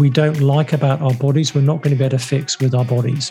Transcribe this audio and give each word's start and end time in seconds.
we 0.00 0.10
don't 0.10 0.40
like 0.40 0.72
about 0.72 1.00
our 1.02 1.14
bodies, 1.14 1.54
we're 1.54 1.60
not 1.60 1.82
going 1.82 1.90
to 1.90 1.96
be 1.96 2.04
able 2.04 2.18
to 2.18 2.24
fix 2.24 2.58
with 2.58 2.74
our 2.74 2.84
bodies. 2.84 3.30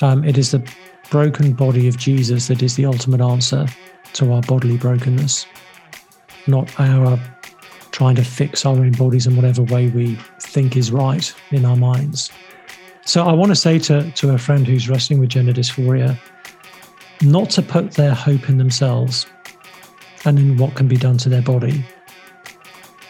Um, 0.00 0.24
it 0.24 0.38
is 0.38 0.52
the 0.52 0.66
broken 1.10 1.52
body 1.52 1.88
of 1.88 1.98
Jesus 1.98 2.46
that 2.46 2.62
is 2.62 2.76
the 2.76 2.86
ultimate 2.86 3.20
answer 3.20 3.66
to 4.14 4.32
our 4.32 4.40
bodily 4.42 4.76
brokenness, 4.76 5.44
not 6.46 6.70
our 6.78 7.20
trying 7.90 8.14
to 8.14 8.24
fix 8.24 8.64
our 8.64 8.76
own 8.76 8.92
bodies 8.92 9.26
in 9.26 9.36
whatever 9.36 9.62
way 9.62 9.88
we 9.88 10.16
think 10.40 10.76
is 10.76 10.90
right 10.90 11.34
in 11.50 11.64
our 11.64 11.76
minds. 11.76 12.30
So 13.04 13.24
I 13.26 13.32
want 13.32 13.50
to 13.50 13.56
say 13.56 13.78
to, 13.80 14.10
to 14.12 14.30
a 14.30 14.38
friend 14.38 14.66
who's 14.66 14.88
wrestling 14.88 15.18
with 15.18 15.30
gender 15.30 15.52
dysphoria, 15.52 16.18
not 17.22 17.50
to 17.50 17.62
put 17.62 17.92
their 17.92 18.14
hope 18.14 18.48
in 18.48 18.58
themselves 18.58 19.26
and 20.24 20.38
in 20.38 20.56
what 20.56 20.76
can 20.76 20.86
be 20.86 20.96
done 20.96 21.18
to 21.18 21.28
their 21.28 21.42
body. 21.42 21.84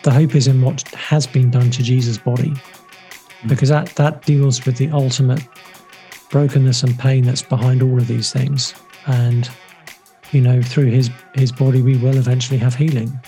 The 0.02 0.10
hope 0.10 0.34
is 0.34 0.48
in 0.48 0.60
what 0.62 0.82
has 0.88 1.26
been 1.26 1.50
done 1.50 1.70
to 1.70 1.82
Jesus' 1.82 2.18
body, 2.18 2.50
hmm. 2.50 3.48
because 3.48 3.68
that, 3.68 3.88
that 3.96 4.22
deals 4.22 4.64
with 4.66 4.76
the 4.76 4.90
ultimate 4.90 5.46
brokenness 6.30 6.82
and 6.82 6.98
pain 6.98 7.24
that's 7.24 7.42
behind 7.42 7.82
all 7.82 7.98
of 7.98 8.08
these 8.08 8.32
things. 8.32 8.74
And, 9.06 9.48
you 10.32 10.40
know, 10.40 10.62
through 10.62 10.86
his, 10.86 11.10
his 11.34 11.52
body, 11.52 11.82
we 11.82 11.96
will 11.98 12.16
eventually 12.16 12.58
have 12.58 12.74
healing. 12.74 13.20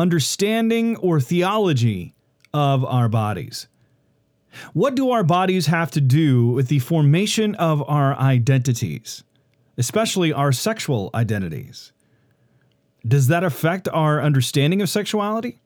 understanding 0.00 0.96
or 0.96 1.20
theology 1.20 2.12
of 2.52 2.84
our 2.84 3.08
bodies? 3.08 3.68
What 4.72 4.96
do 4.96 5.12
our 5.12 5.22
bodies 5.22 5.66
have 5.66 5.92
to 5.92 6.00
do 6.00 6.48
with 6.48 6.66
the 6.66 6.80
formation 6.80 7.54
of 7.54 7.88
our 7.88 8.18
identities, 8.18 9.22
especially 9.78 10.32
our 10.32 10.52
sexual 10.52 11.10
identities? 11.14 11.92
Does 13.06 13.28
that 13.28 13.44
affect 13.44 13.88
our 13.88 14.20
understanding 14.20 14.82
of 14.82 14.88
sexuality? 14.88 15.60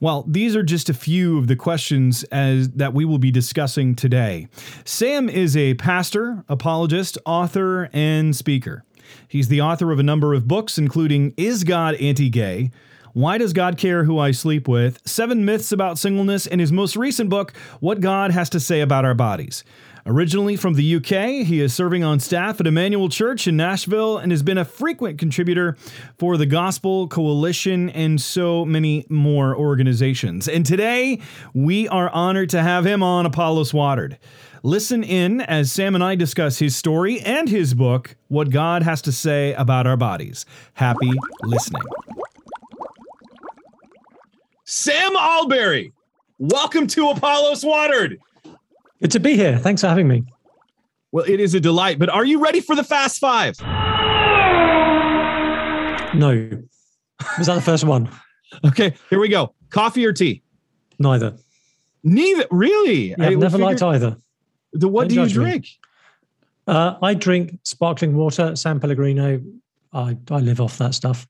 Well, 0.00 0.24
these 0.26 0.56
are 0.56 0.64
just 0.64 0.88
a 0.88 0.94
few 0.94 1.38
of 1.38 1.46
the 1.46 1.54
questions 1.54 2.24
as 2.24 2.70
that 2.70 2.92
we 2.92 3.04
will 3.04 3.18
be 3.18 3.30
discussing 3.30 3.94
today. 3.94 4.48
Sam 4.84 5.28
is 5.28 5.56
a 5.56 5.74
pastor, 5.74 6.44
apologist, 6.48 7.18
author, 7.24 7.88
and 7.92 8.34
speaker. 8.34 8.84
He's 9.28 9.46
the 9.46 9.60
author 9.60 9.92
of 9.92 10.00
a 10.00 10.02
number 10.02 10.34
of 10.34 10.48
books, 10.48 10.76
including 10.76 11.34
Is 11.36 11.62
God 11.62 11.94
Anti 11.96 12.30
Gay? 12.30 12.72
Why 13.12 13.38
Does 13.38 13.52
God 13.52 13.76
Care 13.76 14.04
Who 14.04 14.18
I 14.18 14.30
Sleep 14.30 14.66
With? 14.66 15.00
Seven 15.06 15.44
Myths 15.44 15.70
About 15.70 15.98
Singleness, 15.98 16.46
and 16.46 16.60
his 16.60 16.72
most 16.72 16.96
recent 16.96 17.30
book, 17.30 17.52
What 17.78 18.00
God 18.00 18.32
Has 18.32 18.48
to 18.50 18.60
Say 18.60 18.80
About 18.80 19.04
Our 19.04 19.14
Bodies. 19.14 19.62
Originally 20.04 20.56
from 20.56 20.74
the 20.74 20.96
UK, 20.96 21.46
he 21.46 21.60
is 21.60 21.72
serving 21.72 22.02
on 22.02 22.18
staff 22.18 22.58
at 22.58 22.66
Emmanuel 22.66 23.08
Church 23.08 23.46
in 23.46 23.56
Nashville 23.56 24.18
and 24.18 24.32
has 24.32 24.42
been 24.42 24.58
a 24.58 24.64
frequent 24.64 25.16
contributor 25.16 25.76
for 26.18 26.36
the 26.36 26.46
Gospel 26.46 27.06
Coalition 27.06 27.88
and 27.90 28.20
so 28.20 28.64
many 28.64 29.06
more 29.08 29.56
organizations. 29.56 30.48
And 30.48 30.66
today, 30.66 31.20
we 31.54 31.86
are 31.86 32.10
honored 32.10 32.50
to 32.50 32.62
have 32.62 32.84
him 32.84 33.02
on 33.02 33.26
Apollos 33.26 33.72
Watered. 33.72 34.18
Listen 34.64 35.04
in 35.04 35.40
as 35.40 35.70
Sam 35.70 35.94
and 35.94 36.02
I 36.02 36.16
discuss 36.16 36.58
his 36.58 36.74
story 36.74 37.20
and 37.20 37.48
his 37.48 37.72
book, 37.72 38.16
What 38.26 38.50
God 38.50 38.82
Has 38.82 39.02
to 39.02 39.12
Say 39.12 39.54
About 39.54 39.86
Our 39.86 39.96
Bodies. 39.96 40.46
Happy 40.74 41.12
listening. 41.44 41.82
Sam 44.64 45.12
Allberry, 45.16 45.92
welcome 46.38 46.88
to 46.88 47.10
Apollos 47.10 47.64
Watered. 47.64 48.18
Good 49.02 49.10
to 49.10 49.20
be 49.20 49.34
here. 49.34 49.58
Thanks 49.58 49.80
for 49.80 49.88
having 49.88 50.06
me. 50.06 50.22
Well, 51.10 51.24
it 51.26 51.40
is 51.40 51.54
a 51.54 51.60
delight, 51.60 51.98
but 51.98 52.08
are 52.08 52.24
you 52.24 52.40
ready 52.40 52.60
for 52.60 52.76
the 52.76 52.84
Fast 52.84 53.18
Five? 53.18 53.60
No. 56.14 56.48
Was 57.36 57.48
that 57.48 57.56
the 57.56 57.62
first 57.62 57.82
one? 57.82 58.08
okay, 58.64 58.94
here 59.10 59.18
we 59.18 59.28
go. 59.28 59.54
Coffee 59.70 60.06
or 60.06 60.12
tea? 60.12 60.42
Neither. 61.00 61.36
Neither? 62.04 62.46
Really? 62.52 63.10
Yeah, 63.10 63.16
I've 63.26 63.38
never 63.38 63.58
liked 63.58 63.82
either. 63.82 64.16
The, 64.72 64.86
what 64.86 65.08
Don't 65.08 65.16
do 65.16 65.22
you 65.22 65.28
drink? 65.28 65.66
Uh, 66.68 66.94
I 67.02 67.14
drink 67.14 67.58
sparkling 67.64 68.14
water, 68.14 68.54
San 68.54 68.78
Pellegrino. 68.78 69.42
I, 69.92 70.16
I 70.30 70.38
live 70.38 70.60
off 70.60 70.78
that 70.78 70.94
stuff. 70.94 71.26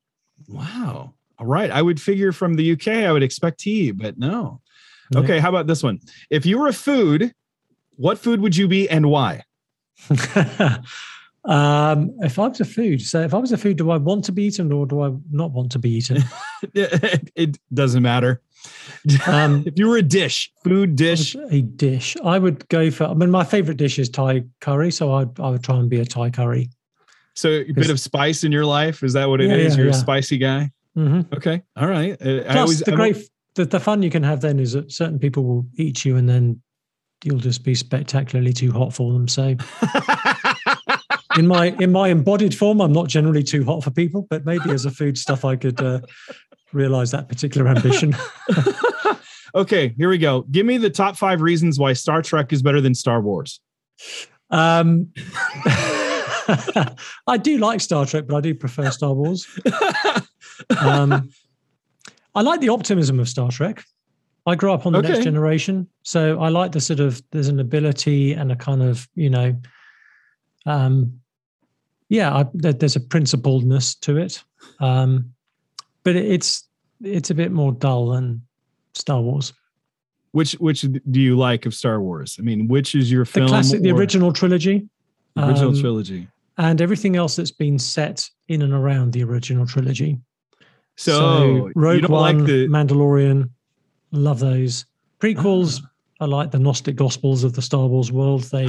Wow. 0.46 1.14
All 1.38 1.46
right. 1.46 1.70
I 1.70 1.80
would 1.80 2.00
figure 2.00 2.32
from 2.32 2.54
the 2.54 2.72
UK, 2.72 2.88
I 2.88 3.12
would 3.12 3.22
expect 3.22 3.60
tea, 3.60 3.92
but 3.92 4.18
no. 4.18 4.60
Okay. 5.16 5.38
How 5.38 5.48
about 5.48 5.66
this 5.66 5.82
one? 5.82 6.00
If 6.28 6.44
you 6.44 6.58
were 6.58 6.68
a 6.68 6.72
food, 6.72 7.34
what 7.96 8.18
food 8.18 8.40
would 8.40 8.56
you 8.56 8.68
be 8.68 8.88
and 8.88 9.06
why? 9.06 9.44
um, 11.44 12.14
if 12.20 12.38
I 12.38 12.48
was 12.48 12.60
a 12.60 12.64
food, 12.64 13.00
so 13.00 13.20
if 13.20 13.34
I 13.34 13.38
was 13.38 13.52
a 13.52 13.56
food, 13.56 13.78
do 13.78 13.90
I 13.90 13.96
want 13.96 14.24
to 14.26 14.32
be 14.32 14.44
eaten 14.44 14.72
or 14.72 14.86
do 14.86 15.02
I 15.02 15.12
not 15.30 15.52
want 15.52 15.72
to 15.72 15.78
be 15.78 15.90
eaten? 15.90 16.22
it 16.74 17.58
doesn't 17.72 18.02
matter. 18.02 18.40
Um, 19.26 19.64
if 19.66 19.74
you 19.76 19.88
were 19.88 19.96
a 19.96 20.02
dish, 20.02 20.52
food 20.64 20.96
dish, 20.96 21.34
a 21.50 21.62
dish, 21.62 22.16
I 22.24 22.38
would 22.38 22.68
go 22.68 22.90
for. 22.90 23.04
I 23.04 23.14
mean, 23.14 23.30
my 23.30 23.44
favorite 23.44 23.76
dish 23.76 23.98
is 23.98 24.08
Thai 24.08 24.44
curry, 24.60 24.90
so 24.90 25.12
I 25.12 25.26
I 25.38 25.50
would 25.50 25.64
try 25.64 25.76
and 25.76 25.90
be 25.90 26.00
a 26.00 26.04
Thai 26.04 26.30
curry. 26.30 26.70
So 27.34 27.48
a 27.48 27.72
bit 27.72 27.90
of 27.90 27.98
spice 27.98 28.44
in 28.44 28.52
your 28.52 28.66
life 28.66 29.02
is 29.02 29.14
that 29.14 29.28
what 29.28 29.40
it 29.40 29.48
yeah, 29.48 29.56
is? 29.56 29.74
Yeah, 29.74 29.84
You're 29.84 29.92
yeah. 29.92 29.96
a 29.96 30.00
spicy 30.00 30.38
guy. 30.38 30.70
Mm-hmm. 30.96 31.34
Okay, 31.34 31.62
all 31.76 31.86
right. 31.86 32.12
Uh, 32.12 32.42
Plus, 32.44 32.56
always, 32.56 32.80
the 32.80 32.92
great 32.92 33.16
the, 33.54 33.64
the 33.64 33.80
fun 33.80 34.02
you 34.02 34.10
can 34.10 34.22
have 34.22 34.40
then 34.40 34.58
is 34.58 34.72
that 34.72 34.92
certain 34.92 35.18
people 35.18 35.44
will 35.44 35.66
eat 35.76 36.04
you 36.04 36.16
and 36.16 36.28
then 36.28 36.60
you'll 37.24 37.38
just 37.38 37.64
be 37.64 37.74
spectacularly 37.74 38.52
too 38.52 38.72
hot 38.72 38.92
for 38.92 39.12
them. 39.12 39.28
So 39.28 39.56
in 41.36 41.46
my 41.46 41.74
in 41.80 41.92
my 41.92 42.08
embodied 42.08 42.54
form, 42.54 42.80
I'm 42.80 42.92
not 42.92 43.08
generally 43.08 43.42
too 43.42 43.64
hot 43.64 43.84
for 43.84 43.90
people, 43.90 44.26
but 44.30 44.44
maybe 44.44 44.70
as 44.70 44.84
a 44.84 44.90
food 44.90 45.16
stuff, 45.18 45.44
I 45.44 45.56
could 45.56 45.80
uh, 45.80 46.00
realize 46.72 47.10
that 47.12 47.28
particular 47.28 47.68
ambition. 47.68 48.14
okay, 49.54 49.94
here 49.96 50.08
we 50.08 50.18
go. 50.18 50.42
Give 50.50 50.66
me 50.66 50.78
the 50.78 50.90
top 50.90 51.16
five 51.16 51.40
reasons 51.40 51.78
why 51.78 51.92
Star 51.92 52.22
Trek 52.22 52.52
is 52.52 52.62
better 52.62 52.80
than 52.80 52.94
Star 52.94 53.20
Wars. 53.20 53.60
Um, 54.50 55.12
I 57.26 57.38
do 57.40 57.58
like 57.58 57.80
Star 57.80 58.04
Trek, 58.04 58.26
but 58.26 58.36
I 58.36 58.40
do 58.40 58.54
prefer 58.54 58.90
Star 58.90 59.14
Wars. 59.14 59.46
Um, 60.78 61.30
I 62.34 62.42
like 62.42 62.60
the 62.60 62.70
optimism 62.70 63.20
of 63.20 63.28
Star 63.28 63.50
Trek. 63.50 63.84
I 64.46 64.54
grew 64.56 64.72
up 64.72 64.86
on 64.86 64.92
the 64.92 64.98
okay. 64.98 65.08
next 65.08 65.24
generation, 65.24 65.86
so 66.02 66.40
I 66.40 66.48
like 66.48 66.72
the 66.72 66.80
sort 66.80 67.00
of 67.00 67.22
there's 67.30 67.48
an 67.48 67.60
ability 67.60 68.32
and 68.32 68.50
a 68.50 68.56
kind 68.56 68.82
of 68.82 69.08
you 69.14 69.30
know, 69.30 69.56
um, 70.66 71.20
yeah, 72.08 72.34
I, 72.34 72.46
there's 72.52 72.96
a 72.96 73.00
principledness 73.00 73.98
to 74.00 74.16
it, 74.16 74.42
um, 74.80 75.32
but 76.02 76.16
it's 76.16 76.68
it's 77.02 77.30
a 77.30 77.34
bit 77.34 77.52
more 77.52 77.72
dull 77.72 78.08
than 78.08 78.42
Star 78.94 79.20
Wars. 79.20 79.52
Which 80.32 80.52
which 80.54 80.80
do 80.80 81.20
you 81.20 81.36
like 81.36 81.66
of 81.66 81.74
Star 81.74 82.00
Wars? 82.00 82.36
I 82.38 82.42
mean, 82.42 82.66
which 82.66 82.94
is 82.94 83.12
your 83.12 83.24
film? 83.24 83.46
The 83.46 83.50
classic, 83.50 83.82
the 83.82 83.90
original 83.90 84.32
trilogy. 84.32 84.88
The 85.36 85.48
original 85.48 85.70
um, 85.70 85.80
trilogy. 85.80 86.28
And 86.58 86.80
everything 86.80 87.16
else 87.16 87.36
that's 87.36 87.50
been 87.50 87.78
set 87.78 88.28
in 88.48 88.62
and 88.62 88.72
around 88.72 89.12
the 89.12 89.24
original 89.24 89.66
trilogy. 89.66 90.18
So, 90.96 91.12
so 91.12 91.70
Rogue 91.74 92.08
One, 92.08 92.38
like 92.38 92.46
the 92.46 92.68
Mandalorian, 92.68 93.48
Love 94.12 94.38
those 94.38 94.86
prequels. 95.20 95.80
Ah. 95.82 95.88
I 96.20 96.26
like 96.26 96.52
the 96.52 96.58
Gnostic 96.58 96.94
Gospels 96.94 97.42
of 97.42 97.54
the 97.54 97.62
Star 97.62 97.86
Wars 97.88 98.12
world. 98.12 98.44
They 98.44 98.68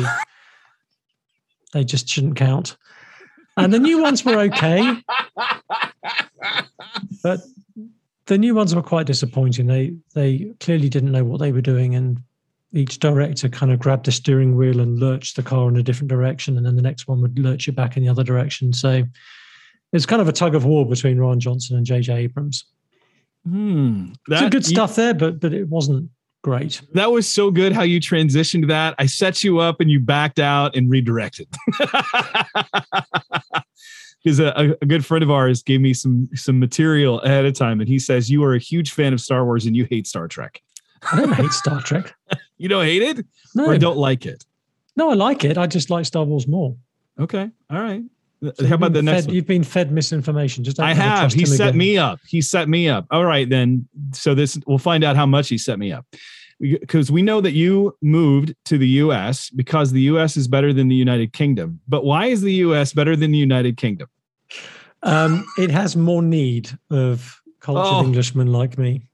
they 1.73 1.83
just 1.83 2.09
shouldn't 2.09 2.35
count. 2.35 2.77
And 3.57 3.71
the 3.71 3.79
new 3.79 4.01
ones 4.01 4.25
were 4.25 4.39
okay. 4.39 4.97
but 7.21 7.41
the 8.25 8.37
new 8.37 8.55
ones 8.55 8.73
were 8.73 8.81
quite 8.81 9.05
disappointing. 9.05 9.67
They 9.67 9.95
they 10.15 10.53
clearly 10.59 10.89
didn't 10.89 11.11
know 11.11 11.23
what 11.23 11.39
they 11.39 11.51
were 11.51 11.61
doing, 11.61 11.93
and 11.93 12.19
each 12.71 12.99
director 12.99 13.49
kind 13.49 13.71
of 13.71 13.79
grabbed 13.79 14.05
the 14.05 14.11
steering 14.11 14.55
wheel 14.55 14.79
and 14.79 14.99
lurched 14.99 15.35
the 15.35 15.43
car 15.43 15.69
in 15.69 15.77
a 15.77 15.83
different 15.83 16.09
direction, 16.09 16.57
and 16.57 16.65
then 16.65 16.75
the 16.75 16.81
next 16.81 17.07
one 17.07 17.21
would 17.21 17.37
lurch 17.37 17.67
it 17.67 17.75
back 17.75 17.97
in 17.97 18.03
the 18.03 18.09
other 18.09 18.23
direction. 18.23 18.73
So 18.73 19.03
it's 19.91 20.07
kind 20.07 20.21
of 20.21 20.27
a 20.27 20.33
tug 20.33 20.55
of 20.55 20.65
war 20.65 20.87
between 20.87 21.17
Rian 21.17 21.37
Johnson 21.37 21.77
and 21.77 21.85
J.J. 21.85 22.13
Abrams. 22.13 22.65
Hmm. 23.47 24.13
That, 24.27 24.51
good 24.51 24.65
stuff 24.65 24.95
there, 24.95 25.13
but 25.13 25.39
but 25.39 25.53
it 25.53 25.67
wasn't 25.67 26.09
great. 26.43 26.81
That 26.93 27.11
was 27.11 27.27
so 27.27 27.51
good 27.51 27.73
how 27.73 27.83
you 27.83 27.99
transitioned 27.99 28.67
that. 28.67 28.95
I 28.99 29.05
set 29.05 29.43
you 29.43 29.59
up 29.59 29.81
and 29.81 29.89
you 29.89 29.99
backed 29.99 30.39
out 30.39 30.75
and 30.75 30.89
redirected. 30.89 31.47
Because 34.23 34.39
a, 34.39 34.77
a, 34.81 34.85
good 34.85 35.05
friend 35.05 35.21
of 35.21 35.29
ours 35.29 35.61
gave 35.63 35.81
me 35.81 35.93
some 35.93 36.29
some 36.33 36.57
material 36.57 37.19
ahead 37.21 37.43
of 37.45 37.53
time, 37.55 37.81
and 37.81 37.89
he 37.89 37.99
says 37.99 38.31
you 38.31 38.41
are 38.45 38.55
a 38.55 38.59
huge 38.59 38.93
fan 38.93 39.11
of 39.11 39.19
Star 39.19 39.43
Wars 39.43 39.65
and 39.65 39.75
you 39.75 39.85
hate 39.89 40.07
Star 40.07 40.29
Trek. 40.29 40.61
I 41.11 41.17
don't 41.17 41.33
hate 41.33 41.51
Star 41.51 41.81
Trek. 41.81 42.13
you 42.57 42.69
don't 42.69 42.85
hate 42.85 43.01
it, 43.01 43.25
no. 43.53 43.65
or 43.65 43.77
don't 43.77 43.97
like 43.97 44.25
it? 44.25 44.45
No, 44.95 45.09
I 45.09 45.15
like 45.15 45.43
it. 45.43 45.57
I 45.57 45.67
just 45.67 45.89
like 45.89 46.05
Star 46.05 46.23
Wars 46.23 46.47
more. 46.47 46.77
Okay, 47.19 47.49
all 47.69 47.81
right. 47.81 48.01
So 48.55 48.67
How 48.67 48.75
about 48.75 48.93
the 48.93 49.01
next? 49.01 49.21
Fed, 49.21 49.27
one? 49.27 49.35
You've 49.35 49.47
been 49.47 49.63
fed 49.63 49.91
misinformation. 49.91 50.63
Just 50.63 50.79
I 50.79 50.93
have. 50.93 51.31
He 51.33 51.45
set 51.45 51.69
again. 51.69 51.77
me 51.77 51.97
up. 51.97 52.19
He 52.27 52.41
set 52.41 52.67
me 52.67 52.89
up. 52.89 53.05
All 53.09 53.25
right, 53.25 53.49
then. 53.49 53.87
So 54.11 54.35
this 54.35 54.59
we'll 54.67 54.77
find 54.77 55.03
out 55.03 55.15
how 55.15 55.25
much 55.25 55.49
he 55.49 55.57
set 55.57 55.79
me 55.79 55.91
up. 55.91 56.05
Because 56.59 57.11
we 57.11 57.21
know 57.21 57.41
that 57.41 57.51
you 57.51 57.95
moved 58.01 58.55
to 58.65 58.77
the 58.77 58.87
U.S. 58.87 59.49
because 59.49 59.91
the 59.91 60.01
U.S. 60.01 60.37
is 60.37 60.47
better 60.47 60.71
than 60.71 60.87
the 60.87 60.95
United 60.95 61.33
Kingdom. 61.33 61.79
But 61.87 62.05
why 62.05 62.27
is 62.27 62.41
the 62.41 62.53
U.S. 62.53 62.93
better 62.93 63.15
than 63.15 63.31
the 63.31 63.37
United 63.37 63.77
Kingdom? 63.77 64.07
Um, 65.01 65.45
it 65.57 65.71
has 65.71 65.95
more 65.95 66.21
need 66.21 66.69
of 66.89 67.41
cultured 67.59 67.93
oh. 67.93 68.05
Englishmen 68.05 68.47
like 68.47 68.77
me. 68.77 69.07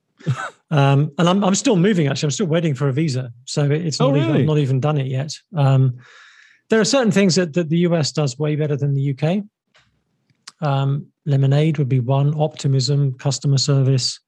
Um, 0.71 1.11
and 1.17 1.27
I'm, 1.27 1.43
I'm 1.43 1.55
still 1.55 1.75
moving. 1.75 2.07
Actually, 2.07 2.27
I'm 2.27 2.31
still 2.31 2.45
waiting 2.45 2.75
for 2.75 2.89
a 2.89 2.93
visa, 2.93 3.33
so 3.45 3.71
it's 3.71 3.99
not 3.99 4.09
oh, 4.09 4.11
really? 4.11 4.29
even 4.29 4.45
not 4.45 4.57
even 4.59 4.79
done 4.79 4.99
it 4.99 5.07
yet. 5.07 5.33
Um, 5.55 5.97
there 6.69 6.79
are 6.79 6.85
certain 6.85 7.11
things 7.11 7.35
that, 7.35 7.53
that 7.53 7.69
the 7.69 7.79
US 7.79 8.11
does 8.11 8.37
way 8.39 8.55
better 8.55 8.75
than 8.75 8.93
the 8.93 9.15
UK. 9.15 9.43
Um, 10.61 11.07
lemonade 11.25 11.77
would 11.77 11.89
be 11.89 11.99
one. 11.99 12.39
Optimism, 12.39 13.17
customer 13.17 13.57
service, 13.57 14.19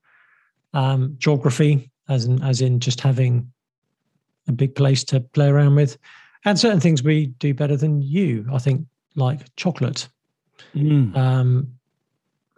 um, 0.73 1.15
geography, 1.17 1.91
as 2.09 2.25
in 2.25 2.41
as 2.41 2.61
in 2.61 2.79
just 2.79 3.01
having 3.01 3.51
a 4.47 4.51
big 4.51 4.75
place 4.75 5.03
to 5.05 5.19
play 5.19 5.47
around 5.47 5.75
with, 5.75 5.97
and 6.45 6.59
certain 6.59 6.79
things 6.79 7.03
we 7.03 7.27
do 7.27 7.53
better 7.53 7.75
than 7.75 8.01
you. 8.01 8.45
I 8.51 8.59
think 8.59 8.85
like 9.15 9.53
chocolate. 9.55 10.07
Mm. 10.75 11.15
Um, 11.15 11.67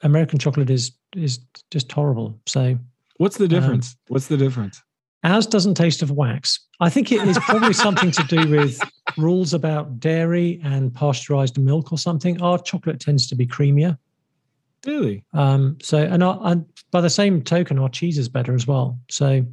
American 0.04 0.40
chocolate 0.40 0.70
is 0.70 0.92
is 1.16 1.40
just 1.72 1.92
horrible. 1.92 2.40
So, 2.46 2.78
what's 3.18 3.38
the 3.38 3.48
difference? 3.48 3.94
Um, 3.94 4.14
what's 4.14 4.28
the 4.28 4.38
difference? 4.38 4.82
Ours 5.24 5.48
doesn't 5.48 5.76
taste 5.76 6.02
of 6.02 6.12
wax. 6.12 6.60
I 6.82 6.90
think 6.90 7.12
it 7.12 7.26
is 7.26 7.38
probably 7.40 7.72
something 7.74 8.12
to 8.12 8.24
do 8.24 8.50
with 8.50 8.80
rules 9.18 9.54
about 9.54 10.00
dairy 10.00 10.60
and 10.64 10.94
pasteurized 10.94 11.58
milk 11.58 11.94
or 11.94 11.98
something. 11.98 12.42
Our 12.42 12.58
chocolate 12.60 13.00
tends 13.00 13.28
to 13.28 13.36
be 13.36 13.48
creamier. 13.48 13.98
Really? 14.86 15.24
Um, 15.32 15.78
so, 15.82 16.00
and, 16.00 16.22
our, 16.22 16.40
and 16.44 16.66
by 16.92 17.00
the 17.00 17.10
same 17.10 17.42
token, 17.42 17.80
our 17.80 17.88
cheese 17.88 18.18
is 18.18 18.28
better 18.28 18.54
as 18.54 18.68
well. 18.68 19.00
So, 19.10 19.46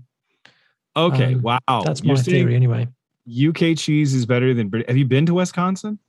okay, 0.97 1.35
um, 1.35 1.43
wow, 1.43 1.61
that's 1.69 2.03
my 2.03 2.15
You're 2.15 2.23
theory 2.23 2.57
anyway. 2.57 2.89
UK 3.31 3.77
cheese 3.77 4.13
is 4.13 4.27
better 4.27 4.53
than 4.55 4.69
British. 4.69 4.89
Have 4.89 4.97
you 4.97 5.05
been 5.05 5.27
to 5.27 5.35
Wisconsin? 5.35 6.01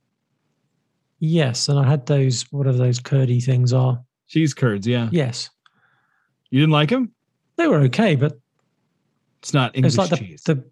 Yes, 1.20 1.68
and 1.68 1.78
I 1.78 1.88
had 1.88 2.06
those 2.06 2.42
whatever 2.50 2.78
those 2.78 2.98
curdy 2.98 3.40
things 3.40 3.72
are. 3.72 4.02
Cheese 4.26 4.54
curds, 4.54 4.88
yeah. 4.88 5.08
Yes. 5.12 5.50
You 6.50 6.58
didn't 6.58 6.72
like 6.72 6.88
them? 6.88 7.12
They 7.56 7.68
were 7.68 7.78
okay, 7.82 8.16
but 8.16 8.40
it's 9.42 9.52
not 9.52 9.74
English 9.76 9.94
it's 9.94 9.98
like 9.98 10.10
the, 10.10 10.16
cheese. 10.16 10.42
The, 10.44 10.64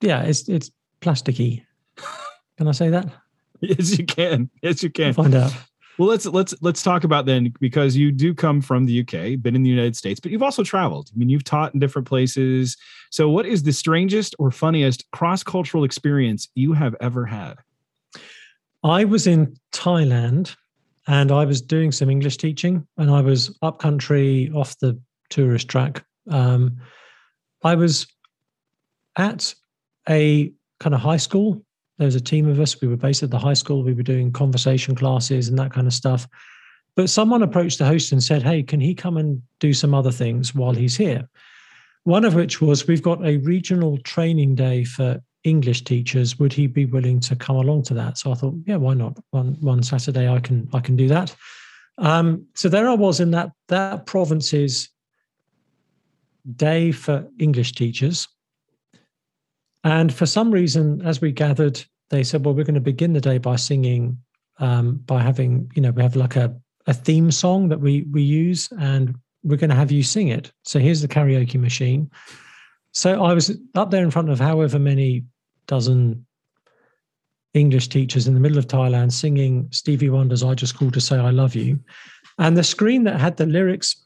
yeah, 0.00 0.22
it's 0.22 0.48
it's 0.48 0.70
plasticky. 1.00 1.64
Can 2.56 2.68
I 2.68 2.72
say 2.72 2.88
that? 2.90 3.12
yes, 3.60 3.98
you 3.98 4.06
can. 4.06 4.48
Yes, 4.62 4.82
you 4.82 4.90
can. 4.90 5.08
I'll 5.08 5.12
find 5.14 5.34
out. 5.34 5.52
Well, 5.98 6.08
let's 6.08 6.26
let's 6.26 6.54
let's 6.60 6.82
talk 6.82 7.04
about 7.04 7.26
then 7.26 7.52
because 7.58 7.96
you 7.96 8.12
do 8.12 8.34
come 8.34 8.60
from 8.60 8.84
the 8.84 9.00
UK, 9.00 9.40
been 9.42 9.56
in 9.56 9.62
the 9.62 9.70
United 9.70 9.96
States, 9.96 10.20
but 10.20 10.30
you've 10.30 10.42
also 10.42 10.62
traveled. 10.62 11.10
I 11.14 11.18
mean, 11.18 11.28
you've 11.28 11.44
taught 11.44 11.74
in 11.74 11.80
different 11.80 12.06
places. 12.06 12.76
So, 13.10 13.28
what 13.28 13.46
is 13.46 13.62
the 13.62 13.72
strangest 13.72 14.34
or 14.38 14.50
funniest 14.50 15.10
cross-cultural 15.10 15.84
experience 15.84 16.48
you 16.54 16.74
have 16.74 16.94
ever 17.00 17.24
had? 17.24 17.54
I 18.84 19.04
was 19.04 19.26
in 19.26 19.56
Thailand 19.72 20.54
and 21.06 21.32
I 21.32 21.44
was 21.44 21.62
doing 21.62 21.92
some 21.92 22.10
English 22.10 22.36
teaching 22.36 22.86
and 22.98 23.10
I 23.10 23.22
was 23.22 23.56
up 23.62 23.78
country 23.78 24.50
off 24.54 24.78
the 24.78 25.00
tourist 25.30 25.68
track. 25.68 26.04
Um, 26.30 26.78
I 27.66 27.74
was 27.74 28.06
at 29.16 29.52
a 30.08 30.52
kind 30.78 30.94
of 30.94 31.00
high 31.00 31.16
school. 31.16 31.62
There 31.98 32.06
was 32.06 32.14
a 32.14 32.20
team 32.20 32.48
of 32.48 32.60
us. 32.60 32.80
We 32.80 32.86
were 32.86 32.96
based 32.96 33.24
at 33.24 33.30
the 33.30 33.40
high 33.40 33.54
school. 33.54 33.82
We 33.82 33.92
were 33.92 34.04
doing 34.04 34.30
conversation 34.30 34.94
classes 34.94 35.48
and 35.48 35.58
that 35.58 35.72
kind 35.72 35.88
of 35.88 35.92
stuff. 35.92 36.28
But 36.94 37.10
someone 37.10 37.42
approached 37.42 37.78
the 37.78 37.86
host 37.86 38.12
and 38.12 38.22
said, 38.22 38.42
Hey, 38.44 38.62
can 38.62 38.80
he 38.80 38.94
come 38.94 39.16
and 39.16 39.42
do 39.58 39.72
some 39.72 39.94
other 39.94 40.12
things 40.12 40.54
while 40.54 40.74
he's 40.74 40.96
here? 40.96 41.28
One 42.04 42.24
of 42.24 42.36
which 42.36 42.60
was 42.60 42.86
we've 42.86 43.02
got 43.02 43.26
a 43.26 43.38
regional 43.38 43.98
training 43.98 44.54
day 44.54 44.84
for 44.84 45.20
English 45.42 45.82
teachers. 45.82 46.38
Would 46.38 46.52
he 46.52 46.68
be 46.68 46.86
willing 46.86 47.18
to 47.20 47.34
come 47.34 47.56
along 47.56 47.82
to 47.84 47.94
that? 47.94 48.16
So 48.16 48.30
I 48.30 48.34
thought, 48.34 48.54
yeah, 48.64 48.76
why 48.76 48.94
not? 48.94 49.18
One 49.30 49.56
one 49.60 49.82
Saturday 49.82 50.28
I 50.28 50.38
can 50.38 50.68
I 50.72 50.78
can 50.78 50.94
do 50.94 51.08
that. 51.08 51.34
Um, 51.98 52.46
so 52.54 52.68
there 52.68 52.88
I 52.88 52.94
was 52.94 53.18
in 53.18 53.32
that 53.32 53.50
that 53.68 54.06
province's 54.06 54.88
day 56.54 56.92
for 56.92 57.26
English 57.38 57.72
teachers. 57.72 58.28
And 59.84 60.12
for 60.12 60.26
some 60.26 60.50
reason, 60.50 61.02
as 61.04 61.20
we 61.20 61.32
gathered, 61.32 61.82
they 62.10 62.22
said, 62.22 62.44
well, 62.44 62.54
we're 62.54 62.64
going 62.64 62.74
to 62.74 62.80
begin 62.80 63.12
the 63.12 63.20
day 63.20 63.38
by 63.38 63.56
singing, 63.56 64.18
um, 64.58 64.96
by 65.06 65.22
having, 65.22 65.70
you 65.74 65.82
know, 65.82 65.90
we 65.90 66.02
have 66.02 66.16
like 66.16 66.36
a, 66.36 66.54
a 66.86 66.94
theme 66.94 67.30
song 67.30 67.68
that 67.68 67.80
we 67.80 68.02
we 68.12 68.22
use 68.22 68.68
and 68.80 69.16
we're 69.42 69.56
going 69.56 69.70
to 69.70 69.76
have 69.76 69.92
you 69.92 70.02
sing 70.02 70.28
it. 70.28 70.52
So 70.64 70.78
here's 70.78 71.00
the 71.00 71.08
karaoke 71.08 71.58
machine. 71.58 72.10
So 72.92 73.24
I 73.24 73.32
was 73.32 73.56
up 73.74 73.90
there 73.90 74.02
in 74.02 74.10
front 74.10 74.30
of 74.30 74.40
however 74.40 74.78
many 74.78 75.24
dozen 75.66 76.26
English 77.54 77.88
teachers 77.88 78.26
in 78.26 78.34
the 78.34 78.40
middle 78.40 78.58
of 78.58 78.66
Thailand 78.66 79.12
singing 79.12 79.68
Stevie 79.70 80.10
Wonder's 80.10 80.42
I 80.42 80.54
Just 80.54 80.76
Called 80.78 80.94
to 80.94 81.00
Say 81.00 81.16
I 81.16 81.30
Love 81.30 81.54
You. 81.54 81.78
And 82.38 82.56
the 82.56 82.64
screen 82.64 83.04
that 83.04 83.20
had 83.20 83.36
the 83.36 83.46
lyrics 83.46 84.05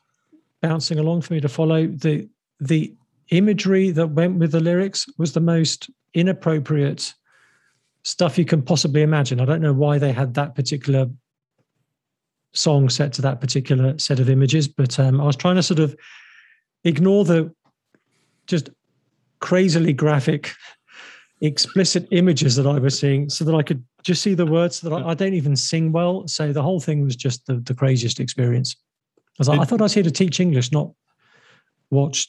bouncing 0.62 0.98
along 0.98 1.22
for 1.22 1.34
me 1.34 1.40
to 1.40 1.48
follow. 1.48 1.86
The 1.86 2.28
the 2.60 2.94
imagery 3.30 3.90
that 3.90 4.08
went 4.08 4.38
with 4.38 4.52
the 4.52 4.60
lyrics 4.60 5.06
was 5.18 5.32
the 5.32 5.40
most 5.40 5.90
inappropriate 6.14 7.14
stuff 8.02 8.38
you 8.38 8.44
can 8.44 8.62
possibly 8.62 9.02
imagine. 9.02 9.40
I 9.40 9.44
don't 9.44 9.62
know 9.62 9.72
why 9.72 9.98
they 9.98 10.12
had 10.12 10.34
that 10.34 10.54
particular 10.54 11.06
song 12.52 12.88
set 12.88 13.12
to 13.14 13.22
that 13.22 13.40
particular 13.40 13.98
set 13.98 14.18
of 14.18 14.28
images, 14.28 14.66
but 14.66 14.98
um, 14.98 15.20
I 15.20 15.24
was 15.24 15.36
trying 15.36 15.56
to 15.56 15.62
sort 15.62 15.80
of 15.80 15.94
ignore 16.84 17.24
the 17.24 17.54
just 18.46 18.70
crazily 19.38 19.92
graphic, 19.92 20.52
explicit 21.40 22.08
images 22.10 22.56
that 22.56 22.66
I 22.66 22.78
was 22.78 22.98
seeing 22.98 23.30
so 23.30 23.44
that 23.44 23.54
I 23.54 23.62
could 23.62 23.84
just 24.02 24.22
see 24.22 24.34
the 24.34 24.46
words 24.46 24.80
that 24.80 24.92
I, 24.92 25.10
I 25.10 25.14
don't 25.14 25.34
even 25.34 25.54
sing 25.54 25.92
well. 25.92 26.26
So 26.26 26.52
the 26.52 26.62
whole 26.62 26.80
thing 26.80 27.02
was 27.02 27.16
just 27.16 27.46
the, 27.46 27.56
the 27.60 27.74
craziest 27.74 28.18
experience 28.18 28.76
was 29.40 29.48
like, 29.48 29.60
I 29.60 29.64
thought 29.64 29.80
I 29.80 29.84
was 29.84 29.94
here 29.94 30.02
to 30.02 30.10
teach 30.10 30.38
English, 30.40 30.70
not 30.70 30.90
watch 31.90 32.28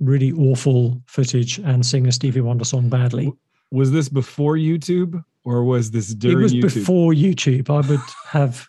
really 0.00 0.32
awful 0.32 1.02
footage 1.06 1.58
and 1.58 1.84
sing 1.84 2.06
a 2.06 2.12
Stevie 2.12 2.40
Wonder 2.40 2.64
song 2.64 2.88
badly. 2.88 3.32
Was 3.70 3.90
this 3.90 4.08
before 4.08 4.56
YouTube 4.56 5.22
or 5.44 5.64
was 5.64 5.90
this 5.90 6.14
during 6.14 6.38
It 6.38 6.42
was 6.42 6.54
YouTube? 6.54 6.62
before 6.62 7.12
YouTube. 7.12 7.70
I 7.70 7.86
would 7.88 8.00
have 8.28 8.66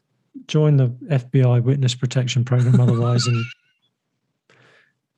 joined 0.48 0.80
the 0.80 0.88
FBI 1.10 1.64
witness 1.64 1.96
protection 1.96 2.44
program 2.44 2.80
otherwise 2.80 3.26
and 3.28 3.44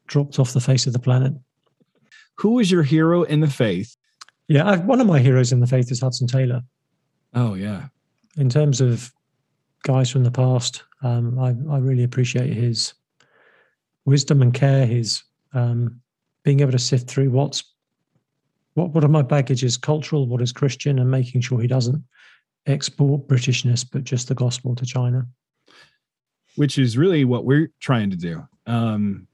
dropped 0.08 0.40
off 0.40 0.54
the 0.54 0.62
face 0.62 0.88
of 0.88 0.94
the 0.94 1.00
planet. 1.00 1.34
Who 2.36 2.52
was 2.52 2.70
your 2.70 2.84
hero 2.84 3.24
in 3.24 3.40
the 3.40 3.50
faith? 3.50 3.96
Yeah, 4.48 4.70
I've, 4.70 4.86
one 4.86 5.02
of 5.02 5.08
my 5.08 5.20
heroes 5.20 5.52
in 5.52 5.60
the 5.60 5.68
faith 5.68 5.92
is 5.92 6.02
Hudson 6.02 6.28
Taylor. 6.28 6.62
Oh, 7.34 7.54
yeah. 7.56 7.88
In 8.38 8.50
terms 8.50 8.82
of 8.82 9.12
guys 9.86 10.10
from 10.10 10.24
the 10.24 10.32
past. 10.32 10.84
Um, 11.04 11.40
I, 11.40 11.50
I, 11.72 11.78
really 11.78 12.04
appreciate 12.04 12.52
his 12.52 12.96
wisdom 14.04 14.42
and 14.42 14.54
care, 14.54 14.86
his 14.86 15.24
um, 15.54 16.02
being 16.44 16.60
able 16.60 16.72
to 16.72 16.80
sift 16.80 17.08
through 17.08 17.30
what's 17.30 17.64
what 18.74 18.90
what 18.90 19.04
of 19.04 19.12
my 19.12 19.22
baggage 19.22 19.64
is 19.64 19.78
cultural, 19.78 20.28
what 20.28 20.42
is 20.42 20.52
Christian, 20.52 21.00
and 21.00 21.10
making 21.10 21.42
sure 21.42 21.62
he 21.62 21.68
doesn't 21.68 22.04
export 22.66 23.28
Britishness, 23.28 23.86
but 23.90 24.04
just 24.04 24.28
the 24.28 24.36
gospel 24.36 24.76
to 24.76 24.86
China. 24.86 25.26
Which 26.56 26.78
is 26.78 26.98
really 26.98 27.24
what 27.24 27.46
we're 27.46 27.72
trying 27.80 28.10
to 28.10 28.18
do. 28.18 28.44
Um, 28.66 29.28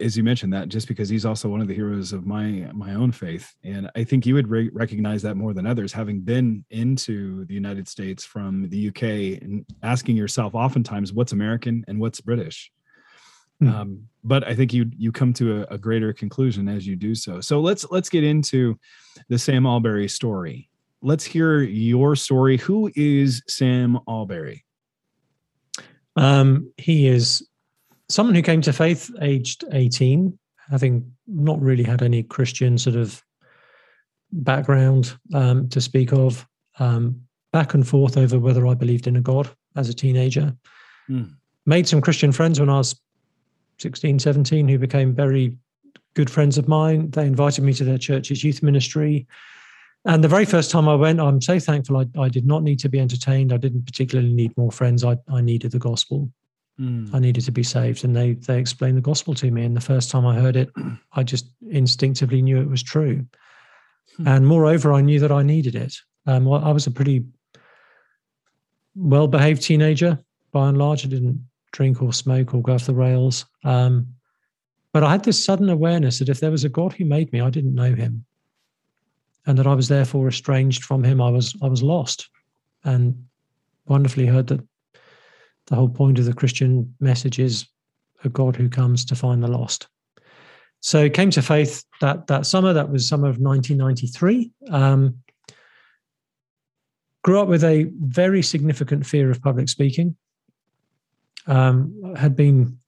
as 0.00 0.16
you 0.16 0.22
mentioned 0.22 0.52
that 0.52 0.68
just 0.68 0.88
because 0.88 1.08
he's 1.08 1.26
also 1.26 1.48
one 1.48 1.60
of 1.60 1.68
the 1.68 1.74
heroes 1.74 2.12
of 2.12 2.26
my 2.26 2.68
my 2.72 2.94
own 2.94 3.12
faith 3.12 3.54
and 3.64 3.90
i 3.94 4.02
think 4.04 4.26
you 4.26 4.34
would 4.34 4.48
re- 4.48 4.70
recognize 4.72 5.22
that 5.22 5.36
more 5.36 5.52
than 5.52 5.66
others 5.66 5.92
having 5.92 6.20
been 6.20 6.64
into 6.70 7.44
the 7.46 7.54
united 7.54 7.86
states 7.88 8.24
from 8.24 8.68
the 8.70 8.88
uk 8.88 9.02
and 9.02 9.64
asking 9.82 10.16
yourself 10.16 10.54
oftentimes 10.54 11.12
what's 11.12 11.32
american 11.32 11.84
and 11.88 11.98
what's 11.98 12.20
british 12.20 12.70
Hmm. 13.60 13.68
Um, 13.68 14.08
but 14.22 14.46
I 14.46 14.54
think 14.54 14.72
you 14.72 14.90
you 14.96 15.12
come 15.12 15.32
to 15.34 15.62
a, 15.62 15.74
a, 15.74 15.78
greater 15.78 16.12
conclusion 16.12 16.68
as 16.68 16.86
you 16.86 16.96
do 16.96 17.14
so. 17.14 17.40
So 17.40 17.60
let's 17.60 17.86
let's 17.90 18.08
get 18.08 18.24
into 18.24 18.78
the 19.28 19.38
Sam 19.38 19.64
Allberry 19.64 20.08
story. 20.08 20.68
Let's 21.02 21.24
hear 21.24 21.60
your 21.60 22.16
story. 22.16 22.56
Who 22.58 22.90
is 22.96 23.42
Sam 23.46 23.98
Allberry? 24.08 24.64
Um, 26.16 26.72
he 26.76 27.06
is 27.06 27.46
someone 28.14 28.34
who 28.34 28.42
came 28.42 28.60
to 28.62 28.72
faith 28.72 29.10
aged 29.20 29.64
18, 29.72 30.38
having 30.70 31.12
not 31.26 31.60
really 31.60 31.82
had 31.82 32.00
any 32.00 32.22
Christian 32.22 32.78
sort 32.78 32.94
of 32.94 33.20
background 34.30 35.16
um, 35.34 35.68
to 35.70 35.80
speak 35.80 36.12
of, 36.12 36.46
um, 36.78 37.20
back 37.52 37.74
and 37.74 37.86
forth 37.86 38.16
over 38.16 38.38
whether 38.38 38.66
I 38.66 38.74
believed 38.74 39.06
in 39.06 39.16
a 39.16 39.20
God 39.20 39.50
as 39.76 39.88
a 39.88 39.94
teenager. 39.94 40.54
Mm. 41.10 41.34
Made 41.66 41.88
some 41.88 42.00
Christian 42.00 42.30
friends 42.30 42.60
when 42.60 42.68
I 42.68 42.78
was 42.78 42.94
16, 43.78 44.20
17 44.20 44.68
who 44.68 44.78
became 44.78 45.14
very 45.14 45.56
good 46.14 46.30
friends 46.30 46.56
of 46.56 46.68
mine. 46.68 47.10
They 47.10 47.26
invited 47.26 47.64
me 47.64 47.72
to 47.74 47.84
their 47.84 47.98
church's 47.98 48.44
youth 48.44 48.62
ministry. 48.62 49.26
And 50.04 50.22
the 50.22 50.28
very 50.28 50.44
first 50.44 50.70
time 50.70 50.88
I 50.88 50.94
went, 50.94 51.20
I'm 51.20 51.40
so 51.40 51.58
thankful 51.58 51.96
I, 51.96 52.06
I 52.18 52.28
did 52.28 52.46
not 52.46 52.62
need 52.62 52.78
to 52.80 52.88
be 52.88 53.00
entertained. 53.00 53.52
I 53.52 53.56
didn't 53.56 53.86
particularly 53.86 54.32
need 54.32 54.56
more 54.56 54.70
friends. 54.70 55.02
I, 55.02 55.16
I 55.28 55.40
needed 55.40 55.72
the 55.72 55.78
gospel. 55.78 56.30
Mm. 56.80 57.14
I 57.14 57.18
needed 57.20 57.44
to 57.44 57.52
be 57.52 57.62
saved. 57.62 58.04
And 58.04 58.16
they 58.16 58.34
they 58.34 58.58
explained 58.58 58.96
the 58.96 59.02
gospel 59.02 59.34
to 59.34 59.50
me. 59.50 59.64
And 59.64 59.76
the 59.76 59.80
first 59.80 60.10
time 60.10 60.26
I 60.26 60.40
heard 60.40 60.56
it, 60.56 60.70
I 61.12 61.22
just 61.22 61.50
instinctively 61.70 62.42
knew 62.42 62.60
it 62.60 62.68
was 62.68 62.82
true. 62.82 63.26
Mm. 64.18 64.36
And 64.36 64.46
moreover, 64.46 64.92
I 64.92 65.00
knew 65.00 65.20
that 65.20 65.32
I 65.32 65.42
needed 65.42 65.74
it. 65.74 65.94
Um, 66.26 66.50
I 66.52 66.72
was 66.72 66.86
a 66.86 66.90
pretty 66.90 67.24
well 68.94 69.28
behaved 69.28 69.62
teenager 69.62 70.18
by 70.52 70.68
and 70.68 70.78
large. 70.78 71.04
I 71.04 71.08
didn't 71.08 71.46
drink 71.72 72.02
or 72.02 72.12
smoke 72.12 72.54
or 72.54 72.62
go 72.62 72.74
off 72.74 72.86
the 72.86 72.94
rails. 72.94 73.44
Um, 73.64 74.06
but 74.92 75.02
I 75.02 75.10
had 75.10 75.24
this 75.24 75.44
sudden 75.44 75.68
awareness 75.68 76.20
that 76.20 76.28
if 76.28 76.38
there 76.38 76.52
was 76.52 76.64
a 76.64 76.68
God 76.68 76.92
who 76.92 77.04
made 77.04 77.32
me, 77.32 77.40
I 77.40 77.50
didn't 77.50 77.74
know 77.74 77.94
him. 77.94 78.24
And 79.46 79.58
that 79.58 79.66
I 79.66 79.74
was 79.74 79.88
therefore 79.88 80.28
estranged 80.28 80.84
from 80.84 81.04
him. 81.04 81.20
I 81.20 81.30
was 81.30 81.54
I 81.62 81.66
was 81.66 81.82
lost. 81.82 82.30
And 82.84 83.26
wonderfully 83.86 84.26
heard 84.26 84.46
that 84.48 84.60
the 85.66 85.76
whole 85.76 85.88
point 85.88 86.18
of 86.18 86.24
the 86.24 86.34
Christian 86.34 86.94
message 87.00 87.38
is 87.38 87.66
a 88.24 88.28
God 88.28 88.56
who 88.56 88.68
comes 88.68 89.04
to 89.06 89.14
find 89.14 89.42
the 89.42 89.48
lost. 89.48 89.88
So 90.80 91.08
came 91.08 91.30
to 91.30 91.42
faith 91.42 91.84
that 92.00 92.26
that 92.26 92.44
summer. 92.46 92.74
That 92.74 92.90
was 92.90 93.08
summer 93.08 93.28
of 93.28 93.38
1993. 93.38 94.52
Um, 94.70 95.16
grew 97.22 97.40
up 97.40 97.48
with 97.48 97.64
a 97.64 97.90
very 98.00 98.42
significant 98.42 99.06
fear 99.06 99.30
of 99.30 99.40
public 99.40 99.70
speaking. 99.70 100.16
Um, 101.46 102.14
had 102.16 102.36
been 102.36 102.78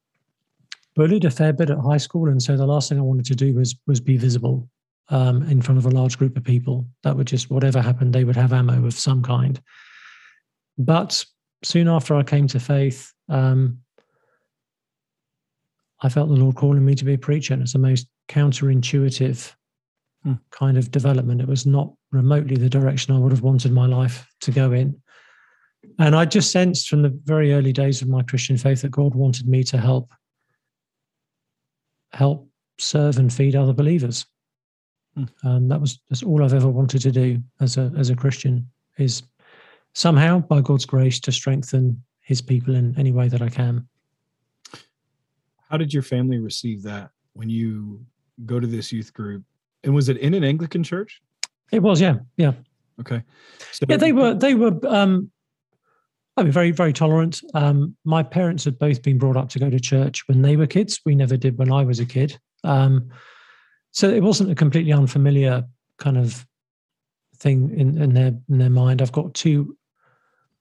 bullied 0.95 1.25
a 1.25 1.31
fair 1.31 1.55
bit 1.55 1.71
at 1.71 1.79
high 1.79 1.97
school, 1.97 2.29
and 2.29 2.43
so 2.43 2.57
the 2.57 2.67
last 2.67 2.89
thing 2.89 2.99
I 2.99 3.03
wanted 3.03 3.27
to 3.27 3.35
do 3.35 3.55
was 3.55 3.75
was 3.87 4.01
be 4.01 4.19
visible 4.19 4.69
um, 5.09 5.43
in 5.45 5.63
front 5.63 5.79
of 5.79 5.87
a 5.87 5.91
large 5.91 6.19
group 6.19 6.37
of 6.37 6.45
people. 6.45 6.87
That 7.03 7.17
would 7.17 7.27
just 7.27 7.51
whatever 7.51 7.81
happened, 7.81 8.13
they 8.13 8.25
would 8.25 8.37
have 8.37 8.53
ammo 8.53 8.85
of 8.85 8.93
some 8.93 9.23
kind. 9.23 9.59
But 10.77 11.25
soon 11.67 11.89
after 11.89 12.15
I 12.15 12.23
came 12.23 12.47
to 12.49 12.61
faith, 12.61 13.13
um, 13.29 13.79
I 16.01 16.09
felt 16.09 16.29
the 16.29 16.37
Lord 16.37 16.55
calling 16.55 16.85
me 16.85 16.95
to 16.95 17.05
be 17.05 17.15
a 17.15 17.19
preacher, 17.19 17.55
and 17.55 17.63
it's 17.63 17.73
the 17.73 17.79
most 17.81 18.07
counterintuitive 18.29 19.53
hmm. 20.23 20.35
kind 20.51 20.79
of 20.79 20.93
development. 20.93 21.41
It 21.41 21.49
was 21.49 21.67
not 21.67 21.93
remotely 22.13 22.57
the 22.57 22.71
direction 22.71 23.15
I 23.15 23.19
would 23.19 23.33
have 23.33 23.43
wanted 23.43 23.73
my 23.73 23.87
life 23.87 24.27
to 24.43 24.53
go 24.53 24.73
in. 24.73 25.01
And 25.99 26.15
I 26.15 26.25
just 26.25 26.53
sensed 26.53 26.89
from 26.89 27.03
the 27.03 27.19
very 27.25 27.53
early 27.53 27.73
days 27.73 28.01
of 28.01 28.09
my 28.09 28.23
Christian 28.23 28.57
faith 28.57 28.83
that 28.83 28.91
God 28.91 29.15
wanted 29.15 29.49
me 29.49 29.65
to 29.65 29.79
help 29.79 30.11
help 32.13 32.49
serve 32.79 33.19
and 33.19 33.33
feed 33.33 33.57
other 33.57 33.73
believers. 33.73 34.25
And 35.17 35.31
hmm. 35.43 35.49
um, 35.49 35.69
that 35.69 35.81
was 35.81 36.01
that's 36.09 36.23
all 36.23 36.45
I've 36.45 36.55
ever 36.55 36.69
wanted 36.69 37.03
to 37.03 37.11
do 37.11 37.43
as 37.61 37.77
a 37.77 37.93
as 37.97 38.11
a 38.11 38.17
Christian 38.17 38.71
is 38.99 39.25
somehow 39.97 40.39
by 40.39 40.61
God's 40.61 40.85
grace 40.85 41.19
to 41.21 41.33
strengthen 41.33 42.03
his 42.21 42.43
people 42.43 42.75
in 42.75 42.95
any 42.99 43.13
way 43.13 43.29
that 43.29 43.41
I 43.41 43.49
can. 43.49 43.89
How 45.71 45.79
did 45.79 45.93
your 45.93 46.03
family 46.03 46.39
receive 46.39 46.83
that 46.83 47.11
when 47.33 47.49
you 47.49 48.05
go 48.45 48.61
to 48.61 48.67
this 48.67 48.93
youth 48.93 49.15
group? 49.15 49.43
And 49.85 49.95
was 49.95 50.11
it 50.11 50.19
in 50.19 50.35
an 50.35 50.45
Anglican 50.45 50.85
church? 50.85 51.23
It 51.73 51.81
was, 51.81 51.99
yeah. 51.99 52.17
Yeah. 52.37 52.53
Okay. 53.01 53.23
So 53.73 53.87
yeah, 53.89 53.97
they 53.97 54.13
were 54.13 54.35
they 54.35 54.55
were 54.55 54.79
um 54.87 55.31
I 56.37 56.43
mean, 56.43 56.53
very, 56.53 56.71
very 56.71 56.93
tolerant. 56.93 57.41
Um, 57.55 57.97
my 58.05 58.23
parents 58.23 58.67
had 58.67 58.79
both 58.79 59.03
been 59.03 59.17
brought 59.17 59.39
up 59.39 59.49
to 59.51 59.59
go 59.59 59.71
to 59.71 59.81
church 59.81 60.29
when 60.29 60.43
they 60.43 60.59
were 60.59 60.67
kids. 60.67 61.01
We 61.07 61.15
never 61.15 61.39
did 61.39 61.57
when 61.57 61.73
I 61.73 61.83
was 61.83 61.99
a 61.99 62.05
kid. 62.05 62.39
Um, 62.63 63.09
so 63.93 64.11
it 64.11 64.23
wasn't 64.23 64.51
a 64.51 64.55
completely 64.55 64.93
unfamiliar 64.93 65.65
kind 65.99 66.19
of 66.19 66.47
thing 67.39 67.71
in, 67.71 67.97
in 67.97 68.13
their 68.13 68.35
in 68.51 68.59
their 68.59 68.71
mind. 68.71 69.01
I've 69.01 69.13
got 69.13 69.33
two 69.33 69.77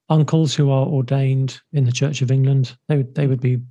uncles 0.10 0.54
who 0.54 0.70
are 0.70 0.86
ordained 0.86 1.60
in 1.74 1.86
the 1.86 1.92
Church 1.92 2.22
of 2.22 2.32
England. 2.32 2.78
They 2.88 2.98
would 2.98 3.16
they 3.16 3.28
would 3.28 3.42
be 3.42 3.62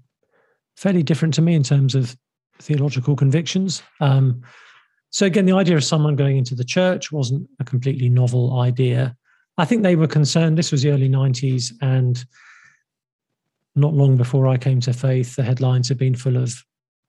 fairly 0.76 1.02
different 1.02 1.34
to 1.34 1.42
me 1.42 1.54
in 1.54 1.62
terms 1.62 1.94
of 1.94 2.16
theological 2.60 3.16
convictions. 3.16 3.82
Um, 4.00 4.42
so 5.10 5.26
again, 5.26 5.46
the 5.46 5.52
idea 5.52 5.76
of 5.76 5.84
someone 5.84 6.16
going 6.16 6.36
into 6.36 6.56
the 6.56 6.64
church 6.64 7.12
wasn't 7.12 7.48
a 7.60 7.64
completely 7.64 8.08
novel 8.08 8.58
idea. 8.60 9.16
I 9.56 9.64
think 9.64 9.82
they 9.82 9.94
were 9.94 10.08
concerned. 10.08 10.58
This 10.58 10.72
was 10.72 10.82
the 10.82 10.90
early 10.90 11.08
90s, 11.08 11.72
and 11.80 12.24
not 13.76 13.94
long 13.94 14.16
before 14.16 14.48
I 14.48 14.56
came 14.56 14.80
to 14.80 14.92
faith, 14.92 15.36
the 15.36 15.44
headlines 15.44 15.88
had 15.88 15.98
been 15.98 16.16
full 16.16 16.36
of 16.36 16.60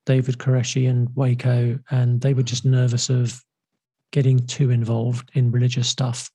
David 0.05 0.37
Koresh 0.37 0.87
and 0.87 1.09
Waco, 1.15 1.79
and 1.89 2.21
they 2.21 2.35
were 2.35 2.43
just 2.43 2.65
nervous 2.65 3.09
of 3.09 3.41
getting 4.11 4.45
too 4.45 4.69
involved 4.69 5.31
in 5.33 5.51
religious 5.51 5.89
stuff. 5.89 6.29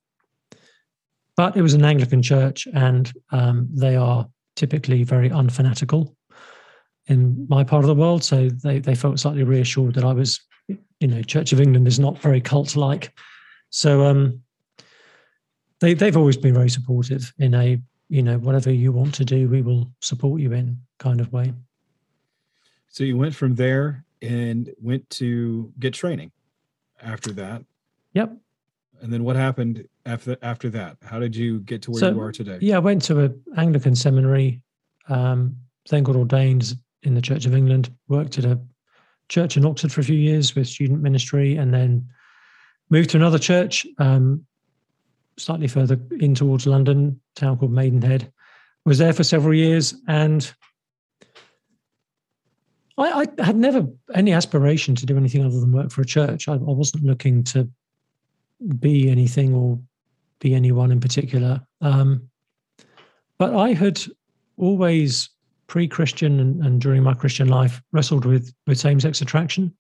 But 1.40 1.56
it 1.56 1.62
was 1.62 1.72
an 1.72 1.86
Anglican 1.86 2.20
church, 2.20 2.68
and 2.74 3.10
um, 3.30 3.66
they 3.72 3.96
are 3.96 4.28
typically 4.56 5.04
very 5.04 5.30
unfanatical 5.30 6.14
in 7.06 7.46
my 7.48 7.64
part 7.64 7.82
of 7.82 7.88
the 7.88 7.94
world. 7.94 8.22
So 8.22 8.50
they, 8.50 8.78
they 8.78 8.94
felt 8.94 9.18
slightly 9.18 9.42
reassured 9.42 9.94
that 9.94 10.04
I 10.04 10.12
was, 10.12 10.38
you 10.68 11.08
know, 11.08 11.22
Church 11.22 11.54
of 11.54 11.60
England 11.62 11.88
is 11.88 11.98
not 11.98 12.18
very 12.18 12.42
cult 12.42 12.76
like. 12.76 13.18
So 13.70 14.04
um, 14.04 14.42
they 15.80 15.94
they've 15.94 16.14
always 16.14 16.36
been 16.36 16.52
very 16.52 16.68
supportive 16.68 17.32
in 17.38 17.54
a 17.54 17.80
you 18.10 18.22
know 18.22 18.36
whatever 18.36 18.70
you 18.70 18.92
want 18.92 19.14
to 19.14 19.24
do, 19.24 19.48
we 19.48 19.62
will 19.62 19.90
support 20.02 20.42
you 20.42 20.52
in 20.52 20.78
kind 20.98 21.22
of 21.22 21.32
way. 21.32 21.54
So 22.88 23.02
you 23.02 23.16
went 23.16 23.34
from 23.34 23.54
there 23.54 24.04
and 24.20 24.68
went 24.78 25.08
to 25.20 25.72
get 25.78 25.94
training 25.94 26.32
after 27.02 27.32
that. 27.32 27.64
Yep. 28.12 28.36
And 29.02 29.12
then 29.12 29.24
what 29.24 29.36
happened 29.36 29.86
after 30.06 30.36
after 30.42 30.68
that? 30.70 30.96
How 31.02 31.18
did 31.18 31.34
you 31.34 31.60
get 31.60 31.82
to 31.82 31.90
where 31.90 32.00
so, 32.00 32.10
you 32.10 32.20
are 32.20 32.32
today? 32.32 32.58
Yeah, 32.60 32.76
I 32.76 32.80
went 32.80 33.02
to 33.02 33.20
an 33.20 33.42
Anglican 33.56 33.94
seminary, 33.94 34.60
um, 35.08 35.56
then 35.88 36.02
got 36.02 36.16
ordained 36.16 36.76
in 37.02 37.14
the 37.14 37.22
Church 37.22 37.46
of 37.46 37.54
England, 37.54 37.90
worked 38.08 38.38
at 38.38 38.44
a 38.44 38.60
church 39.28 39.56
in 39.56 39.64
Oxford 39.64 39.92
for 39.92 40.00
a 40.00 40.04
few 40.04 40.16
years 40.16 40.54
with 40.54 40.68
student 40.68 41.00
ministry, 41.00 41.56
and 41.56 41.72
then 41.72 42.06
moved 42.90 43.10
to 43.10 43.16
another 43.16 43.38
church, 43.38 43.86
um, 43.98 44.44
slightly 45.36 45.68
further 45.68 45.98
in 46.18 46.34
towards 46.34 46.66
London, 46.66 47.20
town 47.36 47.56
called 47.56 47.72
Maidenhead. 47.72 48.30
Was 48.84 48.98
there 48.98 49.12
for 49.12 49.24
several 49.24 49.54
years, 49.54 49.94
and 50.08 50.52
I, 52.98 53.26
I, 53.38 53.42
had 53.42 53.56
never 53.56 53.86
any 54.14 54.32
aspiration 54.32 54.94
to 54.96 55.06
do 55.06 55.16
anything 55.16 55.44
other 55.44 55.60
than 55.60 55.72
work 55.72 55.90
for 55.90 56.02
a 56.02 56.06
church. 56.06 56.48
I, 56.48 56.54
I 56.54 56.56
wasn't 56.56 57.04
looking 57.04 57.44
to 57.44 57.68
be 58.78 59.10
anything 59.10 59.54
or 59.54 59.78
be 60.40 60.54
anyone 60.54 60.90
in 60.90 61.00
particular. 61.00 61.60
Um, 61.80 62.28
but 63.38 63.54
I 63.54 63.72
had 63.72 64.00
always 64.56 65.30
pre-Christian 65.66 66.40
and, 66.40 66.64
and, 66.64 66.80
during 66.80 67.02
my 67.02 67.14
Christian 67.14 67.48
life 67.48 67.80
wrestled 67.92 68.24
with 68.24 68.52
with 68.66 68.78
same-sex 68.78 69.20
attraction, 69.20 69.72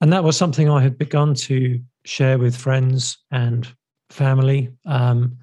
and 0.00 0.12
that 0.12 0.22
was 0.22 0.36
something 0.36 0.68
I 0.68 0.82
had 0.82 0.98
begun 0.98 1.34
to 1.34 1.80
share 2.04 2.38
with 2.38 2.54
friends 2.54 3.18
and 3.30 3.66
family. 4.10 4.70
Um, 4.84 5.38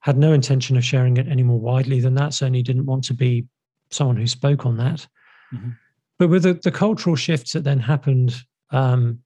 had 0.00 0.16
no 0.16 0.32
intention 0.32 0.76
of 0.76 0.84
sharing 0.84 1.16
it 1.16 1.28
any 1.28 1.42
more 1.42 1.58
widely 1.58 2.00
than 2.00 2.14
that. 2.14 2.32
Certainly 2.32 2.62
didn't 2.62 2.86
want 2.86 3.04
to 3.04 3.14
be 3.14 3.46
someone 3.90 4.16
who 4.16 4.26
spoke 4.26 4.64
on 4.64 4.76
that. 4.76 5.06
Mm-hmm. 5.52 5.70
But 6.18 6.28
with 6.28 6.44
the, 6.44 6.54
the, 6.54 6.70
cultural 6.70 7.16
shifts 7.16 7.52
that 7.52 7.64
then 7.64 7.78
happened 7.78 8.34
um, 8.70 9.20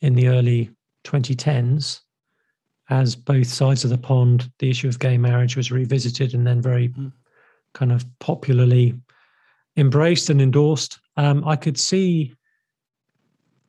in 0.00 0.14
the 0.14 0.28
early 0.28 0.70
2010s, 1.10 2.00
as 2.90 3.16
both 3.16 3.46
sides 3.46 3.84
of 3.84 3.90
the 3.90 3.98
pond, 3.98 4.50
the 4.58 4.70
issue 4.70 4.88
of 4.88 4.98
gay 4.98 5.18
marriage 5.18 5.56
was 5.56 5.70
revisited 5.70 6.34
and 6.34 6.46
then 6.46 6.60
very 6.60 6.88
mm. 6.88 7.12
kind 7.74 7.92
of 7.92 8.04
popularly 8.18 8.94
embraced 9.76 10.30
and 10.30 10.40
endorsed. 10.40 10.98
Um, 11.16 11.46
I 11.46 11.56
could 11.56 11.78
see 11.78 12.34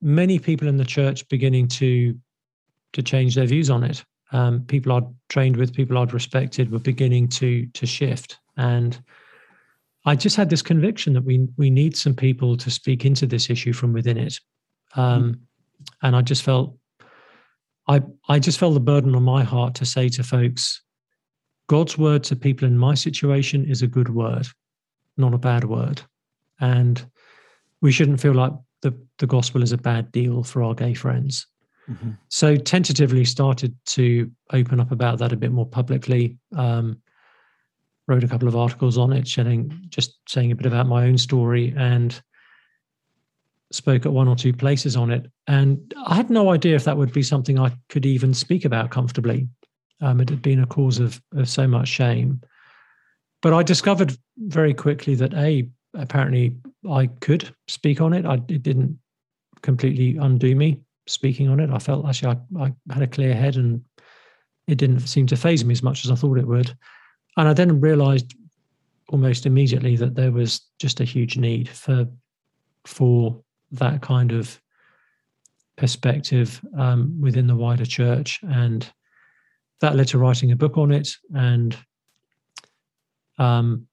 many 0.01 0.39
people 0.39 0.67
in 0.67 0.77
the 0.77 0.85
church 0.85 1.27
beginning 1.29 1.67
to 1.67 2.17
to 2.93 3.03
change 3.03 3.35
their 3.35 3.45
views 3.45 3.69
on 3.69 3.83
it 3.83 4.03
um, 4.31 4.63
people 4.65 4.91
I'd 4.93 5.07
trained 5.29 5.57
with, 5.57 5.73
people 5.73 5.97
I'd 5.97 6.13
respected, 6.13 6.71
were 6.71 6.79
beginning 6.79 7.27
to 7.29 7.65
to 7.67 7.85
shift. 7.85 8.39
And 8.57 9.01
I 10.05 10.15
just 10.15 10.35
had 10.35 10.49
this 10.49 10.61
conviction 10.61 11.13
that 11.13 11.23
we 11.23 11.47
we 11.57 11.69
need 11.69 11.95
some 11.97 12.13
people 12.13 12.57
to 12.57 12.71
speak 12.71 13.05
into 13.05 13.25
this 13.25 13.49
issue 13.49 13.73
from 13.73 13.93
within 13.93 14.17
it, 14.17 14.39
um, 14.95 15.33
mm. 15.33 15.39
and 16.03 16.15
I 16.15 16.21
just 16.21 16.43
felt 16.43 16.77
I 17.89 18.01
I 18.29 18.39
just 18.39 18.59
felt 18.59 18.75
the 18.75 18.79
burden 18.79 19.15
on 19.15 19.23
my 19.23 19.43
heart 19.43 19.73
to 19.75 19.85
say 19.85 20.07
to 20.09 20.23
folks, 20.23 20.81
God's 21.67 21.97
word 21.97 22.23
to 22.25 22.35
people 22.35 22.67
in 22.67 22.77
my 22.77 22.93
situation 22.93 23.65
is 23.65 23.81
a 23.81 23.87
good 23.87 24.09
word, 24.09 24.47
not 25.17 25.33
a 25.33 25.39
bad 25.39 25.65
word, 25.65 26.01
and 26.61 27.03
we 27.81 27.91
shouldn't 27.91 28.21
feel 28.21 28.33
like 28.33 28.53
the 28.81 28.93
the 29.17 29.27
gospel 29.27 29.63
is 29.63 29.71
a 29.71 29.77
bad 29.77 30.11
deal 30.11 30.43
for 30.43 30.63
our 30.63 30.75
gay 30.75 30.93
friends. 30.93 31.47
Mm-hmm. 31.89 32.11
So 32.29 32.55
tentatively 32.55 33.25
started 33.25 33.75
to 33.87 34.31
open 34.53 34.79
up 34.79 34.91
about 34.91 35.17
that 35.19 35.33
a 35.33 35.37
bit 35.37 35.51
more 35.51 35.65
publicly. 35.65 36.37
Um, 36.55 37.01
wrote 38.07 38.23
a 38.23 38.27
couple 38.27 38.47
of 38.47 38.55
articles 38.55 38.97
on 38.97 39.13
it, 39.13 39.27
shedding 39.27 39.85
just 39.89 40.17
saying 40.27 40.51
a 40.51 40.55
bit 40.55 40.65
about 40.65 40.87
my 40.87 41.05
own 41.05 41.17
story, 41.17 41.73
and 41.77 42.21
spoke 43.71 44.05
at 44.05 44.11
one 44.11 44.27
or 44.27 44.35
two 44.35 44.53
places 44.53 44.95
on 44.95 45.11
it. 45.11 45.29
And 45.47 45.93
I 46.05 46.15
had 46.15 46.29
no 46.29 46.49
idea 46.51 46.75
if 46.75 46.83
that 46.85 46.97
would 46.97 47.13
be 47.13 47.23
something 47.23 47.59
I 47.59 47.71
could 47.89 48.05
even 48.05 48.33
speak 48.33 48.65
about 48.65 48.89
comfortably. 48.89 49.47
Um, 50.01 50.21
it 50.21 50.29
had 50.29 50.41
been 50.41 50.61
a 50.61 50.67
cause 50.67 50.99
of, 50.99 51.21
of 51.35 51.49
so 51.49 51.67
much 51.67 51.87
shame. 51.87 52.41
But 53.41 53.53
I 53.53 53.63
discovered 53.63 54.17
very 54.37 54.73
quickly 54.73 55.15
that 55.15 55.33
a 55.33 55.69
apparently 55.95 56.55
I 56.89 57.07
could 57.07 57.53
speak 57.67 58.01
on 58.01 58.13
it. 58.13 58.25
I, 58.25 58.35
it 58.47 58.63
didn't 58.63 58.99
completely 59.61 60.17
undo 60.17 60.55
me 60.55 60.81
speaking 61.07 61.49
on 61.49 61.59
it. 61.59 61.69
I 61.69 61.79
felt 61.79 62.07
actually 62.07 62.37
I, 62.57 62.63
I 62.65 62.73
had 62.93 63.03
a 63.03 63.07
clear 63.07 63.33
head 63.33 63.55
and 63.55 63.83
it 64.67 64.77
didn't 64.77 64.99
seem 65.01 65.25
to 65.27 65.35
faze 65.35 65.65
me 65.65 65.71
as 65.71 65.83
much 65.83 66.05
as 66.05 66.11
I 66.11 66.15
thought 66.15 66.37
it 66.37 66.47
would. 66.47 66.75
And 67.37 67.47
I 67.47 67.53
then 67.53 67.81
realized 67.81 68.35
almost 69.09 69.45
immediately 69.45 69.95
that 69.95 70.15
there 70.15 70.31
was 70.31 70.61
just 70.79 70.99
a 70.99 71.05
huge 71.05 71.37
need 71.37 71.67
for 71.67 72.07
for 72.85 73.43
that 73.71 74.01
kind 74.01 74.31
of 74.31 74.59
perspective 75.77 76.59
um, 76.77 77.19
within 77.21 77.47
the 77.47 77.55
wider 77.55 77.85
church, 77.85 78.39
and 78.43 78.91
that 79.81 79.95
led 79.95 80.07
to 80.09 80.17
writing 80.17 80.51
a 80.51 80.55
book 80.55 80.77
on 80.77 80.91
it, 80.91 81.09
and 81.33 81.77
um, 83.37 83.87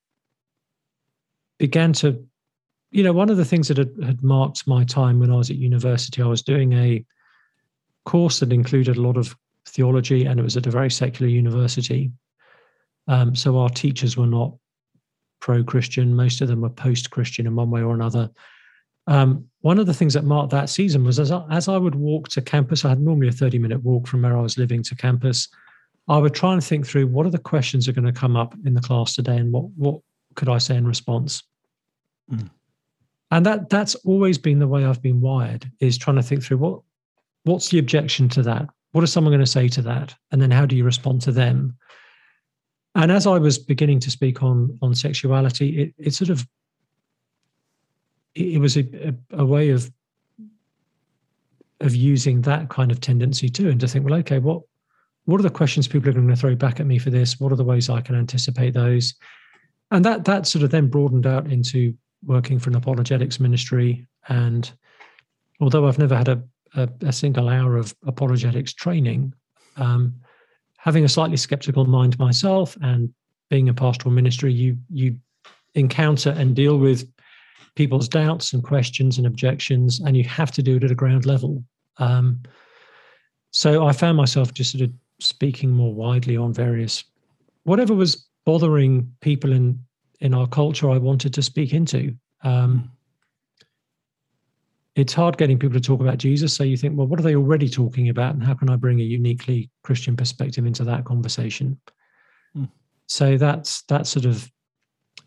began 1.58 1.92
to, 1.92 2.24
you 2.90 3.02
know, 3.02 3.12
one 3.12 3.30
of 3.30 3.36
the 3.36 3.44
things 3.44 3.68
that 3.68 3.76
had, 3.76 3.92
had 4.04 4.22
marked 4.22 4.66
my 4.66 4.84
time 4.84 5.20
when 5.20 5.30
I 5.30 5.36
was 5.36 5.50
at 5.50 5.56
university, 5.56 6.22
I 6.22 6.26
was 6.26 6.42
doing 6.42 6.72
a 6.72 7.04
course 8.04 8.40
that 8.40 8.52
included 8.52 8.96
a 8.96 9.02
lot 9.02 9.16
of 9.16 9.36
theology, 9.66 10.24
and 10.24 10.40
it 10.40 10.42
was 10.42 10.56
at 10.56 10.66
a 10.66 10.70
very 10.70 10.90
secular 10.90 11.30
university. 11.30 12.10
Um, 13.08 13.36
so 13.36 13.58
our 13.58 13.68
teachers 13.68 14.16
were 14.16 14.26
not 14.26 14.54
pro 15.40 15.62
Christian, 15.62 16.14
most 16.14 16.40
of 16.40 16.48
them 16.48 16.62
were 16.62 16.70
post 16.70 17.10
Christian 17.10 17.46
in 17.46 17.54
one 17.54 17.70
way 17.70 17.82
or 17.82 17.94
another. 17.94 18.30
Um, 19.06 19.46
one 19.60 19.78
of 19.78 19.86
the 19.86 19.94
things 19.94 20.14
that 20.14 20.24
marked 20.24 20.50
that 20.50 20.68
season 20.68 21.04
was 21.04 21.18
as 21.18 21.30
I, 21.30 21.44
as 21.50 21.68
I 21.68 21.76
would 21.76 21.94
walk 21.94 22.28
to 22.30 22.42
campus, 22.42 22.84
I 22.84 22.90
had 22.90 23.00
normally 23.00 23.28
a 23.28 23.32
30 23.32 23.58
minute 23.58 23.82
walk 23.82 24.06
from 24.06 24.22
where 24.22 24.36
I 24.36 24.40
was 24.40 24.58
living 24.58 24.82
to 24.84 24.94
campus. 24.96 25.48
I 26.08 26.18
would 26.18 26.34
try 26.34 26.52
and 26.52 26.62
think 26.62 26.86
through 26.86 27.08
what 27.08 27.26
are 27.26 27.30
the 27.30 27.38
questions 27.38 27.86
that 27.86 27.92
are 27.92 28.00
going 28.00 28.12
to 28.12 28.18
come 28.18 28.36
up 28.36 28.54
in 28.64 28.74
the 28.74 28.80
class 28.80 29.14
today 29.14 29.36
and 29.36 29.52
what, 29.52 29.64
what 29.76 30.00
could 30.34 30.48
I 30.48 30.58
say 30.58 30.76
in 30.76 30.86
response? 30.86 31.42
Mm. 32.30 32.50
And 33.30 33.44
that 33.46 33.70
that's 33.70 33.94
always 33.96 34.38
been 34.38 34.60
the 34.60 34.68
way 34.68 34.84
I've 34.84 35.02
been 35.02 35.20
wired 35.20 35.70
is 35.80 35.98
trying 35.98 36.16
to 36.16 36.22
think 36.22 36.44
through 36.44 36.58
what 36.58 36.80
what's 37.44 37.70
the 37.70 37.78
objection 37.78 38.28
to 38.30 38.42
that? 38.42 38.68
What 38.92 39.02
is 39.04 39.12
someone 39.12 39.32
going 39.32 39.44
to 39.44 39.50
say 39.50 39.68
to 39.68 39.82
that? 39.82 40.14
And 40.30 40.40
then 40.40 40.50
how 40.50 40.64
do 40.64 40.76
you 40.76 40.84
respond 40.84 41.22
to 41.22 41.32
them? 41.32 41.76
And 42.94 43.10
as 43.10 43.26
I 43.26 43.38
was 43.38 43.58
beginning 43.58 44.00
to 44.00 44.10
speak 44.10 44.42
on 44.42 44.78
on 44.80 44.94
sexuality, 44.94 45.82
it, 45.82 45.94
it 45.98 46.14
sort 46.14 46.30
of 46.30 46.46
it, 48.36 48.58
was 48.58 48.76
a, 48.76 48.80
a, 49.32 49.40
a 49.42 49.44
way 49.44 49.70
of 49.70 49.90
of 51.80 51.94
using 51.94 52.40
that 52.42 52.68
kind 52.70 52.90
of 52.90 53.00
tendency 53.00 53.48
too, 53.48 53.68
and 53.68 53.80
to 53.80 53.88
think, 53.88 54.04
well, 54.04 54.18
okay, 54.20 54.38
what 54.38 54.62
what 55.24 55.40
are 55.40 55.42
the 55.42 55.50
questions 55.50 55.88
people 55.88 56.08
are 56.08 56.12
going 56.12 56.28
to 56.28 56.36
throw 56.36 56.54
back 56.54 56.80
at 56.80 56.86
me 56.86 56.98
for 56.98 57.10
this? 57.10 57.40
What 57.40 57.52
are 57.52 57.56
the 57.56 57.64
ways 57.64 57.90
I 57.90 58.00
can 58.00 58.14
anticipate 58.14 58.74
those? 58.74 59.14
And 59.90 60.04
that 60.04 60.24
that 60.24 60.46
sort 60.46 60.62
of 60.62 60.70
then 60.70 60.88
broadened 60.88 61.26
out 61.26 61.50
into 61.50 61.94
working 62.24 62.58
for 62.58 62.70
an 62.70 62.76
apologetics 62.76 63.40
ministry. 63.40 64.06
And 64.28 64.70
although 65.60 65.86
I've 65.86 65.98
never 65.98 66.16
had 66.16 66.28
a, 66.28 66.42
a, 66.74 66.88
a 67.02 67.12
single 67.12 67.48
hour 67.48 67.76
of 67.76 67.94
apologetics 68.06 68.72
training, 68.72 69.32
um, 69.76 70.14
having 70.76 71.04
a 71.04 71.08
slightly 71.08 71.36
skeptical 71.36 71.84
mind 71.84 72.18
myself 72.18 72.76
and 72.82 73.12
being 73.48 73.68
a 73.68 73.74
pastoral 73.74 74.14
ministry, 74.14 74.52
you 74.52 74.76
you 74.90 75.16
encounter 75.74 76.30
and 76.30 76.56
deal 76.56 76.78
with 76.78 77.06
people's 77.76 78.08
doubts 78.08 78.52
and 78.52 78.64
questions 78.64 79.18
and 79.18 79.26
objections, 79.26 80.00
and 80.00 80.16
you 80.16 80.24
have 80.24 80.50
to 80.50 80.62
do 80.62 80.76
it 80.76 80.84
at 80.84 80.90
a 80.90 80.96
ground 80.96 81.24
level. 81.24 81.62
Um, 81.98 82.40
so 83.52 83.86
I 83.86 83.92
found 83.92 84.16
myself 84.16 84.52
just 84.52 84.72
sort 84.72 84.82
of 84.82 84.90
speaking 85.20 85.70
more 85.70 85.94
widely 85.94 86.36
on 86.36 86.52
various 86.52 87.04
whatever 87.62 87.94
was 87.94 88.26
bothering 88.44 89.10
people 89.20 89.52
in 89.52 89.78
in 90.20 90.34
our 90.34 90.46
culture. 90.46 90.90
I 90.90 90.98
wanted 90.98 91.32
to 91.34 91.42
speak 91.42 91.72
into. 91.72 92.14
Um, 92.42 92.90
it's 94.94 95.12
hard 95.12 95.36
getting 95.36 95.58
people 95.58 95.78
to 95.78 95.80
talk 95.80 96.00
about 96.00 96.16
Jesus. 96.16 96.54
So 96.54 96.64
you 96.64 96.76
think, 96.78 96.96
well, 96.96 97.06
what 97.06 97.20
are 97.20 97.22
they 97.22 97.36
already 97.36 97.68
talking 97.68 98.08
about, 98.08 98.34
and 98.34 98.42
how 98.42 98.54
can 98.54 98.70
I 98.70 98.76
bring 98.76 99.00
a 99.00 99.04
uniquely 99.04 99.70
Christian 99.82 100.16
perspective 100.16 100.64
into 100.64 100.84
that 100.84 101.04
conversation? 101.04 101.78
Mm. 102.56 102.70
So 103.06 103.36
that's 103.36 103.82
that's 103.82 104.10
sort 104.10 104.24
of 104.24 104.50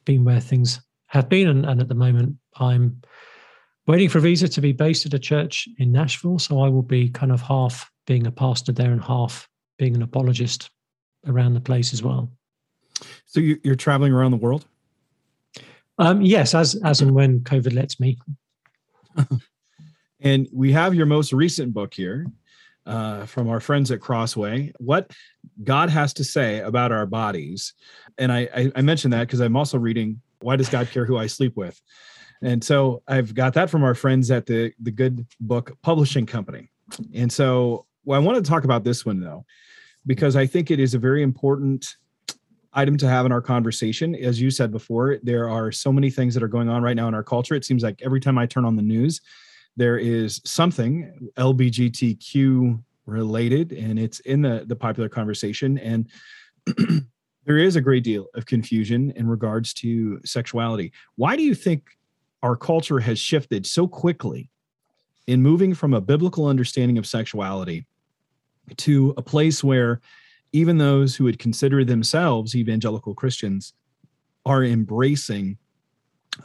been 0.06 0.24
where 0.24 0.40
things 0.40 0.82
have 1.10 1.30
been, 1.30 1.48
and, 1.48 1.66
and 1.66 1.82
at 1.82 1.88
the 1.88 1.96
moment, 1.96 2.38
I'm 2.58 3.02
waiting 3.88 4.10
for 4.10 4.20
a 4.20 4.22
visa 4.22 4.48
to 4.48 4.62
be 4.62 4.72
based 4.72 5.06
at 5.06 5.14
a 5.14 5.20
church 5.20 5.68
in 5.78 5.92
Nashville. 5.92 6.40
So 6.40 6.62
I 6.62 6.70
will 6.70 6.84
be 6.84 7.10
kind 7.10 7.32
of 7.32 7.42
half 7.42 7.90
being 8.08 8.26
a 8.26 8.32
pastor 8.32 8.72
there 8.72 8.92
and 8.92 9.04
half 9.04 9.48
being 9.78 9.96
an 9.96 10.02
apologist 10.02 10.70
around 11.28 11.54
the 11.54 11.62
place 11.62 11.94
as 11.94 12.02
well. 12.02 12.32
So 13.26 13.40
you're 13.40 13.76
traveling 13.76 14.14
around 14.14 14.32
the 14.32 14.38
world? 14.38 14.66
Um, 15.98 16.22
yes, 16.22 16.56
as 16.56 16.76
as 16.84 17.02
and 17.02 17.12
when 17.12 17.42
COVID 17.42 17.74
lets 17.74 18.00
me. 18.00 18.18
And 20.22 20.48
we 20.52 20.72
have 20.74 20.94
your 20.94 21.06
most 21.06 21.32
recent 21.32 21.74
book 21.74 21.94
here 21.94 22.28
uh, 22.86 23.26
from 23.26 23.48
our 23.50 23.60
friends 23.60 23.92
at 23.92 24.02
Crossway. 24.02 24.72
What 24.80 25.12
God 25.64 25.90
has 25.90 26.14
to 26.14 26.24
say 26.24 26.60
about 26.60 26.92
our 26.92 27.06
bodies. 27.06 27.74
And 28.18 28.32
I, 28.32 28.50
I, 28.56 28.72
I 28.76 28.82
mentioned 28.82 29.14
that 29.14 29.28
because 29.28 29.40
I'm 29.40 29.56
also 29.56 29.78
reading 29.78 30.22
Why 30.42 30.56
Does 30.56 30.70
God 30.70 30.90
Care 30.92 31.06
Who 31.06 31.18
I 31.18 31.28
Sleep 31.28 31.56
With? 31.56 31.82
And 32.42 32.64
so 32.64 33.04
I've 33.08 33.34
got 33.34 33.54
that 33.56 33.70
from 33.70 33.84
our 33.84 33.96
friends 33.96 34.32
at 34.32 34.46
the, 34.46 34.72
the 34.80 34.92
Good 34.92 35.26
Book 35.40 35.78
Publishing 35.82 36.26
Company. 36.26 36.70
And 37.14 37.32
so 37.32 37.86
well, 38.06 38.20
I 38.20 38.24
want 38.24 38.44
to 38.44 38.50
talk 38.50 38.64
about 38.64 38.84
this 38.84 39.06
one 39.06 39.20
though, 39.20 39.46
because 40.06 40.36
I 40.36 40.46
think 40.46 40.72
it 40.72 40.80
is 40.80 40.94
a 40.94 41.00
very 41.00 41.22
important 41.22 41.96
item 42.74 42.98
to 42.98 43.08
have 43.08 43.26
in 43.26 43.32
our 43.32 43.42
conversation. 43.42 44.16
As 44.16 44.40
you 44.40 44.52
said 44.52 44.72
before, 44.72 45.18
there 45.24 45.50
are 45.50 45.72
so 45.72 45.92
many 45.92 46.10
things 46.10 46.34
that 46.34 46.44
are 46.44 46.48
going 46.48 46.70
on 46.70 46.82
right 46.82 46.96
now 46.96 47.08
in 47.08 47.14
our 47.14 47.24
culture. 47.24 47.56
It 47.56 47.66
seems 47.66 47.84
like 47.84 48.02
every 48.02 48.20
time 48.20 48.38
I 48.38 48.46
turn 48.46 48.66
on 48.66 48.76
the 48.76 48.82
news, 48.82 49.22
there 49.76 49.98
is 49.98 50.42
something 50.46 51.30
LBGTQ 51.38 52.82
related, 53.06 53.72
and 53.72 54.00
it's 54.00 54.20
in 54.22 54.42
the, 54.42 54.64
the 54.68 54.76
popular 54.76 55.10
conversation. 55.10 55.78
And 55.78 56.10
there 57.50 57.58
is 57.58 57.76
a 57.76 57.82
great 57.82 58.04
deal 58.04 58.28
of 58.36 58.46
confusion 58.46 59.12
in 59.16 59.28
regards 59.28 59.74
to 59.74 60.22
sexuality. 60.24 60.94
Why 61.16 61.36
do 61.36 61.42
you 61.42 61.56
think 61.56 61.98
our 62.44 62.56
culture 62.56 63.00
has 63.00 63.18
shifted 63.18 63.66
so 63.66 63.88
quickly 63.88 64.52
in 65.26 65.42
moving 65.42 65.74
from 65.74 65.96
a 65.96 66.00
biblical 66.00 66.46
understanding 66.46 67.00
of 67.00 67.08
sexuality 67.08 67.88
to 68.78 69.16
a 69.18 69.24
place 69.24 69.64
where 69.64 70.00
even 70.52 70.78
those 70.78 71.16
who 71.16 71.24
would 71.24 71.40
consider 71.40 71.84
themselves 71.84 72.56
evangelical 72.56 73.16
Christians 73.16 73.74
are 74.46 74.64
embracing 74.64 75.58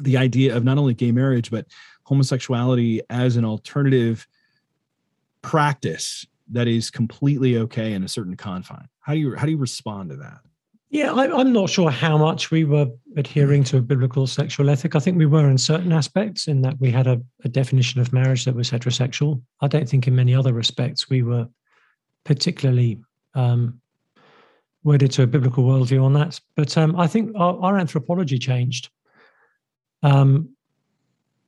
the 0.00 0.16
idea 0.16 0.56
of 0.56 0.64
not 0.64 0.78
only 0.78 0.94
gay 0.94 1.12
marriage, 1.12 1.50
but 1.50 1.66
homosexuality 2.04 3.02
as 3.10 3.36
an 3.36 3.44
alternative 3.44 4.26
practice 5.42 6.26
that 6.50 6.66
is 6.66 6.90
completely 6.90 7.58
okay 7.58 7.92
in 7.92 8.04
a 8.04 8.08
certain 8.08 8.38
confine. 8.38 8.88
How 9.00 9.12
do 9.12 9.18
you 9.18 9.34
how 9.34 9.44
do 9.44 9.50
you 9.50 9.58
respond 9.58 10.08
to 10.08 10.16
that? 10.16 10.38
Yeah, 10.94 11.12
I, 11.12 11.40
am 11.40 11.52
not 11.52 11.70
sure 11.70 11.90
how 11.90 12.16
much 12.16 12.52
we 12.52 12.62
were 12.62 12.86
adhering 13.16 13.64
to 13.64 13.78
a 13.78 13.80
biblical 13.80 14.28
sexual 14.28 14.70
ethic. 14.70 14.94
I 14.94 15.00
think 15.00 15.18
we 15.18 15.26
were 15.26 15.50
in 15.50 15.58
certain 15.58 15.90
aspects, 15.90 16.46
in 16.46 16.62
that 16.62 16.78
we 16.78 16.92
had 16.92 17.08
a, 17.08 17.20
a 17.44 17.48
definition 17.48 18.00
of 18.00 18.12
marriage 18.12 18.44
that 18.44 18.54
was 18.54 18.70
heterosexual. 18.70 19.42
I 19.60 19.66
don't 19.66 19.88
think 19.88 20.06
in 20.06 20.14
many 20.14 20.36
other 20.36 20.52
respects 20.52 21.10
we 21.10 21.24
were 21.24 21.48
particularly 22.22 23.00
um, 23.34 23.80
wedded 24.84 25.10
to 25.12 25.24
a 25.24 25.26
biblical 25.26 25.64
worldview 25.64 26.00
on 26.00 26.12
that. 26.12 26.38
But 26.54 26.78
um, 26.78 26.94
I 26.94 27.08
think 27.08 27.32
our, 27.34 27.58
our 27.58 27.76
anthropology 27.76 28.38
changed. 28.38 28.88
Um, 30.04 30.50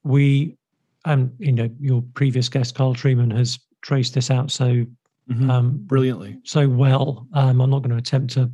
we, 0.02 0.56
and 1.04 1.32
you 1.38 1.52
know, 1.52 1.70
your 1.78 2.02
previous 2.14 2.48
guest 2.48 2.74
Carl 2.74 2.96
Trueman 2.96 3.32
has 3.36 3.60
traced 3.80 4.14
this 4.14 4.28
out 4.28 4.50
so 4.50 4.84
mm-hmm. 5.30 5.48
um, 5.48 5.78
brilliantly, 5.84 6.40
so 6.42 6.68
well. 6.68 7.28
Um, 7.32 7.60
I'm 7.60 7.70
not 7.70 7.82
going 7.82 7.90
to 7.92 7.96
attempt 7.96 8.34
to 8.34 8.50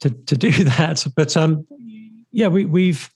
to 0.00 0.10
to 0.10 0.36
do 0.36 0.50
that, 0.64 1.06
but 1.16 1.36
um, 1.36 1.66
yeah, 2.32 2.48
we, 2.48 2.64
we've 2.64 3.10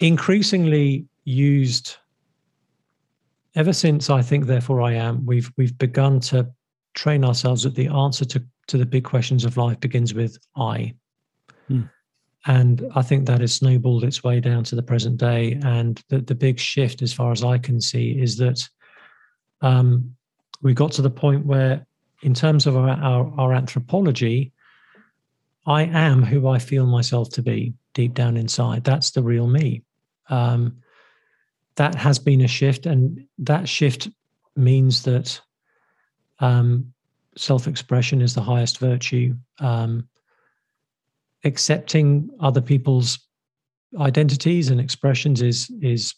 increasingly 0.00 1.06
used 1.24 1.96
ever 3.54 3.72
since 3.72 4.10
I 4.10 4.22
think 4.22 4.44
therefore 4.44 4.82
I 4.82 4.92
am 4.92 5.24
we've 5.24 5.50
we've 5.56 5.76
begun 5.78 6.20
to 6.20 6.48
train 6.94 7.24
ourselves 7.24 7.62
that 7.62 7.74
the 7.74 7.88
answer 7.88 8.24
to 8.26 8.42
to 8.68 8.78
the 8.78 8.86
big 8.86 9.04
questions 9.04 9.44
of 9.44 9.56
life 9.56 9.78
begins 9.80 10.14
with 10.14 10.38
I. 10.56 10.94
Hmm. 11.68 11.82
And 12.46 12.86
I 12.94 13.02
think 13.02 13.26
that 13.26 13.40
has 13.40 13.54
snowballed 13.54 14.04
its 14.04 14.22
way 14.22 14.40
down 14.40 14.62
to 14.64 14.76
the 14.76 14.82
present 14.82 15.18
day. 15.18 15.58
And 15.64 16.02
the, 16.08 16.20
the 16.20 16.34
big 16.34 16.60
shift, 16.60 17.02
as 17.02 17.12
far 17.12 17.32
as 17.32 17.42
I 17.42 17.58
can 17.58 17.80
see, 17.80 18.12
is 18.20 18.36
that 18.36 18.68
um, 19.62 20.14
we 20.62 20.72
got 20.72 20.92
to 20.92 21.02
the 21.02 21.10
point 21.10 21.44
where, 21.44 21.84
in 22.22 22.34
terms 22.34 22.66
of 22.66 22.76
our, 22.76 22.90
our, 22.90 23.32
our 23.36 23.52
anthropology, 23.52 24.52
I 25.66 25.82
am 25.82 26.22
who 26.22 26.48
I 26.48 26.58
feel 26.58 26.86
myself 26.86 27.30
to 27.30 27.42
be 27.42 27.74
deep 27.92 28.14
down 28.14 28.36
inside. 28.36 28.84
That's 28.84 29.10
the 29.10 29.22
real 29.22 29.46
me. 29.46 29.82
Um, 30.28 30.76
that 31.76 31.94
has 31.94 32.18
been 32.18 32.40
a 32.40 32.48
shift, 32.48 32.86
and 32.86 33.26
that 33.38 33.68
shift 33.68 34.08
means 34.54 35.02
that 35.02 35.40
um, 36.40 36.92
self-expression 37.36 38.22
is 38.22 38.34
the 38.34 38.42
highest 38.42 38.78
virtue. 38.78 39.34
Um, 39.58 40.08
accepting 41.44 42.30
other 42.40 42.60
people's 42.60 43.18
identities 44.00 44.70
and 44.70 44.80
expressions 44.80 45.42
is 45.42 45.70
is 45.80 46.14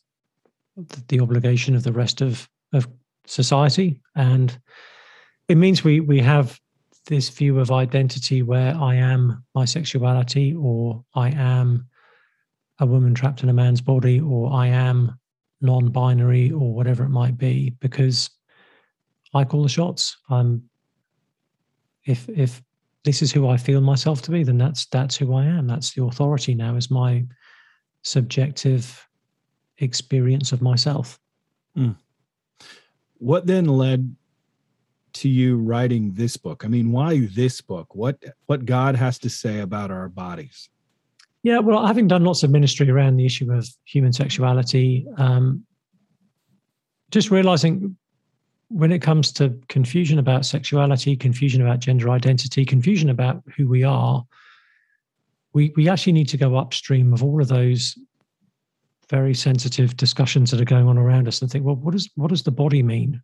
the 1.09 1.21
obligation 1.21 1.75
of 1.75 1.83
the 1.83 1.93
rest 1.93 2.21
of 2.21 2.49
of 2.73 2.87
society, 3.27 4.01
and 4.15 4.59
it 5.49 5.57
means 5.57 5.83
we 5.83 6.01
we 6.01 6.21
have 6.21 6.61
this 7.09 7.29
view 7.31 7.59
of 7.59 7.73
identity 7.73 8.43
where 8.43 8.77
I 8.77 8.95
am 8.95 9.43
my 9.55 9.65
sexuality, 9.65 10.55
or 10.55 11.05
I 11.15 11.31
am 11.31 11.89
a 12.79 12.87
woman 12.87 13.15
trapped 13.15 13.43
in 13.43 13.49
a 13.49 13.53
man's 13.53 13.81
body, 13.81 14.21
or 14.21 14.53
I 14.53 14.69
am 14.69 15.19
non-binary, 15.61 16.53
or 16.53 16.73
whatever 16.73 17.03
it 17.05 17.09
might 17.09 17.37
be, 17.37 17.71
because 17.81 18.31
I 19.35 19.45
call 19.45 19.63
the 19.63 19.69
shots. 19.69 20.17
I'm 20.31 20.63
if 22.05 22.29
if 22.29 22.63
this 23.05 23.23
is 23.23 23.33
who 23.33 23.49
I 23.49 23.57
feel 23.57 23.81
myself 23.81 24.23
to 24.23 24.31
be, 24.31 24.45
then 24.45 24.59
that's 24.59 24.87
that's 24.87 25.17
who 25.17 25.35
I 25.35 25.45
am. 25.45 25.67
That's 25.67 25.95
the 25.95 26.05
authority 26.05 26.55
now 26.55 26.77
is 26.77 26.91
my 26.91 27.25
subjective 28.03 29.07
experience 29.79 30.53
of 30.53 30.63
myself. 30.63 31.19
Mm. 31.77 31.97
What 33.19 33.47
then 33.47 33.65
led 33.65 34.15
to 35.21 35.29
you 35.29 35.57
writing 35.59 36.13
this 36.15 36.37
book? 36.37 36.65
I 36.65 36.69
mean, 36.69 36.93
why 36.93 37.29
this 37.35 37.61
book? 37.61 37.95
What 37.95 38.23
what 38.47 38.65
God 38.65 38.97
has 38.97 39.19
to 39.21 39.31
say 39.31 39.61
about 39.61 39.91
our 39.91 40.09
bodies? 40.09 40.69
Yeah, 41.43 41.59
well, 41.59 41.87
having 41.87 42.09
done 42.09 42.25
lots 42.25 42.43
of 42.43 42.51
ministry 42.51 42.91
around 42.91 43.17
the 43.17 43.27
issue 43.27 43.53
of 43.53 43.69
human 43.85 44.13
sexuality, 44.13 45.07
um, 45.17 45.65
just 47.11 47.31
realizing 47.31 47.97
when 48.69 48.93
it 48.93 49.01
comes 49.01 49.33
to 49.33 49.59
confusion 49.69 50.19
about 50.19 50.45
sexuality, 50.45 51.17
confusion 51.17 51.63
about 51.63 51.79
gender 51.79 52.11
identity, 52.11 52.65
confusion 52.65 53.09
about 53.09 53.43
who 53.57 53.67
we 53.67 53.83
are, 53.83 54.25
we, 55.55 55.73
we 55.77 55.89
actually 55.89 56.13
need 56.13 56.29
to 56.29 56.37
go 56.37 56.57
upstream 56.57 57.15
of 57.15 57.25
all 57.25 57.41
of 57.41 57.49
those 57.49 57.99
very 59.09 59.35
sensitive 59.35 59.97
discussions 59.97 60.51
that 60.51 60.61
are 60.61 60.67
going 60.67 60.87
on 60.87 60.99
around 60.99 61.27
us 61.27 61.41
and 61.41 61.51
think, 61.51 61.65
well, 61.65 61.77
what 61.77 61.93
does 61.93 62.11
what 62.15 62.29
does 62.29 62.43
the 62.43 62.51
body 62.51 62.83
mean? 62.83 63.23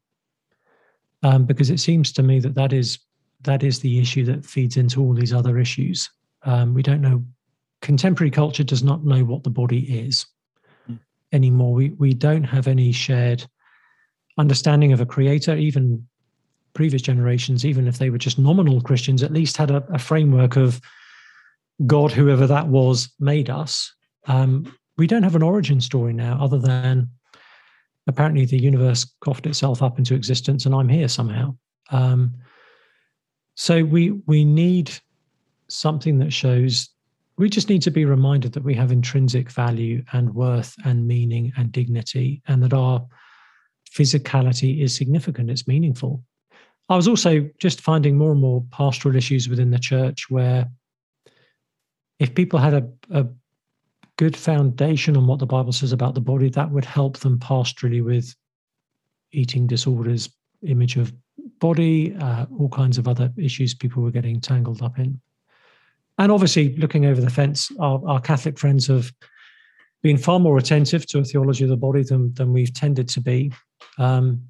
Um, 1.24 1.44
because 1.44 1.70
it 1.70 1.80
seems 1.80 2.12
to 2.12 2.22
me 2.22 2.38
that 2.40 2.54
that 2.54 2.72
is 2.72 2.98
that 3.42 3.62
is 3.62 3.80
the 3.80 3.98
issue 3.98 4.24
that 4.26 4.44
feeds 4.44 4.76
into 4.76 5.00
all 5.00 5.14
these 5.14 5.32
other 5.32 5.58
issues. 5.58 6.10
Um, 6.44 6.74
we 6.74 6.82
don't 6.82 7.00
know. 7.00 7.24
Contemporary 7.80 8.30
culture 8.30 8.64
does 8.64 8.82
not 8.82 9.04
know 9.04 9.24
what 9.24 9.42
the 9.42 9.50
body 9.50 10.06
is 10.06 10.26
mm. 10.88 10.98
anymore. 11.32 11.72
We 11.72 11.90
we 11.90 12.14
don't 12.14 12.44
have 12.44 12.68
any 12.68 12.92
shared 12.92 13.44
understanding 14.38 14.92
of 14.92 15.00
a 15.00 15.06
creator, 15.06 15.56
even 15.56 16.06
previous 16.74 17.02
generations, 17.02 17.64
even 17.64 17.88
if 17.88 17.98
they 17.98 18.10
were 18.10 18.18
just 18.18 18.38
nominal 18.38 18.80
Christians, 18.80 19.22
at 19.22 19.32
least 19.32 19.56
had 19.56 19.70
a, 19.70 19.84
a 19.92 19.98
framework 19.98 20.56
of 20.56 20.80
God, 21.86 22.12
whoever 22.12 22.46
that 22.46 22.68
was, 22.68 23.12
made 23.18 23.48
us. 23.48 23.92
Um, 24.26 24.72
we 24.96 25.06
don't 25.06 25.22
have 25.22 25.36
an 25.36 25.42
origin 25.42 25.80
story 25.80 26.12
now, 26.12 26.38
other 26.40 26.58
than 26.58 27.08
apparently 28.06 28.44
the 28.44 28.60
universe 28.60 29.12
coughed 29.20 29.46
itself 29.46 29.82
up 29.82 29.98
into 29.98 30.14
existence, 30.14 30.66
and 30.66 30.74
I'm 30.74 30.88
here 30.88 31.08
somehow. 31.08 31.56
Um, 31.90 32.34
so 33.54 33.84
we 33.84 34.10
we 34.26 34.44
need 34.44 34.90
something 35.68 36.18
that 36.18 36.32
shows. 36.32 36.90
We 37.36 37.48
just 37.48 37.68
need 37.68 37.82
to 37.82 37.90
be 37.90 38.04
reminded 38.04 38.52
that 38.52 38.62
we 38.62 38.74
have 38.74 38.92
intrinsic 38.92 39.50
value 39.50 40.04
and 40.12 40.34
worth 40.34 40.74
and 40.84 41.06
meaning 41.06 41.52
and 41.56 41.72
dignity, 41.72 42.42
and 42.46 42.62
that 42.62 42.72
our 42.72 43.04
physicality 43.94 44.82
is 44.82 44.94
significant, 44.94 45.50
it's 45.50 45.68
meaningful. 45.68 46.22
I 46.88 46.96
was 46.96 47.08
also 47.08 47.48
just 47.58 47.80
finding 47.80 48.18
more 48.18 48.32
and 48.32 48.40
more 48.40 48.64
pastoral 48.70 49.16
issues 49.16 49.48
within 49.48 49.70
the 49.70 49.78
church 49.78 50.28
where 50.28 50.68
if 52.18 52.34
people 52.34 52.58
had 52.58 52.74
a, 52.74 52.88
a 53.10 53.26
good 54.16 54.36
foundation 54.36 55.16
on 55.16 55.26
what 55.26 55.38
the 55.38 55.46
Bible 55.46 55.72
says 55.72 55.92
about 55.92 56.14
the 56.14 56.20
body, 56.20 56.48
that 56.50 56.70
would 56.70 56.84
help 56.84 57.18
them 57.18 57.38
pastorally 57.38 58.02
with 58.02 58.34
eating 59.32 59.66
disorders, 59.66 60.30
image 60.62 60.96
of 60.96 61.12
body, 61.60 62.14
uh, 62.20 62.46
all 62.58 62.68
kinds 62.68 62.98
of 62.98 63.08
other 63.08 63.32
issues 63.36 63.74
people 63.74 64.02
were 64.02 64.10
getting 64.10 64.40
tangled 64.40 64.82
up 64.82 64.98
in. 64.98 65.20
And 66.18 66.30
obviously, 66.30 66.76
looking 66.76 67.06
over 67.06 67.20
the 67.20 67.30
fence, 67.30 67.70
our, 67.80 68.00
our 68.06 68.20
Catholic 68.20 68.58
friends 68.58 68.86
have 68.86 69.12
been 70.02 70.16
far 70.16 70.38
more 70.38 70.58
attentive 70.58 71.06
to 71.06 71.18
a 71.18 71.24
theology 71.24 71.64
of 71.64 71.70
the 71.70 71.76
body 71.76 72.02
than, 72.02 72.32
than 72.34 72.52
we've 72.52 72.72
tended 72.72 73.08
to 73.08 73.20
be. 73.20 73.52
Um, 73.98 74.42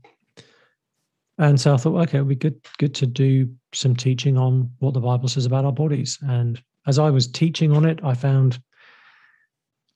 and 1.38 1.61
so 1.61 1.74
I 1.74 1.77
thought, 1.79 2.00
okay, 2.03 2.18
it'd 2.18 2.29
be 2.29 2.37
good 2.37 2.61
good 2.79 2.94
to 2.96 3.07
do 3.07 3.50
some 3.72 3.96
teaching 3.96 4.37
on 4.37 4.70
what 4.79 4.94
the 4.94 5.00
Bible 5.00 5.29
says 5.29 5.46
about 5.46 5.64
our 5.64 5.72
bodies. 5.72 6.18
And 6.22 6.62
as 6.87 6.98
I 6.98 7.11
was 7.11 7.27
teaching 7.27 7.72
on 7.72 7.85
it, 7.85 7.98
I 8.05 8.14
found 8.14 8.61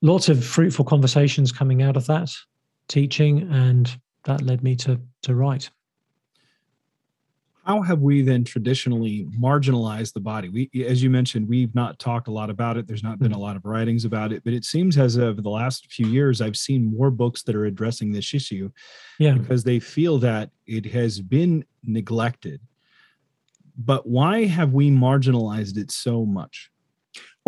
lots 0.03 0.29
of 0.29 0.45
fruitful 0.45 0.85
conversations 0.85 1.53
coming 1.53 1.83
out 1.83 1.97
of 1.97 2.07
that 2.07 2.31
teaching, 2.89 3.51
and 3.53 3.99
that 4.25 4.43
led 4.43 4.63
me 4.63 4.77
to 4.77 5.01
to 5.23 5.35
write. 5.35 5.71
How 7.65 7.83
have 7.83 8.01
we 8.01 8.23
then 8.23 8.45
traditionally 8.45 9.29
marginalized 9.39 10.15
the 10.15 10.21
body? 10.21 10.49
We 10.49 10.85
as 10.87 11.03
you 11.03 11.11
mentioned 11.11 11.49
we've 11.49 11.75
not 11.75 11.99
talked 11.99 12.29
a 12.29 12.31
lot 12.31 12.49
about 12.49 12.79
it. 12.79 12.87
There's 12.87 13.03
not 13.03 13.19
been 13.19 13.33
a 13.33 13.35
mm-hmm. 13.35 13.43
lot 13.43 13.57
of 13.57 13.65
writings 13.67 14.07
about 14.07 14.33
it 14.33 14.43
but 14.43 14.55
it 14.55 14.65
seems 14.65 14.97
as 14.97 15.17
of 15.17 15.43
the 15.43 15.51
last 15.51 15.93
few 15.93 16.07
years 16.07 16.41
i've 16.41 16.57
seen 16.57 16.97
more 16.97 17.11
books 17.11 17.43
that 17.43 17.55
are 17.55 17.67
addressing 17.67 18.11
this 18.11 18.33
issue 18.33 18.71
yeah. 19.19 19.35
because 19.35 19.65
they 19.65 19.79
feel 19.79 20.17
that 20.19 20.51
it 20.67 20.87
has 20.87 21.21
been 21.21 21.65
neglected. 21.85 22.61
But 23.77 24.07
why 24.07 24.45
have 24.45 24.73
we 24.73 24.91
marginalized 24.91 25.77
it 25.77 25.91
so 25.91 26.25
much 26.25 26.71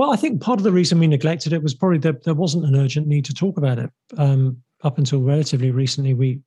well 0.00 0.12
i 0.12 0.16
think 0.16 0.40
part 0.40 0.58
of 0.58 0.64
the 0.64 0.72
reason 0.72 0.98
we 0.98 1.06
neglected 1.06 1.52
it 1.52 1.62
was 1.62 1.74
probably 1.74 1.98
that 1.98 2.24
there 2.24 2.34
wasn't 2.34 2.64
an 2.64 2.76
urgent 2.76 3.06
need 3.06 3.24
to 3.24 3.34
talk 3.34 3.58
about 3.58 3.78
it 3.78 3.90
um, 4.16 4.56
up 4.82 4.98
until 4.98 5.20
relatively 5.20 5.70
recently 5.70 6.14
we 6.14 6.40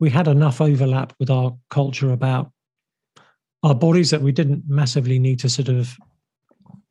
we 0.00 0.08
had 0.08 0.28
enough 0.28 0.60
overlap 0.60 1.12
with 1.18 1.30
our 1.30 1.56
culture 1.70 2.12
about 2.12 2.52
our 3.62 3.74
bodies 3.74 4.10
that 4.10 4.22
we 4.22 4.32
didn't 4.32 4.62
massively 4.68 5.18
need 5.18 5.38
to 5.40 5.48
sort 5.48 5.68
of 5.68 5.96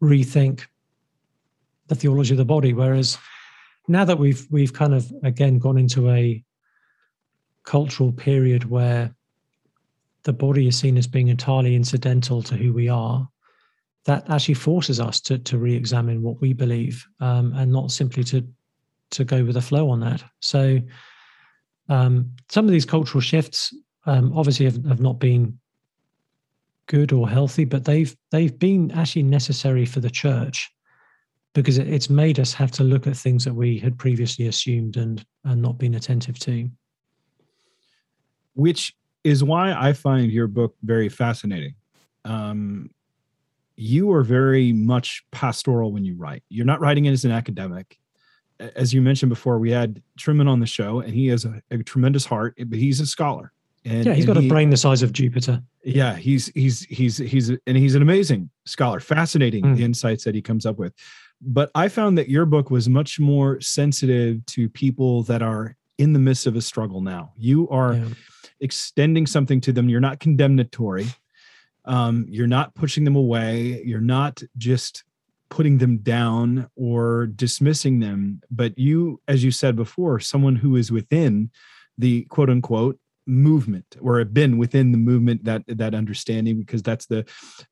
rethink 0.02 0.66
the 1.88 1.96
theology 1.96 2.34
of 2.34 2.38
the 2.38 2.46
body. 2.46 2.74
Whereas 2.74 3.18
now 3.88 4.04
that 4.06 4.20
we've 4.20 4.46
we've 4.52 4.74
kind 4.74 4.94
of 4.94 5.12
again 5.24 5.60
gone 5.60 5.78
into 5.78 6.10
a 6.10 6.44
cultural 7.64 8.12
period 8.12 8.70
where 8.70 9.14
the 10.24 10.34
body 10.34 10.68
is 10.68 10.78
seen 10.78 10.98
as 10.98 11.08
being 11.08 11.30
entirely 11.30 11.76
incidental 11.76 12.42
to 12.44 12.56
who 12.56 12.74
we 12.74 12.90
are, 12.90 13.28
that 14.08 14.30
actually 14.30 14.56
forces 14.56 15.00
us 15.00 15.20
to 15.22 15.38
to 15.38 15.58
re-examine 15.58 16.24
what 16.24 16.42
we 16.42 16.54
believe 16.54 17.06
um, 17.20 17.54
and 17.54 17.72
not 17.72 17.92
simply 17.92 18.24
to 18.24 18.48
to 19.12 19.24
go 19.24 19.44
with 19.44 19.56
the 19.56 19.62
flow 19.62 19.90
on 19.90 20.00
that. 20.00 20.24
So 20.40 20.80
um, 21.90 22.32
some 22.50 22.66
of 22.66 22.72
these 22.72 22.86
cultural 22.86 23.22
shifts 23.22 23.74
um, 24.06 24.36
obviously 24.36 24.66
have, 24.66 24.84
have 24.86 25.00
not 25.02 25.20
been 25.20 25.60
good 26.88 27.12
or 27.12 27.30
healthy, 27.30 27.66
but 27.66 27.84
they've 27.84 28.16
they've 28.32 28.58
been 28.58 28.92
actually 28.92 29.24
necessary 29.24 29.86
for 29.86 30.00
the 30.00 30.10
church 30.10 30.72
because 31.54 31.78
it's 31.78 32.10
made 32.10 32.40
us 32.40 32.54
have 32.54 32.72
to 32.72 32.84
look 32.84 33.08
at 33.08 33.18
things 33.18 33.44
that 33.44 33.54
we 33.54 33.78
had 33.78 33.98
previously 33.98 34.48
assumed 34.48 34.96
and 34.96 35.26
and 35.44 35.62
not 35.62 35.78
been 35.78 35.96
attentive 35.96 36.40
to. 36.40 36.70
Which 38.54 38.96
is 39.26 39.44
why 39.44 39.74
I 39.74 39.92
find 39.92 40.32
your 40.32 40.48
book 40.48 40.76
very 40.82 41.10
fascinating. 41.10 41.76
Um, 42.24 42.90
you 43.78 44.12
are 44.12 44.24
very 44.24 44.74
much 44.74 45.24
pastoral 45.32 45.92
when 45.94 46.04
you 46.04 46.16
write. 46.16 46.44
You're 46.50 46.66
not 46.66 46.82
writing 46.82 47.06
it 47.06 47.12
as 47.12 47.24
an 47.24 47.32
academic. 47.32 47.98
As 48.60 48.92
you 48.92 49.04
mentioned 49.04 49.30
before, 49.30 49.60
we 49.60 49.72
had 49.72 50.02
Trueman 50.20 50.50
on 50.50 50.60
the 50.60 50.66
show, 50.66 51.00
and 51.00 51.14
he 51.14 51.28
has 51.28 51.46
a, 51.46 51.62
a 51.70 51.78
tremendous 51.84 52.26
heart, 52.26 52.56
but 52.58 52.80
he's 52.80 53.00
a 53.00 53.06
scholar. 53.06 53.54
And, 53.86 54.06
yeah, 54.06 54.14
he's 54.16 54.26
got 54.26 54.36
he, 54.36 54.48
a 54.48 54.50
brain 54.50 54.72
the 54.72 54.78
size 54.78 55.04
of 55.04 55.14
Jupiter. 55.14 55.62
Yeah, 55.84 56.16
he's 56.16 56.48
he's 56.48 56.82
he's 56.86 57.18
he's 57.18 57.50
and 57.50 57.78
he's 57.78 57.96
an 57.96 58.02
amazing 58.02 58.50
scholar. 58.66 59.00
Fascinating 59.00 59.64
mm. 59.64 59.78
the 59.78 59.86
insights 59.86 60.24
that 60.26 60.36
he 60.36 60.42
comes 60.42 60.66
up 60.66 60.78
with. 60.78 60.94
but 61.42 61.72
I 61.76 61.88
found 61.88 62.18
that 62.18 62.30
your 62.30 62.46
book 62.46 62.72
was 62.72 62.90
much 62.90 63.20
more 63.20 63.62
sensitive 63.62 64.46
to 64.48 64.70
people 64.70 65.24
that 65.24 65.42
are 65.42 65.76
in 65.98 66.14
the 66.14 66.20
midst 66.20 66.48
of 66.48 66.56
a 66.56 66.62
struggle 66.62 67.02
now. 67.02 67.32
You 67.36 67.70
are 67.70 67.94
yeah. 67.94 68.06
extending 68.60 69.26
something 69.28 69.62
to 69.62 69.72
them. 69.72 69.90
You're 69.90 70.00
not 70.00 70.20
condemnatory. 70.20 71.08
Um, 71.88 72.26
you're 72.30 72.48
not 72.48 72.76
pushing 72.76 73.04
them 73.04 73.16
away. 73.16 73.82
You're 73.84 74.02
not 74.02 74.42
just 74.58 75.04
putting 75.50 75.78
them 75.78 76.00
down 76.00 76.70
or 76.76 77.28
dismissing 77.28 78.00
them. 78.00 78.42
But 78.52 78.78
you, 78.78 79.22
as 79.28 79.44
you 79.44 79.52
said 79.52 79.76
before, 79.76 80.20
someone 80.20 80.56
who 80.56 80.76
is 80.76 80.92
within 80.92 81.50
the 81.98 82.24
quote 82.26 82.50
unquote 82.50 83.00
movement 83.28 83.98
or 84.00 84.20
have 84.20 84.34
been 84.34 84.58
within 84.58 84.92
the 84.94 84.98
movement 84.98 85.44
that 85.44 85.62
that 85.68 85.94
understanding 85.94 86.58
because 86.58 86.82
that's 86.82 87.06
the 87.08 87.26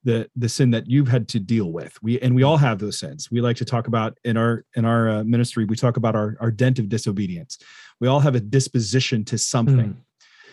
the 0.04 0.30
the 0.36 0.50
sin 0.50 0.70
that 0.70 0.90
you've 0.90 1.08
had 1.08 1.30
to 1.30 1.40
deal 1.40 1.72
with 1.72 1.98
we 2.04 2.20
and 2.20 2.36
we 2.36 2.44
all 2.44 2.58
have 2.58 2.78
those 2.78 3.00
sins 3.00 3.32
we 3.32 3.40
like 3.40 3.56
to 3.56 3.64
talk 3.64 3.88
about 3.88 4.18
in 4.26 4.36
our 4.36 4.66
in 4.76 4.84
our 4.84 5.10
uh, 5.10 5.24
ministry 5.24 5.64
we 5.64 5.78
talk 5.78 5.96
about 5.96 6.14
our 6.14 6.36
our 6.42 6.52
dent 6.52 6.78
of 6.78 6.90
disobedience 6.90 7.58
we 8.02 8.08
all 8.08 8.20
have 8.20 8.36
a 8.36 8.40
disposition 8.42 9.24
to 9.24 9.38
something 9.38 9.94
mm. 9.94 9.98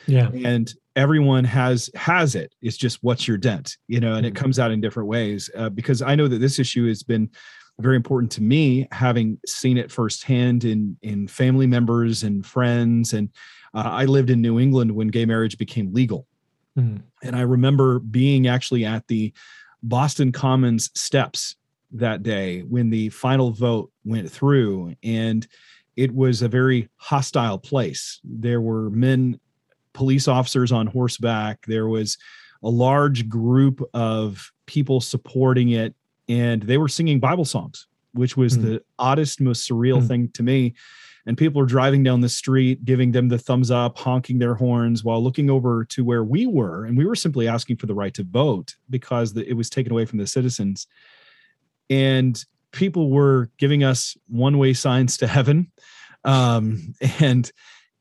yeah 0.06 0.30
and 0.48 0.74
everyone 0.94 1.44
has 1.44 1.90
has 1.94 2.34
it 2.34 2.54
it's 2.60 2.76
just 2.76 2.98
what's 3.02 3.26
your 3.26 3.38
dent 3.38 3.76
you 3.88 3.98
know 3.98 4.14
and 4.14 4.26
it 4.26 4.34
comes 4.34 4.58
out 4.58 4.70
in 4.70 4.80
different 4.80 5.08
ways 5.08 5.50
uh, 5.56 5.70
because 5.70 6.02
i 6.02 6.14
know 6.14 6.28
that 6.28 6.38
this 6.38 6.58
issue 6.58 6.86
has 6.86 7.02
been 7.02 7.30
very 7.80 7.96
important 7.96 8.30
to 8.30 8.42
me 8.42 8.86
having 8.92 9.38
seen 9.46 9.78
it 9.78 9.90
firsthand 9.90 10.64
in 10.64 10.96
in 11.02 11.26
family 11.26 11.66
members 11.66 12.22
and 12.22 12.44
friends 12.44 13.14
and 13.14 13.30
uh, 13.74 13.82
I 13.84 14.04
lived 14.04 14.30
in 14.30 14.40
New 14.40 14.60
England 14.60 14.92
when 14.92 15.08
gay 15.08 15.24
marriage 15.24 15.58
became 15.58 15.92
legal. 15.92 16.26
Mm. 16.78 17.02
And 17.22 17.36
I 17.36 17.42
remember 17.42 17.98
being 17.98 18.46
actually 18.46 18.84
at 18.84 19.06
the 19.08 19.32
Boston 19.82 20.32
Commons 20.32 20.90
steps 20.94 21.56
that 21.92 22.22
day 22.22 22.60
when 22.60 22.90
the 22.90 23.08
final 23.10 23.50
vote 23.50 23.90
went 24.04 24.30
through. 24.30 24.94
And 25.02 25.46
it 25.96 26.14
was 26.14 26.40
a 26.40 26.48
very 26.48 26.88
hostile 26.96 27.58
place. 27.58 28.20
There 28.24 28.60
were 28.60 28.90
men, 28.90 29.38
police 29.92 30.28
officers 30.28 30.72
on 30.72 30.86
horseback. 30.86 31.66
There 31.66 31.88
was 31.88 32.18
a 32.62 32.68
large 32.68 33.28
group 33.28 33.82
of 33.94 34.52
people 34.66 35.00
supporting 35.00 35.70
it. 35.70 35.94
And 36.28 36.62
they 36.62 36.78
were 36.78 36.88
singing 36.88 37.20
Bible 37.20 37.44
songs, 37.44 37.86
which 38.12 38.36
was 38.36 38.56
mm. 38.56 38.62
the 38.62 38.82
oddest, 38.98 39.40
most 39.40 39.68
surreal 39.68 40.00
mm. 40.02 40.08
thing 40.08 40.28
to 40.30 40.42
me 40.42 40.74
and 41.26 41.38
people 41.38 41.60
are 41.62 41.66
driving 41.66 42.02
down 42.02 42.20
the 42.20 42.28
street 42.28 42.84
giving 42.84 43.12
them 43.12 43.28
the 43.28 43.38
thumbs 43.38 43.70
up 43.70 43.98
honking 43.98 44.38
their 44.38 44.54
horns 44.54 45.04
while 45.04 45.22
looking 45.22 45.50
over 45.50 45.84
to 45.84 46.04
where 46.04 46.24
we 46.24 46.46
were 46.46 46.84
and 46.84 46.96
we 46.96 47.04
were 47.04 47.14
simply 47.14 47.48
asking 47.48 47.76
for 47.76 47.86
the 47.86 47.94
right 47.94 48.14
to 48.14 48.24
vote 48.24 48.76
because 48.90 49.32
the, 49.32 49.48
it 49.48 49.54
was 49.54 49.70
taken 49.70 49.92
away 49.92 50.04
from 50.04 50.18
the 50.18 50.26
citizens 50.26 50.86
and 51.90 52.44
people 52.72 53.10
were 53.10 53.50
giving 53.58 53.84
us 53.84 54.16
one 54.28 54.58
way 54.58 54.72
signs 54.72 55.16
to 55.16 55.26
heaven 55.26 55.70
um, 56.24 56.94
and 57.20 57.52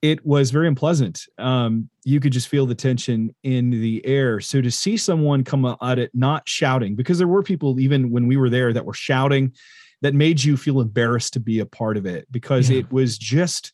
it 0.02 0.26
was 0.26 0.50
very 0.50 0.68
unpleasant. 0.68 1.28
Um, 1.38 1.90
you 2.04 2.20
could 2.20 2.32
just 2.32 2.48
feel 2.48 2.66
the 2.66 2.76
tension 2.76 3.36
in 3.44 3.70
the 3.70 4.04
air. 4.06 4.40
So 4.40 4.62
to 4.62 4.72
see 4.72 4.98
someone 4.98 5.44
come 5.44 5.66
at 5.66 6.00
it 6.00 6.12
not 6.14 6.48
shouting 6.50 6.96
because 6.96 7.20
there 7.20 7.28
were 7.28 7.44
people 7.44 7.80
even 7.80 8.10
when 8.10 8.28
we 8.28 8.38
were 8.38 8.50
there 8.50 8.74
that 8.74 8.86
were 8.86 8.94
shouting 8.94 9.54
that 10.02 10.16
made 10.16 10.44
you 10.44 10.58
feel 10.58 10.82
embarrassed 10.82 11.34
to 11.34 11.40
be 11.40 11.60
a 11.60 11.66
part 11.66 11.98
of 11.98 12.08
it 12.08 12.28
because 12.32 12.70
yeah. 12.70 12.80
it 12.80 12.92
was 12.92 13.18
just 13.18 13.72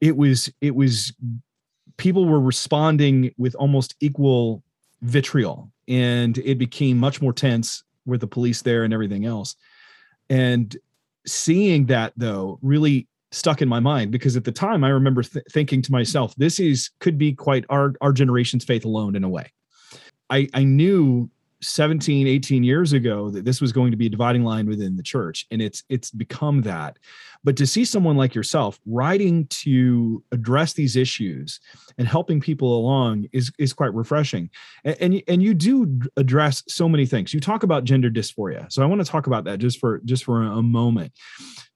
it 0.00 0.14
was 0.16 0.52
it 0.60 0.74
was 0.74 1.14
people 1.96 2.26
were 2.26 2.40
responding 2.40 3.32
with 3.38 3.54
almost 3.54 3.94
equal 4.00 4.62
vitriol 5.02 5.70
and 5.88 6.36
it 6.38 6.58
became 6.58 6.98
much 6.98 7.22
more 7.22 7.32
tense 7.32 7.82
with 8.04 8.20
the 8.20 8.26
police 8.26 8.60
there 8.62 8.84
and 8.84 8.92
everything 8.92 9.24
else. 9.24 9.56
And 10.28 10.76
seeing 11.26 11.86
that 11.86 12.12
though 12.16 12.58
really 12.62 13.08
stuck 13.32 13.62
in 13.62 13.68
my 13.68 13.80
mind 13.80 14.10
because 14.10 14.36
at 14.36 14.44
the 14.44 14.52
time 14.52 14.82
i 14.82 14.88
remember 14.88 15.22
th- 15.22 15.44
thinking 15.52 15.80
to 15.80 15.92
myself 15.92 16.34
this 16.36 16.58
is 16.58 16.90
could 17.00 17.18
be 17.18 17.32
quite 17.32 17.64
our 17.68 17.94
our 18.00 18.12
generation's 18.12 18.64
faith 18.64 18.84
alone 18.84 19.16
in 19.16 19.24
a 19.24 19.28
way. 19.28 19.52
I 20.28 20.48
i 20.54 20.64
knew 20.64 21.30
17 21.62 22.26
18 22.26 22.64
years 22.64 22.94
ago 22.94 23.28
that 23.28 23.44
this 23.44 23.60
was 23.60 23.70
going 23.70 23.90
to 23.90 23.96
be 23.96 24.06
a 24.06 24.10
dividing 24.10 24.44
line 24.44 24.66
within 24.66 24.96
the 24.96 25.02
church 25.02 25.46
and 25.50 25.60
it's 25.60 25.82
it's 25.90 26.10
become 26.10 26.62
that. 26.62 26.96
But 27.44 27.56
to 27.56 27.66
see 27.66 27.84
someone 27.84 28.16
like 28.16 28.34
yourself 28.34 28.78
writing 28.86 29.46
to 29.48 30.22
address 30.32 30.72
these 30.72 30.96
issues 30.96 31.60
and 31.98 32.08
helping 32.08 32.40
people 32.40 32.78
along 32.78 33.26
is 33.32 33.52
is 33.58 33.74
quite 33.74 33.92
refreshing. 33.94 34.48
And 34.84 34.96
and, 35.00 35.22
and 35.28 35.42
you 35.42 35.52
do 35.52 36.00
address 36.16 36.62
so 36.68 36.88
many 36.88 37.04
things. 37.04 37.34
You 37.34 37.40
talk 37.40 37.62
about 37.62 37.84
gender 37.84 38.10
dysphoria. 38.10 38.72
So 38.72 38.82
i 38.82 38.86
want 38.86 39.04
to 39.04 39.10
talk 39.10 39.26
about 39.26 39.44
that 39.44 39.58
just 39.58 39.78
for 39.78 40.00
just 40.06 40.24
for 40.24 40.42
a 40.42 40.62
moment 40.62 41.12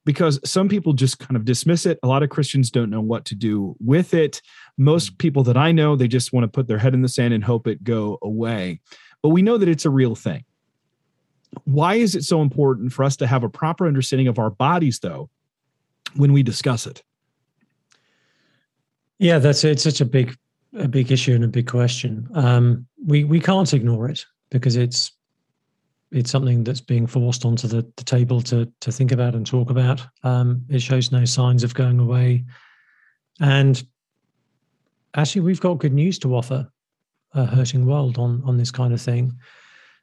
because 0.05 0.39
some 0.45 0.69
people 0.69 0.93
just 0.93 1.19
kind 1.19 1.37
of 1.37 1.45
dismiss 1.45 1.87
it 1.87 1.99
a 2.03 2.07
lot 2.07 2.23
of 2.23 2.31
christians 2.31 2.71
don't 2.71 2.91
know 2.91 3.01
what 3.01 3.25
to 3.25 3.35
do 3.35 3.75
with 3.81 4.15
it 4.15 4.41
most 4.77 5.19
people 5.19 5.43
that 5.43 5.57
i 5.57 5.73
know 5.73 5.97
they 5.97 6.09
just 6.09 6.33
want 6.33 6.45
to 6.45 6.49
put 6.49 6.67
their 6.67 6.79
head 6.79 6.95
in 6.95 7.03
the 7.03 7.09
sand 7.09 7.35
and 7.35 7.45
hope 7.45 7.67
it 7.67 7.83
go 7.85 8.19
away 8.23 8.81
but 9.25 9.31
we 9.31 9.41
know 9.41 9.57
that 9.57 9.71
it's 9.71 9.87
a 9.87 9.91
real 9.91 10.15
thing. 10.15 10.45
Why 11.65 11.95
is 11.95 12.15
it 12.15 12.25
so 12.25 12.43
important 12.43 12.93
for 12.93 13.05
us 13.05 13.17
to 13.17 13.27
have 13.27 13.43
a 13.43 13.49
proper 13.49 13.87
understanding 13.87 14.29
of 14.29 14.39
our 14.39 14.51
bodies, 14.51 14.99
though, 14.99 15.31
when 16.15 16.35
we 16.35 16.43
discuss 16.43 16.87
it? 16.87 17.03
Yeah, 19.19 19.39
that's 19.39 19.65
it's 19.65 19.83
such 19.83 20.03
a 20.03 20.05
big, 20.05 20.37
a 20.77 20.89
big 20.89 21.11
issue 21.11 21.35
and 21.35 21.43
a 21.43 21.49
big 21.49 21.67
question. 21.67 22.29
Um, 22.35 22.87
we 23.03 23.25
we 23.25 23.41
can't 23.41 23.73
ignore 23.73 24.11
it 24.11 24.27
because 24.51 24.77
it's 24.77 25.13
it's 26.15 26.31
something 26.31 26.63
that's 26.65 26.81
being 26.81 27.07
forced 27.07 27.45
onto 27.45 27.67
the, 27.67 27.87
the 27.97 28.05
table 28.05 28.41
to 28.43 28.71
to 28.81 28.93
think 28.93 29.13
about 29.13 29.35
and 29.35 29.47
talk 29.47 29.71
about. 29.71 30.07
Um, 30.23 30.65
it 30.69 30.81
shows 30.81 31.11
no 31.11 31.25
signs 31.25 31.65
of 31.65 31.75
going 31.75 31.99
away, 31.99 32.45
and 33.41 33.83
actually, 35.15 35.43
we've 35.43 35.61
got 35.61 35.79
good 35.79 35.93
news 35.93 36.19
to 36.21 36.35
offer 36.35 36.71
a 37.35 37.45
hurting 37.47 37.85
world 37.85 38.19
on 38.19 38.43
on 38.45 38.57
this 38.57 38.71
kind 38.71 38.95
of 38.95 39.01
thing. 39.01 39.37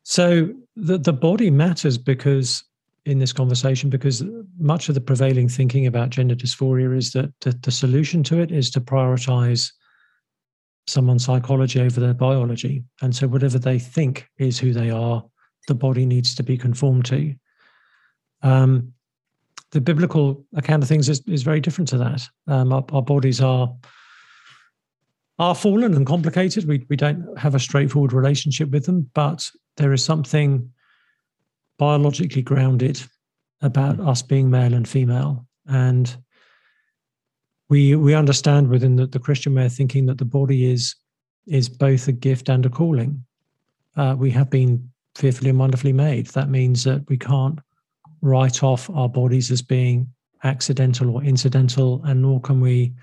So 0.03 0.53
the 0.75 0.97
the 0.97 1.13
body 1.13 1.49
matters 1.49 1.97
because 1.97 2.63
in 3.05 3.19
this 3.19 3.33
conversation 3.33 3.89
because 3.89 4.23
much 4.59 4.87
of 4.87 4.95
the 4.95 5.01
prevailing 5.01 5.49
thinking 5.49 5.87
about 5.87 6.11
gender 6.11 6.35
dysphoria 6.35 6.95
is 6.95 7.13
that 7.13 7.33
the, 7.41 7.51
the 7.63 7.71
solution 7.71 8.21
to 8.21 8.39
it 8.39 8.51
is 8.51 8.69
to 8.69 8.79
prioritize 8.79 9.71
someone's 10.87 11.25
psychology 11.25 11.79
over 11.79 11.99
their 11.99 12.13
biology. 12.13 12.83
And 13.01 13.15
so 13.15 13.27
whatever 13.27 13.57
they 13.57 13.79
think 13.79 14.27
is 14.37 14.59
who 14.59 14.73
they 14.73 14.91
are, 14.91 15.23
the 15.67 15.75
body 15.75 16.05
needs 16.05 16.35
to 16.35 16.43
be 16.43 16.57
conformed 16.57 17.05
to. 17.05 17.35
Um, 18.41 18.93
the 19.71 19.81
biblical 19.81 20.45
account 20.55 20.83
of 20.83 20.89
things 20.89 21.07
is, 21.07 21.21
is 21.27 21.43
very 21.43 21.61
different 21.61 21.87
to 21.89 21.97
that. 21.99 22.27
Um, 22.47 22.73
our, 22.73 22.83
our 22.91 23.01
bodies 23.01 23.41
are 23.41 23.73
are 25.39 25.55
fallen 25.55 25.95
and 25.95 26.05
complicated. 26.05 26.67
We, 26.67 26.85
we 26.87 26.95
don't 26.95 27.25
have 27.35 27.55
a 27.55 27.59
straightforward 27.59 28.13
relationship 28.13 28.69
with 28.69 28.85
them, 28.85 29.09
but 29.15 29.49
there 29.77 29.91
is 29.91 30.03
something 30.03 30.71
biologically 31.79 32.43
grounded 32.43 33.01
about 33.61 33.97
mm. 33.97 34.07
us 34.07 34.21
being 34.21 34.51
male 34.51 34.75
and 34.75 34.87
female. 34.87 35.47
And 35.65 36.15
we 37.69 37.95
we 37.95 38.13
understand 38.13 38.69
within 38.69 38.97
the, 38.97 39.07
the 39.07 39.19
Christian 39.19 39.55
way 39.55 39.65
of 39.65 39.73
thinking 39.73 40.05
that 40.07 40.17
the 40.17 40.25
body 40.25 40.71
is 40.71 40.95
is 41.47 41.69
both 41.69 42.07
a 42.07 42.11
gift 42.11 42.49
and 42.49 42.65
a 42.65 42.69
calling. 42.69 43.25
Uh, 43.95 44.15
we 44.17 44.29
have 44.31 44.49
been 44.49 44.91
fearfully 45.15 45.49
and 45.49 45.59
wonderfully 45.59 45.93
made. 45.93 46.27
That 46.27 46.49
means 46.49 46.83
that 46.83 47.07
we 47.09 47.17
can't 47.17 47.59
write 48.21 48.63
off 48.63 48.89
our 48.91 49.09
bodies 49.09 49.51
as 49.51 49.61
being 49.61 50.07
accidental 50.43 51.09
or 51.15 51.23
incidental, 51.23 52.01
and 52.05 52.21
nor 52.21 52.39
can 52.41 52.61
we 52.61 52.93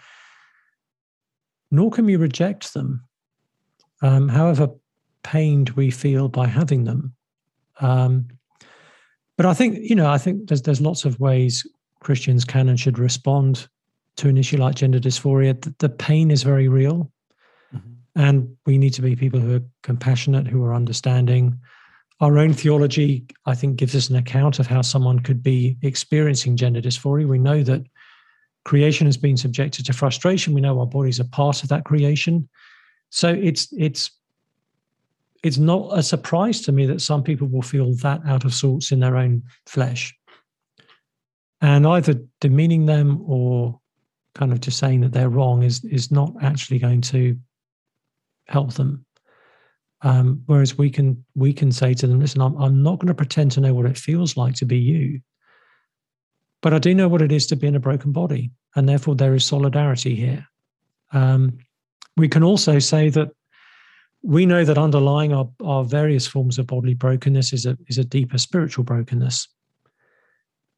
nor 1.71 1.91
can 1.91 2.07
we 2.07 2.17
reject 2.17 2.73
them, 2.73 3.05
um, 4.03 4.29
however 4.29 4.71
pained 5.23 5.71
we 5.71 5.91
feel 5.91 6.29
by 6.29 6.47
having 6.47 6.85
them. 6.85 7.15
Um, 7.81 8.29
but 9.37 9.47
I 9.47 9.55
think 9.55 9.79
you 9.81 9.95
know, 9.95 10.11
I 10.11 10.19
think 10.19 10.49
there's 10.49 10.63
there's 10.63 10.81
lots 10.81 11.05
of 11.05 11.21
ways 11.21 11.67
Christians 12.01 12.45
can 12.45 12.69
and 12.69 12.79
should 12.79 12.99
respond 12.99 13.69
to 14.17 14.29
an 14.29 14.37
issue 14.37 14.57
like 14.57 14.75
gender 14.75 14.99
dysphoria. 14.99 15.61
The, 15.61 15.75
the 15.79 15.89
pain 15.89 16.31
is 16.31 16.43
very 16.43 16.69
real, 16.69 17.11
mm-hmm. 17.75 17.93
and 18.17 18.57
we 18.67 18.79
need 18.79 18.95
to 18.95 19.03
be 19.03 19.15
people 19.15 19.41
who 19.41 19.57
are 19.57 19.65
compassionate, 19.83 20.47
who 20.47 20.65
are 20.65 20.75
understanding. 20.75 21.59
Our 22.21 22.39
own 22.39 22.53
theology, 22.53 23.27
I 23.47 23.55
think, 23.55 23.77
gives 23.77 23.95
us 23.95 24.11
an 24.11 24.17
account 24.17 24.59
of 24.59 24.67
how 24.67 24.83
someone 24.83 25.21
could 25.21 25.43
be 25.43 25.77
experiencing 25.83 26.57
gender 26.57 26.81
dysphoria. 26.81 27.29
We 27.29 27.39
know 27.39 27.63
that 27.63 27.83
creation 28.65 29.07
has 29.07 29.17
been 29.17 29.37
subjected 29.37 29.87
to 29.87 29.93
frustration. 29.93 30.53
We 30.53 30.61
know 30.61 30.81
our 30.81 30.87
bodies 30.87 31.21
are 31.21 31.25
part 31.25 31.63
of 31.63 31.69
that 31.69 31.85
creation. 31.85 32.49
So 33.11 33.29
it's 33.29 33.73
it's 33.77 34.11
it's 35.45 35.59
not 35.59 35.97
a 35.97 36.03
surprise 36.03 36.61
to 36.63 36.73
me 36.73 36.87
that 36.87 37.01
some 37.01 37.23
people 37.23 37.47
will 37.47 37.63
feel 37.63 37.95
that 37.95 38.21
out 38.27 38.45
of 38.45 38.53
sorts 38.53 38.91
in 38.91 39.01
their 39.01 39.17
own 39.17 39.45
flesh. 39.67 40.15
And 41.61 41.87
either 41.87 42.21
demeaning 42.41 42.87
them 42.87 43.23
or 43.27 43.81
kind 44.35 44.53
of 44.53 44.61
just 44.61 44.79
saying 44.79 45.01
that 45.01 45.13
they're 45.13 45.29
wrong 45.29 45.63
is 45.63 45.85
is 45.85 46.11
not 46.11 46.33
actually 46.43 46.79
going 46.79 47.01
to 47.03 47.39
help 48.49 48.75
them. 48.75 49.05
Um, 50.03 50.43
whereas 50.47 50.79
we 50.79 50.91
can 50.91 51.25
we 51.35 51.53
can 51.53 51.73
say 51.73 51.93
to 51.95 52.07
them, 52.07 52.21
listen, 52.21 52.41
I'm, 52.41 52.57
I'm 52.57 52.83
not 52.83 52.99
going 53.01 53.09
to 53.09 53.15
pretend 53.15 53.53
to 53.53 53.61
know 53.61 53.75
what 53.75 53.87
it 53.87 53.99
feels 53.99 54.37
like 54.37 54.55
to 54.57 54.65
be 54.65 54.79
you, 54.79 55.21
but 56.63 56.73
I 56.73 56.79
do 56.79 56.95
know 56.95 57.09
what 57.09 57.23
it 57.23 57.33
is 57.33 57.47
to 57.49 57.57
be 57.57 57.67
in 57.67 57.75
a 57.75 57.81
broken 57.81 58.13
body, 58.13 58.53
and 58.77 58.89
therefore 58.89 59.17
there 59.17 59.35
is 59.35 59.45
solidarity 59.45 60.15
here. 60.15 60.47
Um, 61.13 61.59
we 62.17 62.29
can 62.29 62.45
also 62.45 62.79
say 62.79 63.11
that 63.11 63.31
we 64.23 64.47
know 64.47 64.65
that 64.65 64.79
underlying 64.79 65.33
our, 65.33 65.49
our 65.65 65.85
various 65.85 66.27
forms 66.27 66.59
of 66.59 66.67
bodily 66.67 66.95
brokenness 66.95 67.53
is 67.53 67.67
a 67.67 67.77
is 67.89 67.99
a 67.99 68.05
deeper 68.05 68.39
spiritual 68.39 68.85
brokenness, 68.85 69.49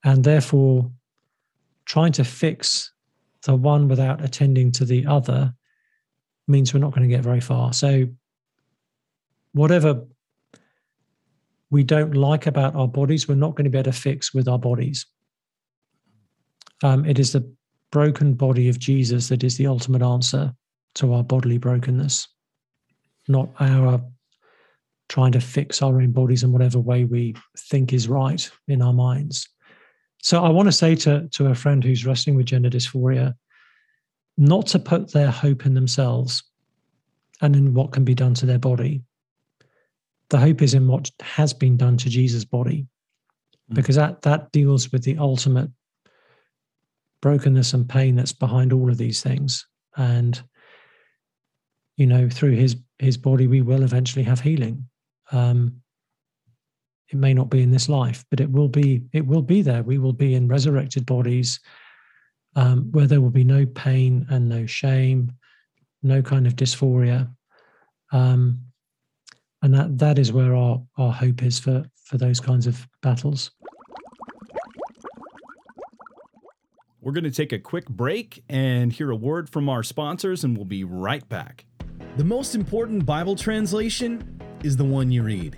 and 0.02 0.24
therefore 0.24 0.90
trying 1.84 2.12
to 2.12 2.24
fix 2.24 2.92
the 3.44 3.54
one 3.54 3.88
without 3.88 4.24
attending 4.24 4.72
to 4.72 4.84
the 4.84 5.06
other 5.06 5.52
means 6.46 6.72
we're 6.72 6.80
not 6.80 6.94
going 6.94 7.08
to 7.08 7.14
get 7.14 7.24
very 7.24 7.40
far. 7.40 7.72
So 7.72 8.06
whatever 9.52 10.04
we 11.70 11.84
don't 11.84 12.14
like 12.14 12.46
about 12.46 12.74
our 12.74 12.88
bodies, 12.88 13.28
we're 13.28 13.34
not 13.36 13.54
going 13.54 13.64
to 13.64 13.70
be 13.70 13.78
able 13.78 13.92
to 13.92 13.98
fix 13.98 14.34
with 14.34 14.48
our 14.48 14.58
bodies. 14.58 15.06
Um, 16.82 17.04
it 17.04 17.18
is 17.18 17.32
the 17.32 17.48
broken 17.90 18.34
body 18.34 18.68
of 18.68 18.78
Jesus 18.78 19.28
that 19.28 19.44
is 19.44 19.56
the 19.56 19.66
ultimate 19.66 20.02
answer 20.02 20.54
to 20.94 21.14
our 21.14 21.22
bodily 21.22 21.58
brokenness, 21.58 22.28
not 23.28 23.50
our 23.60 24.00
trying 25.08 25.32
to 25.32 25.40
fix 25.40 25.82
our 25.82 26.00
own 26.00 26.12
bodies 26.12 26.42
in 26.42 26.52
whatever 26.52 26.78
way 26.78 27.04
we 27.04 27.34
think 27.58 27.92
is 27.92 28.08
right 28.08 28.48
in 28.68 28.80
our 28.80 28.92
minds. 28.92 29.48
So 30.22 30.44
I 30.44 30.50
want 30.50 30.68
to 30.68 30.72
say 30.72 30.94
to, 30.96 31.28
to 31.32 31.46
a 31.46 31.54
friend 31.54 31.82
who's 31.82 32.06
wrestling 32.06 32.36
with 32.36 32.46
gender 32.46 32.70
dysphoria, 32.70 33.34
not 34.38 34.68
to 34.68 34.78
put 34.78 35.12
their 35.12 35.30
hope 35.30 35.66
in 35.66 35.74
themselves 35.74 36.42
and 37.40 37.56
in 37.56 37.74
what 37.74 37.92
can 37.92 38.04
be 38.04 38.14
done 38.14 38.34
to 38.34 38.46
their 38.46 38.58
body, 38.58 39.02
the 40.30 40.38
hope 40.38 40.62
is 40.62 40.74
in 40.74 40.86
what 40.86 41.10
has 41.20 41.52
been 41.52 41.76
done 41.76 41.96
to 41.98 42.08
Jesus' 42.08 42.44
body, 42.44 42.86
mm. 43.70 43.74
because 43.74 43.96
that 43.96 44.22
that 44.22 44.50
deals 44.52 44.90
with 44.90 45.02
the 45.02 45.18
ultimate 45.18 45.70
brokenness 47.20 47.74
and 47.74 47.88
pain 47.88 48.16
that's 48.16 48.32
behind 48.32 48.72
all 48.72 48.88
of 48.88 48.96
these 48.96 49.22
things. 49.22 49.66
And 49.96 50.40
you 51.96 52.06
know, 52.06 52.28
through 52.30 52.52
his 52.52 52.76
his 52.98 53.16
body, 53.16 53.46
we 53.46 53.60
will 53.60 53.82
eventually 53.82 54.24
have 54.24 54.40
healing. 54.40 54.88
Um, 55.32 55.82
it 57.10 57.16
may 57.16 57.34
not 57.34 57.50
be 57.50 57.62
in 57.62 57.72
this 57.72 57.88
life, 57.88 58.24
but 58.30 58.40
it 58.40 58.50
will 58.50 58.68
be. 58.68 59.02
It 59.12 59.26
will 59.26 59.42
be 59.42 59.62
there. 59.62 59.82
We 59.82 59.98
will 59.98 60.12
be 60.12 60.34
in 60.34 60.48
resurrected 60.48 61.06
bodies, 61.06 61.58
um, 62.54 62.90
where 62.92 63.06
there 63.06 63.20
will 63.20 63.30
be 63.30 63.44
no 63.44 63.66
pain 63.66 64.26
and 64.30 64.48
no 64.48 64.64
shame, 64.66 65.32
no 66.02 66.22
kind 66.22 66.46
of 66.46 66.54
dysphoria. 66.54 67.28
Um, 68.12 68.69
and 69.62 69.74
that 69.74 69.98
that 69.98 70.18
is 70.18 70.32
where 70.32 70.54
our 70.54 70.82
our 70.96 71.12
hope 71.12 71.42
is 71.42 71.58
for 71.58 71.84
for 72.04 72.18
those 72.18 72.40
kinds 72.40 72.66
of 72.66 72.88
battles. 73.02 73.52
We're 77.00 77.12
going 77.12 77.24
to 77.24 77.30
take 77.30 77.52
a 77.52 77.58
quick 77.58 77.88
break 77.88 78.44
and 78.48 78.92
hear 78.92 79.10
a 79.10 79.16
word 79.16 79.48
from 79.48 79.68
our 79.70 79.82
sponsors 79.82 80.44
and 80.44 80.54
we'll 80.54 80.66
be 80.66 80.84
right 80.84 81.26
back. 81.28 81.64
The 82.16 82.24
most 82.24 82.54
important 82.54 83.06
bible 83.06 83.36
translation 83.36 84.38
is 84.62 84.76
the 84.76 84.84
one 84.84 85.10
you 85.10 85.22
read. 85.22 85.56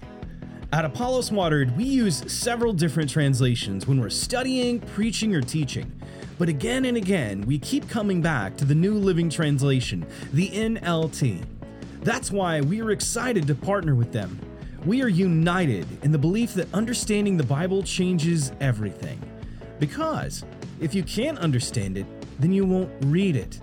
At 0.72 0.84
apollos 0.84 1.32
watered 1.32 1.76
we 1.76 1.84
use 1.84 2.22
several 2.32 2.72
different 2.72 3.10
translations 3.10 3.86
when 3.86 4.00
we're 4.00 4.10
studying 4.10 4.80
preaching 4.80 5.34
or 5.34 5.40
teaching. 5.40 5.90
But 6.38 6.48
again 6.48 6.84
and 6.84 6.96
again 6.96 7.40
we 7.42 7.58
keep 7.58 7.88
coming 7.88 8.22
back 8.22 8.56
to 8.58 8.64
the 8.64 8.74
new 8.74 8.94
living 8.94 9.28
translation 9.28 10.06
the 10.32 10.48
nlt 10.50 11.44
that's 12.02 12.32
why 12.32 12.60
we 12.60 12.80
are 12.82 12.90
excited 12.90 13.46
to 13.46 13.54
partner 13.54 13.94
with 13.94 14.12
them. 14.12 14.38
We 14.84 15.02
are 15.02 15.08
united 15.08 15.86
in 16.02 16.10
the 16.10 16.18
belief 16.18 16.54
that 16.54 16.72
understanding 16.74 17.36
the 17.36 17.44
Bible 17.44 17.84
changes 17.84 18.50
everything. 18.60 19.20
Because 19.78 20.44
if 20.80 20.96
you 20.96 21.04
can't 21.04 21.38
understand 21.38 21.96
it, 21.96 22.06
then 22.40 22.52
you 22.52 22.64
won't 22.64 22.90
read 23.02 23.36
it. 23.36 23.60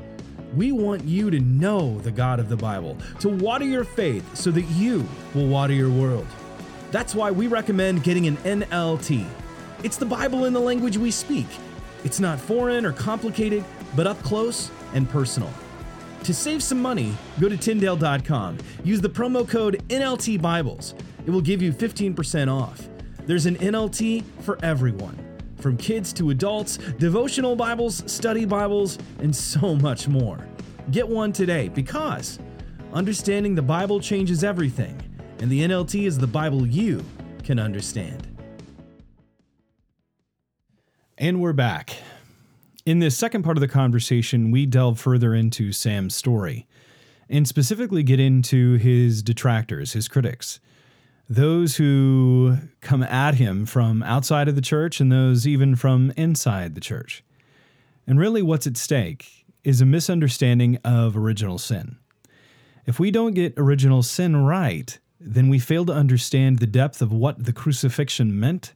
We 0.55 0.71
want 0.71 1.03
you 1.03 1.29
to 1.29 1.39
know 1.41 1.99
the 1.99 2.11
God 2.11 2.39
of 2.39 2.47
the 2.47 2.55
Bible, 2.55 2.97
to 3.19 3.27
water 3.27 3.65
your 3.65 3.83
faith 3.83 4.23
so 4.37 4.51
that 4.51 4.63
you 4.63 5.05
will 5.35 5.47
water 5.47 5.73
your 5.73 5.89
world. 5.89 6.27
That's 6.91 7.13
why 7.13 7.31
we 7.31 7.47
recommend 7.47 8.03
getting 8.03 8.25
an 8.27 8.37
NLT. 8.37 9.27
It's 9.83 9.97
the 9.97 10.05
Bible 10.05 10.45
in 10.45 10.53
the 10.53 10.61
language 10.61 10.97
we 10.97 11.11
speak. 11.11 11.47
It's 12.05 12.21
not 12.21 12.39
foreign 12.39 12.85
or 12.85 12.93
complicated, 12.93 13.65
but 13.97 14.07
up 14.07 14.21
close 14.23 14.71
and 14.93 15.09
personal. 15.09 15.51
To 16.23 16.33
save 16.33 16.61
some 16.61 16.81
money, 16.81 17.15
go 17.39 17.49
to 17.49 17.57
Tyndale.com. 17.57 18.57
Use 18.83 19.01
the 19.01 19.09
promo 19.09 19.47
code 19.47 19.81
NLT 19.89 20.41
Bibles. 20.41 20.93
It 21.25 21.31
will 21.31 21.41
give 21.41 21.61
you 21.61 21.71
15% 21.71 22.53
off. 22.53 22.87
There's 23.25 23.45
an 23.45 23.55
NLT 23.57 24.23
for 24.41 24.57
everyone, 24.63 25.17
from 25.57 25.77
kids 25.77 26.11
to 26.13 26.31
adults, 26.31 26.77
devotional 26.77 27.55
Bibles, 27.55 28.03
study 28.11 28.45
Bibles, 28.45 28.97
and 29.19 29.35
so 29.35 29.75
much 29.75 30.07
more. 30.07 30.47
Get 30.91 31.07
one 31.07 31.31
today 31.31 31.69
because 31.69 32.39
understanding 32.93 33.55
the 33.55 33.61
Bible 33.61 33.99
changes 33.99 34.43
everything, 34.43 34.99
and 35.39 35.49
the 35.49 35.61
NLT 35.61 36.05
is 36.05 36.17
the 36.17 36.27
Bible 36.27 36.65
you 36.65 37.03
can 37.43 37.59
understand. 37.59 38.27
And 41.17 41.41
we're 41.41 41.53
back. 41.53 41.97
In 42.89 42.97
this 42.97 43.15
second 43.15 43.43
part 43.43 43.55
of 43.55 43.61
the 43.61 43.67
conversation, 43.67 44.49
we 44.49 44.65
delve 44.65 44.99
further 44.99 45.35
into 45.35 45.71
Sam's 45.71 46.15
story 46.15 46.65
and 47.29 47.47
specifically 47.47 48.01
get 48.01 48.19
into 48.19 48.77
his 48.77 49.21
detractors, 49.21 49.93
his 49.93 50.07
critics, 50.07 50.59
those 51.29 51.75
who 51.75 52.57
come 52.81 53.03
at 53.03 53.35
him 53.35 53.67
from 53.67 54.01
outside 54.01 54.47
of 54.47 54.55
the 54.55 54.61
church 54.61 54.99
and 54.99 55.11
those 55.11 55.45
even 55.45 55.75
from 55.75 56.11
inside 56.17 56.73
the 56.73 56.81
church. 56.81 57.23
And 58.07 58.17
really, 58.17 58.41
what's 58.41 58.65
at 58.65 58.75
stake 58.75 59.45
is 59.63 59.81
a 59.81 59.85
misunderstanding 59.85 60.79
of 60.83 61.15
original 61.15 61.59
sin. 61.59 61.99
If 62.87 62.99
we 62.99 63.11
don't 63.11 63.35
get 63.35 63.53
original 63.55 64.01
sin 64.01 64.35
right, 64.35 64.97
then 65.19 65.47
we 65.47 65.59
fail 65.59 65.85
to 65.85 65.93
understand 65.93 66.57
the 66.57 66.65
depth 66.65 67.03
of 67.03 67.13
what 67.13 67.45
the 67.45 67.53
crucifixion 67.53 68.39
meant 68.39 68.73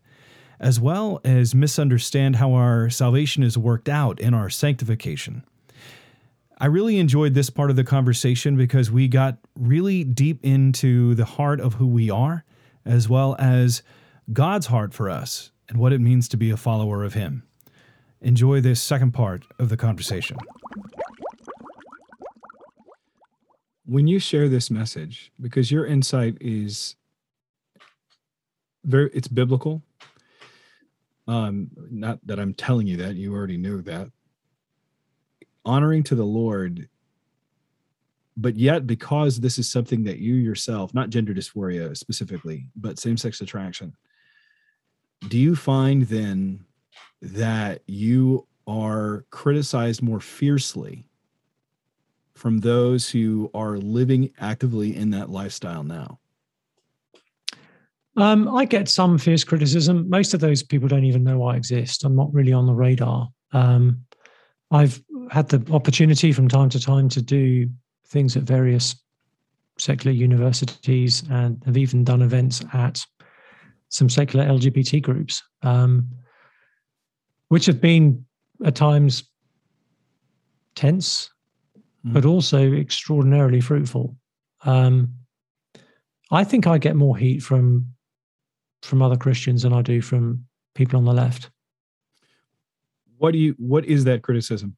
as 0.64 0.80
well 0.80 1.20
as 1.26 1.54
misunderstand 1.54 2.38
how 2.38 2.54
our 2.54 2.90
salvation 2.90 3.44
is 3.44 3.58
worked 3.58 3.90
out 3.90 4.18
in 4.22 4.34
our 4.34 4.50
sanctification. 4.50 5.44
I 6.58 6.68
really 6.68 7.00
enjoyed 7.00 7.34
this 7.34 7.50
part 7.50 7.70
of 7.70 7.76
the 7.76 7.84
conversation 7.84 8.56
because 8.56 8.90
we 8.90 9.10
got 9.10 9.38
really 9.60 10.06
deep 10.06 10.40
into 10.42 11.16
the 11.16 11.26
heart 11.26 11.60
of 11.60 11.74
who 11.74 11.88
we 11.88 12.10
are, 12.10 12.46
as 12.86 13.10
well 13.10 13.36
as 13.38 13.84
God's 14.32 14.68
heart 14.68 14.94
for 14.94 15.10
us 15.10 15.52
and 15.68 15.78
what 15.78 15.92
it 15.92 16.00
means 16.00 16.30
to 16.30 16.38
be 16.38 16.50
a 16.50 16.56
follower 16.56 17.04
of 17.04 17.14
Him. 17.14 17.44
Enjoy 18.22 18.62
this 18.62 18.82
second 18.82 19.12
part 19.12 19.44
of 19.60 19.68
the 19.68 19.76
conversation. 19.76 20.38
When 23.86 24.08
you 24.08 24.18
share 24.18 24.48
this 24.48 24.72
message, 24.72 25.30
because 25.42 25.72
your 25.72 25.86
insight 25.86 26.38
is 26.40 26.96
very, 28.86 29.10
it's 29.14 29.28
biblical, 29.28 29.82
um 31.28 31.70
not 31.90 32.20
that 32.26 32.40
i'm 32.40 32.54
telling 32.54 32.88
you 32.88 32.98
that 32.98 33.16
you 33.16 33.34
already 33.34 33.58
knew 33.58 33.82
that. 33.82 34.10
Honoring 35.66 36.04
to 36.04 36.16
the 36.16 36.26
lord 36.26 36.90
but 38.36 38.56
yet 38.56 38.88
because 38.88 39.40
this 39.40 39.58
is 39.58 39.72
something 39.72 40.04
that 40.04 40.18
you 40.18 40.36
yourself 40.36 40.94
not 40.94 41.10
gender 41.10 41.34
dysphoria 41.34 41.96
specifically 41.96 42.68
but 42.76 43.00
same-sex 43.00 43.42
attraction 43.42 43.94
do 45.30 45.38
you 45.38 45.56
find 45.56 46.04
then 46.04 46.66
that 47.22 47.82
you 47.88 48.46
are 48.68 49.26
criticized 49.30 50.02
more 50.02 50.20
fiercely 50.20 51.08
from 52.36 52.60
those 52.60 53.10
who 53.10 53.50
are 53.54 53.78
living 53.78 54.32
actively 54.40 54.96
in 54.96 55.12
that 55.12 55.30
lifestyle 55.30 55.84
now 55.84 56.20
um, 58.16 58.54
I 58.56 58.66
get 58.66 58.90
some 58.90 59.18
fierce 59.18 59.44
criticism. 59.44 60.10
Most 60.10 60.34
of 60.34 60.40
those 60.40 60.62
people 60.62 60.88
don't 60.88 61.06
even 61.06 61.24
know 61.24 61.44
I 61.44 61.56
exist. 61.56 62.04
I'm 62.04 62.16
not 62.16 62.34
really 62.34 62.54
on 62.54 62.68
the 62.68 62.74
radar. 62.74 63.30
Um, 63.54 64.06
I've 64.72 65.02
had 65.32 65.50
the 65.50 65.66
opportunity 65.74 66.32
from 66.32 66.48
time 66.48 66.70
to 66.70 66.80
time 66.80 67.10
to 67.10 67.22
do 67.22 67.70
things 68.08 68.38
at 68.38 68.44
various 68.44 68.96
secular 69.78 70.16
universities 70.16 71.24
and 71.32 71.62
have 71.66 71.78
even 71.78 72.04
done 72.04 72.22
events 72.22 72.64
at 72.74 73.04
some 73.90 74.10
secular 74.10 74.46
LGBT 74.46 75.02
groups, 75.02 75.42
um, 75.64 76.08
which 77.50 77.66
have 77.66 77.82
been 77.82 78.26
at 78.66 78.76
times 78.76 79.24
tense, 80.76 81.32
mm. 82.06 82.14
but 82.14 82.26
also 82.26 82.74
extraordinarily 82.74 83.62
fruitful. 83.62 84.16
Um, 84.66 85.14
I 86.32 86.44
think 86.44 86.66
I 86.66 86.78
get 86.78 86.96
more 86.96 87.18
heat 87.18 87.42
from 87.42 87.94
from 88.84 89.02
other 89.02 89.16
Christians 89.16 89.64
than 89.64 89.74
I 89.74 89.82
do 89.82 90.02
from 90.02 90.46
people 90.76 90.98
on 90.98 91.06
the 91.06 91.14
left. 91.14 91.50
What 93.18 93.32
do 93.32 93.38
you? 93.40 93.56
What 93.58 93.86
is 93.86 94.04
that 94.04 94.22
criticism? 94.22 94.76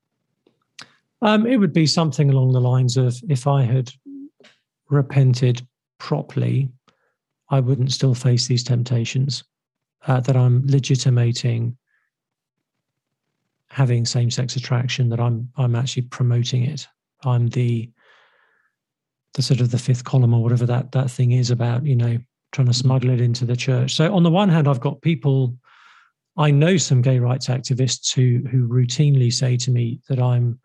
Um, 1.21 1.47
it 1.47 1.57
would 1.57 1.73
be 1.73 1.87
something 1.87 2.29
along 2.29 2.51
the 2.51 2.61
lines 2.61 2.97
of 2.97 3.19
if 3.27 3.47
I 3.47 3.63
had 3.63 3.91
repented 4.89 5.65
properly, 5.97 6.69
I 7.49 7.59
wouldn't 7.59 7.91
still 7.91 8.13
face 8.13 8.47
these 8.47 8.63
temptations. 8.63 9.43
Uh, 10.07 10.19
that 10.19 10.37
I'm 10.37 10.61
legitimating 10.67 11.75
having 13.69 14.05
same-sex 14.05 14.55
attraction. 14.55 15.09
That 15.09 15.19
I'm 15.19 15.49
I'm 15.57 15.75
actually 15.75 16.03
promoting 16.03 16.63
it. 16.63 16.87
I'm 17.23 17.47
the 17.47 17.89
the 19.33 19.41
sort 19.41 19.61
of 19.61 19.71
the 19.71 19.79
fifth 19.79 20.03
column 20.03 20.35
or 20.35 20.43
whatever 20.43 20.67
that 20.67 20.91
that 20.91 21.09
thing 21.09 21.31
is 21.31 21.49
about. 21.49 21.87
You 21.87 21.95
know, 21.95 22.19
trying 22.55 22.67
to 22.67 22.73
smuggle 22.73 23.09
it 23.09 23.21
into 23.21 23.45
the 23.45 23.55
church. 23.55 23.95
So 23.95 24.13
on 24.13 24.23
the 24.23 24.31
one 24.31 24.49
hand, 24.49 24.67
I've 24.67 24.79
got 24.79 25.01
people. 25.01 25.55
I 26.37 26.51
know 26.51 26.77
some 26.77 27.01
gay 27.01 27.19
rights 27.19 27.47
activists 27.47 28.13
who 28.13 28.47
who 28.49 28.67
routinely 28.67 29.31
say 29.31 29.57
to 29.57 29.71
me 29.71 29.99
that 30.09 30.19
I'm 30.19 30.59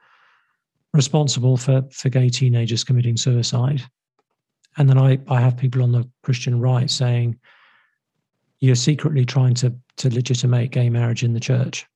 responsible 0.93 1.57
for 1.57 1.83
for 1.93 2.09
gay 2.09 2.29
teenagers 2.29 2.83
committing 2.83 3.17
suicide 3.17 3.83
and 4.77 4.89
then 4.89 4.99
I, 4.99 5.19
I 5.29 5.41
have 5.41 5.57
people 5.57 5.83
on 5.83 5.93
the 5.93 6.09
Christian 6.23 6.61
right 6.61 6.91
saying 6.91 7.39
you're 8.61 8.75
secretly 8.75 9.25
trying 9.25 9.55
to 9.55 9.75
to 9.97 10.15
legitimate 10.15 10.71
gay 10.71 10.89
marriage 10.89 11.23
in 11.23 11.33
the 11.33 11.41
church. 11.41 11.87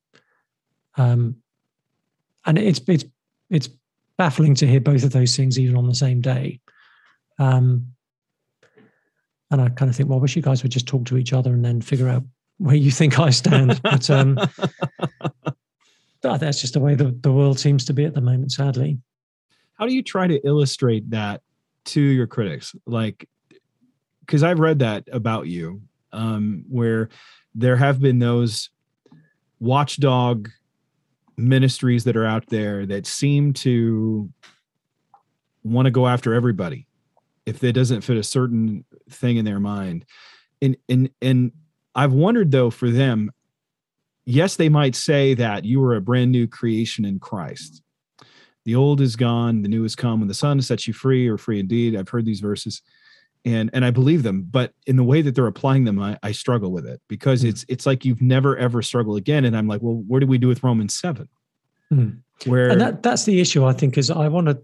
Um, 0.97 1.37
and 2.47 2.59
it's 2.59 2.81
it's 2.89 3.05
it's 3.51 3.69
baffling 4.17 4.55
to 4.57 4.67
hear 4.67 4.81
both 4.81 5.05
of 5.05 5.13
those 5.13 5.37
things 5.37 5.59
even 5.59 5.77
on 5.77 5.89
the 5.89 5.95
same 5.95 6.21
day. 6.21 6.61
Um, 7.39 7.89
and 9.55 9.63
I 9.63 9.69
kind 9.71 9.91
of 9.91 9.97
think, 9.97 10.09
well, 10.09 10.19
I 10.19 10.23
wish 10.23 10.37
you 10.37 10.43
guys 10.43 10.63
would 10.63 10.73
just 10.73 10.87
talk 10.87 11.05
to 11.07 11.17
each 11.17 11.33
other 11.33 11.53
and 11.53 11.65
then 11.65 11.81
figure 11.81 12.09
out 12.09 12.23
where 12.59 12.77
you 12.77 12.91
think 12.91 13.19
I 13.19 13.31
stand. 13.31 13.81
But 13.83 14.09
um, 14.11 14.39
that's 16.23 16.61
just 16.61 16.75
the 16.75 16.81
way 16.81 16.95
the, 16.95 17.17
the 17.21 17.33
world 17.33 17.59
seems 17.59 17.85
to 17.87 17.93
be 17.93 18.05
at 18.05 18.15
the 18.15 18.21
moment, 18.21 18.53
sadly. 18.53 18.99
How 19.75 19.87
do 19.87 19.95
you 19.95 20.03
try 20.03 20.27
to 20.27 20.41
illustrate 20.47 21.11
that 21.11 21.41
to 21.85 22.01
your 22.01 22.27
critics 22.27 22.75
like 22.87 23.29
because 24.21 24.43
i've 24.43 24.59
read 24.59 24.79
that 24.79 25.05
about 25.13 25.47
you 25.47 25.83
um, 26.13 26.65
where 26.69 27.09
there 27.55 27.77
have 27.77 28.01
been 28.01 28.21
those 28.21 28.71
watchdog 29.59 30.49
ministries 31.37 32.05
that 32.05 32.17
are 32.17 32.25
out 32.25 32.47
there 32.49 32.87
that 32.87 33.05
seem 33.05 33.53
to 33.53 34.31
want 35.65 35.87
to 35.87 35.91
go 35.91 36.07
after 36.07 36.35
everybody 36.35 36.87
if 37.47 37.63
it 37.63 37.73
doesn't 37.73 38.03
fit 38.03 38.17
a 38.17 38.23
certain 38.23 38.85
thing 39.11 39.37
in 39.37 39.45
their 39.45 39.61
mind. 39.61 40.05
And 40.63 40.77
and 40.89 41.11
and 41.21 41.53
i've 41.97 42.13
wondered 42.13 42.51
though 42.51 42.71
for 42.71 42.91
them 42.91 43.31
yes 44.25 44.57
they 44.57 44.69
might 44.69 44.97
say 44.97 45.35
that 45.35 45.65
you 45.65 45.83
are 45.85 45.95
a 45.95 46.01
brand 46.01 46.33
new 46.33 46.47
creation 46.47 47.05
in 47.05 47.19
christ. 47.19 47.83
The 48.65 48.75
old 48.75 49.01
is 49.01 49.15
gone 49.15 49.63
the 49.63 49.69
new 49.69 49.83
has 49.83 49.95
come. 49.95 50.21
When 50.21 50.29
the 50.29 50.35
son 50.35 50.61
sets 50.63 50.87
you 50.89 50.95
free 50.95 51.29
or 51.29 51.37
free 51.37 51.61
indeed. 51.61 51.95
I've 51.97 52.09
heard 52.09 52.25
these 52.25 52.41
verses 52.41 52.83
and 53.45 53.69
and 53.75 53.85
i 53.85 53.91
believe 53.91 54.23
them. 54.23 54.47
But 54.51 54.73
in 54.87 54.97
the 54.97 55.05
way 55.05 55.21
that 55.23 55.35
they're 55.35 55.47
applying 55.47 55.85
them 55.85 56.01
i, 56.01 56.19
I 56.23 56.33
struggle 56.33 56.73
with 56.73 56.87
it 56.87 57.01
because 57.09 57.43
mm. 57.43 57.49
it's 57.51 57.67
it's 57.69 57.85
like 57.85 58.05
you've 58.05 58.23
never 58.23 58.57
ever 58.57 58.81
struggled 58.81 59.19
again. 59.19 59.45
And 59.45 59.57
i'm 59.57 59.69
like 59.69 59.83
well 59.83 60.03
what 60.07 60.21
do 60.21 60.27
we 60.27 60.39
do 60.39 60.49
with 60.49 60.63
romans 60.63 60.95
7 60.95 61.29
mm. 61.93 62.19
where 62.47 62.71
and 62.71 62.81
that 62.81 63.03
that's 63.03 63.25
the 63.25 63.41
issue 63.41 63.65
i 63.65 63.73
think 63.73 63.99
is 63.99 64.11
i 64.11 64.29
want 64.29 64.47
to 64.47 64.59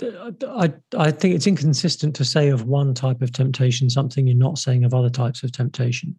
I, 0.00 0.72
I 0.96 1.10
think 1.10 1.34
it's 1.34 1.46
inconsistent 1.46 2.14
to 2.16 2.24
say 2.24 2.48
of 2.48 2.64
one 2.64 2.94
type 2.94 3.20
of 3.20 3.32
temptation 3.32 3.90
something 3.90 4.26
you're 4.26 4.36
not 4.36 4.58
saying 4.58 4.84
of 4.84 4.94
other 4.94 5.10
types 5.10 5.42
of 5.42 5.52
temptation. 5.52 6.18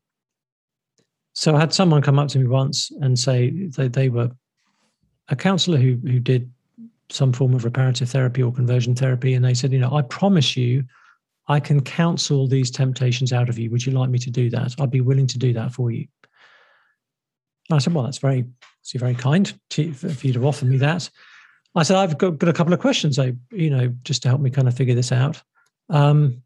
So 1.34 1.56
I 1.56 1.60
had 1.60 1.74
someone 1.74 2.02
come 2.02 2.20
up 2.20 2.28
to 2.30 2.40
me 2.40 2.48
once 2.48 2.92
and 3.00 3.18
say 3.18 3.68
they, 3.78 3.88
they 3.88 4.10
were 4.10 4.32
a 5.30 5.36
counselor 5.36 5.78
who 5.78 5.96
who 6.04 6.20
did 6.20 6.52
some 7.10 7.34
form 7.34 7.54
of 7.54 7.64
reparative 7.64 8.10
therapy 8.10 8.44
or 8.44 8.52
conversion 8.52 8.96
therapy, 8.96 9.34
and 9.34 9.44
they 9.44 9.54
said, 9.54 9.72
you 9.72 9.80
know, 9.80 9.96
I 9.96 10.02
promise 10.04 10.56
you, 10.56 10.84
I 11.48 11.60
can 11.60 11.82
counsel 11.82 12.48
these 12.48 12.70
temptations 12.70 13.34
out 13.34 13.50
of 13.50 13.58
you. 13.58 13.72
Would 13.72 13.86
you 13.86 13.92
like 13.94 14.10
me 14.10 14.20
to 14.20 14.30
do 14.30 14.50
that? 14.52 14.76
I'd 14.80 14.92
be 14.92 15.02
willing 15.02 15.28
to 15.28 15.40
do 15.40 15.54
that 15.54 15.74
for 15.74 15.90
you. 15.90 16.06
And 17.70 17.76
I 17.76 17.80
said, 17.80 17.94
well, 17.94 18.04
that's 18.04 18.20
very, 18.20 18.42
that's 18.42 18.94
very 18.94 19.16
kind 19.16 19.52
to, 19.72 19.94
for 19.94 20.28
you 20.28 20.34
to 20.34 20.46
offer 20.46 20.66
me 20.66 20.78
that. 20.78 21.10
I 21.76 21.84
said, 21.84 21.98
I've 21.98 22.18
got, 22.18 22.38
got 22.40 22.50
a 22.50 22.54
couple 22.54 22.74
of 22.74 22.80
questions, 22.80 23.20
I, 23.20 23.34
you 23.52 23.70
know, 23.70 23.94
just 24.04 24.24
to 24.24 24.30
help 24.30 24.42
me 24.42 24.50
kind 24.50 24.68
of 24.68 24.76
figure 24.76 24.96
this 24.96 25.12
out. 25.12 25.42
Um, 25.90 26.42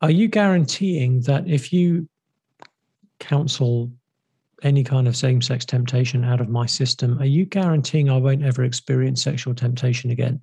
are 0.00 0.10
you 0.10 0.28
guaranteeing 0.28 1.20
that 1.22 1.46
if 1.46 1.72
you 1.72 2.08
counsel 3.20 3.90
any 4.62 4.82
kind 4.82 5.06
of 5.06 5.16
same 5.16 5.42
sex 5.42 5.64
temptation 5.64 6.24
out 6.24 6.40
of 6.40 6.48
my 6.48 6.66
system, 6.66 7.18
are 7.20 7.26
you 7.26 7.44
guaranteeing 7.44 8.10
I 8.10 8.16
won't 8.16 8.42
ever 8.42 8.64
experience 8.64 9.22
sexual 9.22 9.54
temptation 9.54 10.10
again? 10.10 10.40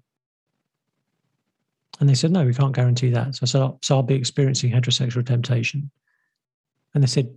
And 2.00 2.10
they 2.10 2.16
said, 2.16 2.32
No, 2.32 2.46
we 2.46 2.54
can't 2.54 2.76
guarantee 2.76 3.10
that. 3.12 3.36
So 3.36 3.44
I 3.44 3.46
said, 3.46 3.72
So 3.82 3.96
I'll 3.96 4.04
be 4.04 4.16
experiencing 4.16 4.72
heterosexual 4.72 5.26
temptation. 5.26 5.92
And 6.94 7.04
they 7.04 7.08
said, 7.08 7.34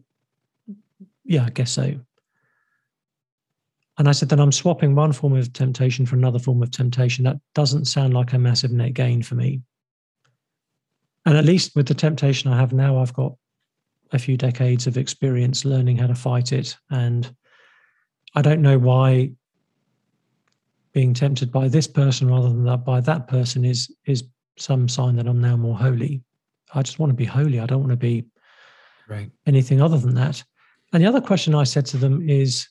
Yeah, 1.25 1.45
I 1.45 1.51
guess 1.51 1.73
so. 1.73 2.01
And 3.99 4.09
I 4.09 4.13
said, 4.13 4.29
Then 4.29 4.41
I'm 4.41 4.53
swapping 4.53 4.95
one 4.95 5.13
form 5.13 5.37
of 5.37 5.53
temptation 5.53 6.07
for 6.07 6.17
another 6.17 6.39
form 6.39 6.63
of 6.63 6.71
temptation. 6.71 7.25
That 7.25 7.37
doesn't 7.55 7.87
sound 7.87 8.15
like 8.15 8.33
a 8.33 8.39
massive 8.39 8.73
net 8.73 8.95
gain 8.95 9.23
for 9.23 9.35
me. 9.35 9.63
And 11.27 11.37
at 11.37 11.45
least 11.45 11.75
with 11.75 11.87
the 11.87 11.95
temptation 11.95 12.53
I 12.53 12.59
have 12.59 12.73
now, 12.73 12.99
I've 12.99 13.15
got 13.15 13.35
a 14.13 14.19
few 14.19 14.37
decades 14.37 14.87
of 14.87 14.97
experience 14.97 15.65
learning 15.65 15.97
how 15.97 16.07
to 16.07 16.15
fight 16.15 16.53
it. 16.53 16.77
And 16.91 17.35
I 18.35 18.43
don't 18.43 18.63
know 18.63 18.79
why 18.79 19.33
being 20.93 21.15
tempted 21.15 21.51
by 21.51 21.69
this 21.69 21.89
person 21.89 22.29
rather 22.29 22.49
than 22.49 22.65
that 22.65 22.85
by 22.85 23.01
that 23.01 23.27
person 23.27 23.65
is 23.65 23.93
is 24.07 24.25
some 24.57 24.89
sign 24.89 25.17
that 25.17 25.27
I'm 25.27 25.41
now 25.41 25.57
more 25.57 25.77
holy. 25.77 26.23
I 26.73 26.83
just 26.83 26.99
want 26.99 27.11
to 27.11 27.15
be 27.15 27.25
holy. 27.25 27.59
I 27.59 27.67
don't 27.67 27.81
want 27.81 27.91
to 27.91 27.97
be 27.97 28.25
right. 29.09 29.31
anything 29.47 29.81
other 29.81 29.99
than 29.99 30.15
that. 30.15 30.43
And 30.93 31.03
the 31.03 31.09
other 31.09 31.21
question 31.21 31.55
I 31.55 31.65
said 31.65 31.87
to 31.87 31.97
them 31.97 32.29
is 32.29 32.69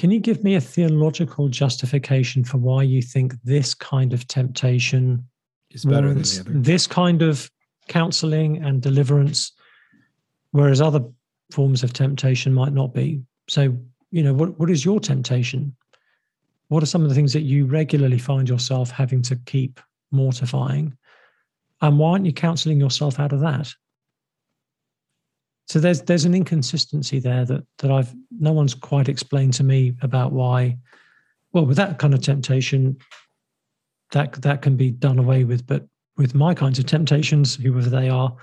Can 0.00 0.10
you 0.10 0.18
give 0.18 0.42
me 0.42 0.54
a 0.54 0.62
theological 0.62 1.50
justification 1.50 2.42
for 2.42 2.56
why 2.56 2.84
you 2.84 3.02
think 3.02 3.34
this 3.44 3.74
kind 3.74 4.14
of 4.14 4.26
temptation 4.26 5.28
is 5.72 5.84
better 5.84 6.14
than 6.14 6.22
the 6.22 6.40
other? 6.40 6.52
This 6.54 6.86
kind 6.86 7.20
of 7.20 7.50
counseling 7.86 8.64
and 8.64 8.80
deliverance, 8.80 9.52
whereas 10.52 10.80
other 10.80 11.04
forms 11.52 11.82
of 11.82 11.92
temptation 11.92 12.54
might 12.54 12.72
not 12.72 12.94
be. 12.94 13.20
So, 13.46 13.76
you 14.10 14.22
know, 14.22 14.32
what, 14.32 14.58
what 14.58 14.70
is 14.70 14.86
your 14.86 15.00
temptation? 15.00 15.76
What 16.68 16.82
are 16.82 16.86
some 16.86 17.02
of 17.02 17.10
the 17.10 17.14
things 17.14 17.34
that 17.34 17.42
you 17.42 17.66
regularly 17.66 18.18
find 18.18 18.48
yourself 18.48 18.90
having 18.90 19.20
to 19.24 19.36
keep 19.36 19.80
mortifying? 20.12 20.96
And 21.82 21.98
why 21.98 22.12
aren't 22.12 22.24
you 22.24 22.32
counseling 22.32 22.80
yourself 22.80 23.20
out 23.20 23.34
of 23.34 23.40
that? 23.40 23.70
So 25.70 25.78
there's 25.78 26.02
there's 26.02 26.24
an 26.24 26.34
inconsistency 26.34 27.20
there 27.20 27.44
that 27.44 27.64
that 27.78 27.92
I've 27.92 28.12
no 28.40 28.50
one's 28.50 28.74
quite 28.74 29.08
explained 29.08 29.54
to 29.54 29.62
me 29.62 29.94
about 30.02 30.32
why. 30.32 30.76
Well, 31.52 31.64
with 31.64 31.76
that 31.76 32.00
kind 32.00 32.12
of 32.12 32.20
temptation, 32.20 32.96
that 34.10 34.32
that 34.42 34.62
can 34.62 34.76
be 34.76 34.90
done 34.90 35.20
away 35.20 35.44
with, 35.44 35.64
but 35.68 35.86
with 36.16 36.34
my 36.34 36.54
kinds 36.54 36.80
of 36.80 36.86
temptations, 36.86 37.54
whoever 37.54 37.88
they 37.88 38.08
are, 38.08 38.36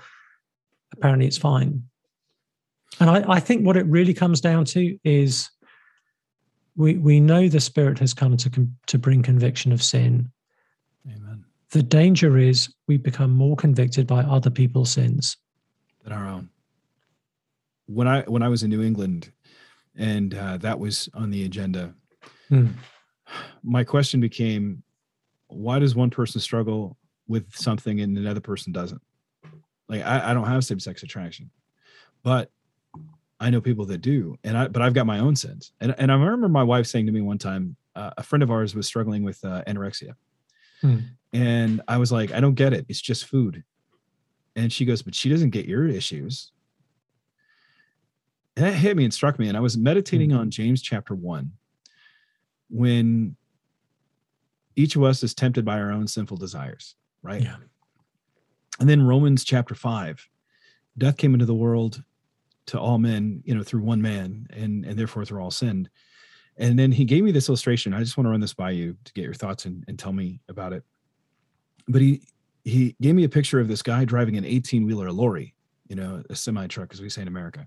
apparently 0.94 1.26
it's 1.26 1.36
fine. 1.36 1.82
And 2.98 3.10
I, 3.10 3.22
I 3.28 3.40
think 3.40 3.66
what 3.66 3.76
it 3.76 3.84
really 3.84 4.14
comes 4.14 4.40
down 4.40 4.64
to 4.64 4.98
is 5.04 5.50
we 6.76 6.96
we 6.96 7.20
know 7.20 7.46
the 7.46 7.60
Spirit 7.60 7.98
has 7.98 8.14
come 8.14 8.38
to 8.38 8.68
to 8.86 8.98
bring 8.98 9.22
conviction 9.22 9.70
of 9.70 9.82
sin. 9.82 10.32
Amen. 11.06 11.44
The 11.72 11.82
danger 11.82 12.38
is 12.38 12.74
we 12.86 12.96
become 12.96 13.32
more 13.32 13.54
convicted 13.54 14.06
by 14.06 14.20
other 14.22 14.48
people's 14.48 14.92
sins 14.92 15.36
than 16.02 16.14
our 16.14 16.26
own. 16.26 16.48
When 17.88 18.06
I 18.06 18.22
when 18.22 18.42
I 18.42 18.48
was 18.48 18.62
in 18.62 18.70
New 18.70 18.82
England, 18.82 19.32
and 19.96 20.34
uh, 20.34 20.58
that 20.58 20.78
was 20.78 21.08
on 21.14 21.30
the 21.30 21.44
agenda, 21.44 21.94
hmm. 22.48 22.68
my 23.62 23.82
question 23.82 24.20
became, 24.20 24.82
why 25.48 25.78
does 25.78 25.94
one 25.94 26.10
person 26.10 26.40
struggle 26.40 26.96
with 27.28 27.54
something 27.54 28.00
and 28.00 28.16
another 28.16 28.40
person 28.40 28.72
doesn't. 28.72 29.02
Like 29.88 30.04
I, 30.04 30.30
I 30.30 30.34
don't 30.34 30.46
have 30.46 30.64
same 30.64 30.80
sex 30.80 31.02
attraction, 31.02 31.50
but 32.22 32.50
I 33.38 33.50
know 33.50 33.60
people 33.60 33.86
that 33.86 33.98
do, 33.98 34.36
and 34.42 34.58
I 34.58 34.68
but 34.68 34.82
I've 34.82 34.94
got 34.94 35.06
my 35.06 35.20
own 35.20 35.36
sins. 35.36 35.72
And 35.80 35.94
and 35.98 36.10
I 36.10 36.14
remember 36.14 36.48
my 36.48 36.62
wife 36.62 36.86
saying 36.86 37.06
to 37.06 37.12
me 37.12 37.20
one 37.20 37.38
time, 37.38 37.76
uh, 37.94 38.10
a 38.16 38.22
friend 38.22 38.42
of 38.42 38.50
ours 38.50 38.74
was 38.74 38.86
struggling 38.86 39.22
with 39.22 39.42
uh, 39.44 39.62
anorexia, 39.66 40.14
hmm. 40.80 40.98
and 41.32 41.80
I 41.86 41.98
was 41.98 42.10
like, 42.10 42.32
I 42.32 42.40
don't 42.40 42.54
get 42.54 42.72
it. 42.72 42.86
It's 42.88 43.00
just 43.00 43.26
food. 43.26 43.62
And 44.56 44.72
she 44.72 44.84
goes, 44.84 45.02
but 45.02 45.14
she 45.14 45.28
doesn't 45.28 45.50
get 45.50 45.66
your 45.66 45.86
issues. 45.86 46.50
And 48.58 48.66
that 48.66 48.74
hit 48.74 48.96
me 48.96 49.04
and 49.04 49.14
struck 49.14 49.38
me. 49.38 49.48
And 49.48 49.56
I 49.56 49.60
was 49.60 49.78
meditating 49.78 50.30
hmm. 50.30 50.38
on 50.38 50.50
James 50.50 50.82
chapter 50.82 51.14
one, 51.14 51.52
when 52.68 53.36
each 54.76 54.96
of 54.96 55.02
us 55.02 55.22
is 55.22 55.34
tempted 55.34 55.64
by 55.64 55.80
our 55.80 55.92
own 55.92 56.06
sinful 56.06 56.36
desires 56.36 56.94
right? 57.22 57.42
Yeah. 57.42 57.56
And 58.80 58.88
then 58.88 59.06
Romans 59.06 59.44
chapter 59.44 59.74
5 59.74 60.28
death 60.96 61.16
came 61.16 61.32
into 61.32 61.46
the 61.46 61.54
world 61.54 62.02
to 62.66 62.78
all 62.78 62.98
men, 62.98 63.40
you 63.44 63.54
know, 63.54 63.62
through 63.62 63.82
one 63.82 64.02
man, 64.02 64.46
and 64.50 64.84
and 64.84 64.98
therefore 64.98 65.24
through 65.24 65.40
all 65.40 65.50
sinned. 65.50 65.88
And 66.56 66.76
then 66.78 66.90
he 66.90 67.04
gave 67.04 67.22
me 67.22 67.30
this 67.30 67.48
illustration. 67.48 67.94
I 67.94 68.00
just 68.00 68.16
want 68.16 68.26
to 68.26 68.30
run 68.30 68.40
this 68.40 68.54
by 68.54 68.72
you 68.72 68.96
to 69.04 69.12
get 69.12 69.24
your 69.24 69.34
thoughts 69.34 69.64
and, 69.64 69.84
and 69.86 69.96
tell 69.96 70.12
me 70.12 70.40
about 70.48 70.72
it. 70.72 70.84
but 71.86 72.00
he 72.00 72.22
he 72.64 72.96
gave 73.00 73.14
me 73.14 73.24
a 73.24 73.28
picture 73.28 73.60
of 73.60 73.68
this 73.68 73.80
guy 73.80 74.04
driving 74.04 74.36
an 74.36 74.44
18 74.44 74.84
wheeler 74.84 75.10
lorry, 75.10 75.54
you 75.88 75.96
know, 75.96 76.22
a 76.30 76.36
semi 76.36 76.66
truck, 76.66 76.92
as 76.92 77.00
we 77.00 77.08
say 77.08 77.22
in 77.22 77.28
America, 77.28 77.66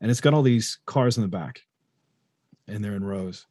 and 0.00 0.10
it's 0.10 0.20
got 0.20 0.34
all 0.34 0.42
these 0.42 0.78
cars 0.86 1.16
in 1.16 1.22
the 1.22 1.28
back, 1.28 1.62
and 2.66 2.84
they're 2.84 2.96
in 2.96 3.04
rows, 3.04 3.46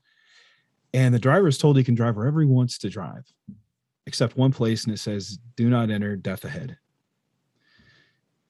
and 0.93 1.13
the 1.13 1.19
driver 1.19 1.47
is 1.47 1.57
told 1.57 1.77
he 1.77 1.83
can 1.83 1.95
drive 1.95 2.15
wherever 2.15 2.41
he 2.41 2.47
wants 2.47 2.77
to 2.79 2.89
drive, 2.89 3.31
except 4.05 4.37
one 4.37 4.51
place, 4.51 4.85
and 4.85 4.93
it 4.93 4.99
says, 4.99 5.39
"Do 5.55 5.69
not 5.69 5.89
enter, 5.89 6.15
death 6.15 6.45
ahead." 6.45 6.77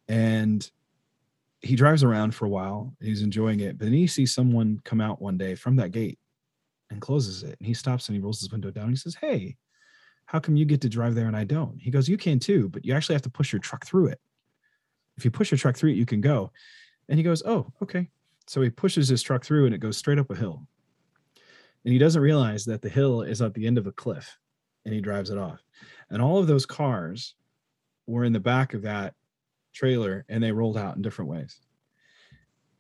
And 0.07 0.69
he 1.61 1.75
drives 1.75 2.03
around 2.03 2.33
for 2.33 2.45
a 2.45 2.49
while. 2.49 2.93
He's 3.01 3.21
enjoying 3.21 3.59
it, 3.59 3.77
but 3.77 3.85
then 3.85 3.93
he 3.93 4.07
sees 4.07 4.33
someone 4.33 4.79
come 4.83 5.01
out 5.01 5.21
one 5.21 5.37
day 5.37 5.55
from 5.55 5.75
that 5.77 5.91
gate 5.91 6.19
and 6.89 7.01
closes 7.01 7.43
it. 7.43 7.57
And 7.59 7.67
he 7.67 7.73
stops 7.73 8.07
and 8.07 8.15
he 8.15 8.21
rolls 8.21 8.39
his 8.39 8.51
window 8.51 8.71
down. 8.71 8.89
He 8.89 8.95
says, 8.95 9.15
Hey, 9.15 9.57
how 10.25 10.39
come 10.39 10.55
you 10.55 10.65
get 10.65 10.81
to 10.81 10.89
drive 10.89 11.15
there 11.15 11.27
and 11.27 11.35
I 11.35 11.43
don't? 11.43 11.79
He 11.79 11.91
goes, 11.91 12.07
You 12.07 12.17
can 12.17 12.39
too, 12.39 12.69
but 12.69 12.85
you 12.85 12.93
actually 12.93 13.15
have 13.15 13.21
to 13.23 13.29
push 13.29 13.51
your 13.51 13.59
truck 13.59 13.85
through 13.85 14.07
it. 14.07 14.19
If 15.17 15.25
you 15.25 15.31
push 15.31 15.51
your 15.51 15.57
truck 15.57 15.75
through 15.75 15.91
it, 15.91 15.97
you 15.97 16.05
can 16.05 16.21
go. 16.21 16.51
And 17.09 17.17
he 17.17 17.23
goes, 17.23 17.43
Oh, 17.45 17.71
okay. 17.81 18.09
So 18.47 18.61
he 18.61 18.69
pushes 18.69 19.09
his 19.09 19.21
truck 19.21 19.43
through 19.43 19.65
and 19.65 19.75
it 19.75 19.79
goes 19.79 19.97
straight 19.97 20.19
up 20.19 20.29
a 20.29 20.35
hill. 20.35 20.65
And 21.83 21.93
he 21.93 21.99
doesn't 21.99 22.21
realize 22.21 22.65
that 22.65 22.81
the 22.81 22.89
hill 22.89 23.21
is 23.21 23.41
at 23.41 23.53
the 23.53 23.67
end 23.67 23.77
of 23.77 23.87
a 23.87 23.91
cliff 23.91 24.37
and 24.85 24.93
he 24.93 25.01
drives 25.01 25.29
it 25.29 25.37
off. 25.37 25.61
And 26.09 26.21
all 26.21 26.37
of 26.37 26.47
those 26.47 26.65
cars 26.65 27.35
were 28.07 28.23
in 28.23 28.33
the 28.33 28.39
back 28.39 28.73
of 28.73 28.83
that 28.83 29.15
trailer 29.73 30.25
and 30.29 30.43
they 30.43 30.51
rolled 30.51 30.77
out 30.77 30.95
in 30.95 31.01
different 31.01 31.29
ways. 31.29 31.59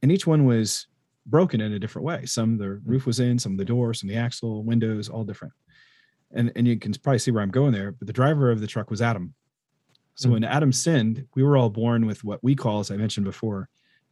And 0.01 0.11
each 0.11 0.27
one 0.27 0.45
was 0.45 0.87
broken 1.25 1.61
in 1.61 1.73
a 1.73 1.79
different 1.79 2.05
way. 2.05 2.25
Some 2.25 2.57
the 2.57 2.79
hmm. 2.83 2.89
roof 2.89 3.05
was 3.05 3.19
in, 3.19 3.37
some 3.37 3.57
the 3.57 3.65
door, 3.65 3.93
some 3.93 4.09
the 4.09 4.15
axle, 4.15 4.63
windows, 4.63 5.09
all 5.09 5.23
different. 5.23 5.53
And 6.31 6.51
and 6.55 6.67
you 6.67 6.77
can 6.77 6.93
probably 6.93 7.19
see 7.19 7.31
where 7.31 7.43
I'm 7.43 7.51
going 7.51 7.73
there. 7.73 7.91
But 7.91 8.07
the 8.07 8.13
driver 8.13 8.51
of 8.51 8.59
the 8.59 8.67
truck 8.67 8.89
was 8.89 9.01
Adam. 9.01 9.33
So 10.17 10.29
mm 10.29 10.33
when 10.33 10.43
Adam 10.43 10.73
sinned, 10.73 11.25
we 11.35 11.43
were 11.43 11.57
all 11.57 11.69
born 11.69 12.05
with 12.05 12.23
what 12.23 12.43
we 12.43 12.55
call, 12.55 12.79
as 12.79 12.91
I 12.91 12.97
mentioned 12.97 13.25
before, 13.25 13.69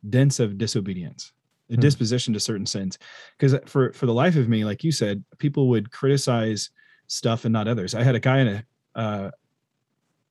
dents 0.08 0.40
of 0.40 0.58
disobedience, 0.58 1.34
a 1.70 1.74
mm 1.74 1.82
disposition 1.82 2.34
to 2.34 2.40
certain 2.40 2.66
sins. 2.66 2.98
Because 3.38 3.60
for 3.66 3.92
for 3.94 4.06
the 4.06 4.14
life 4.14 4.36
of 4.36 4.48
me, 4.48 4.64
like 4.64 4.84
you 4.84 4.92
said, 4.92 5.24
people 5.40 5.68
would 5.70 5.92
criticize 5.92 6.70
stuff 7.08 7.46
and 7.46 7.54
not 7.54 7.68
others. 7.68 7.96
I 7.96 8.04
had 8.04 8.16
a 8.16 8.20
guy 8.20 8.40
in 8.40 8.48
a 8.48 8.64
uh, 8.96 9.32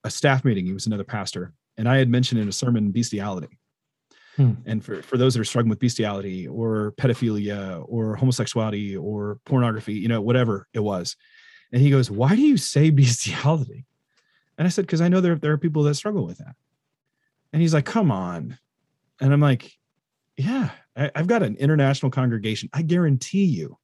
a 0.04 0.10
staff 0.10 0.44
meeting. 0.44 0.64
He 0.64 0.72
was 0.72 0.86
another 0.86 1.04
pastor, 1.04 1.52
and 1.76 1.88
I 1.88 1.96
had 1.98 2.08
mentioned 2.08 2.40
in 2.40 2.48
a 2.48 2.52
sermon 2.52 2.92
bestiality. 2.92 3.58
Hmm. 4.36 4.52
And 4.66 4.84
for, 4.84 5.02
for 5.02 5.16
those 5.16 5.34
that 5.34 5.40
are 5.40 5.44
struggling 5.44 5.70
with 5.70 5.78
bestiality 5.78 6.48
or 6.48 6.92
pedophilia 6.98 7.84
or 7.86 8.16
homosexuality 8.16 8.96
or 8.96 9.38
pornography, 9.44 9.94
you 9.94 10.08
know, 10.08 10.20
whatever 10.20 10.66
it 10.72 10.80
was. 10.80 11.16
And 11.72 11.80
he 11.80 11.90
goes, 11.90 12.10
Why 12.10 12.34
do 12.34 12.42
you 12.42 12.56
say 12.56 12.90
bestiality? 13.02 13.86
And 14.58 14.66
I 14.66 14.70
said, 14.70 14.86
Because 14.86 15.00
I 15.00 15.08
know 15.08 15.20
there, 15.20 15.36
there 15.36 15.52
are 15.52 15.58
people 15.58 15.82
that 15.84 15.94
struggle 15.94 16.26
with 16.26 16.38
that. 16.38 16.54
And 17.52 17.62
he's 17.62 17.74
like, 17.74 17.86
Come 17.86 18.10
on. 18.10 18.58
And 19.20 19.32
I'm 19.32 19.40
like, 19.40 19.72
Yeah, 20.36 20.70
I, 20.96 21.10
I've 21.14 21.26
got 21.26 21.42
an 21.42 21.56
international 21.56 22.10
congregation. 22.10 22.68
I 22.72 22.82
guarantee 22.82 23.44
you. 23.44 23.78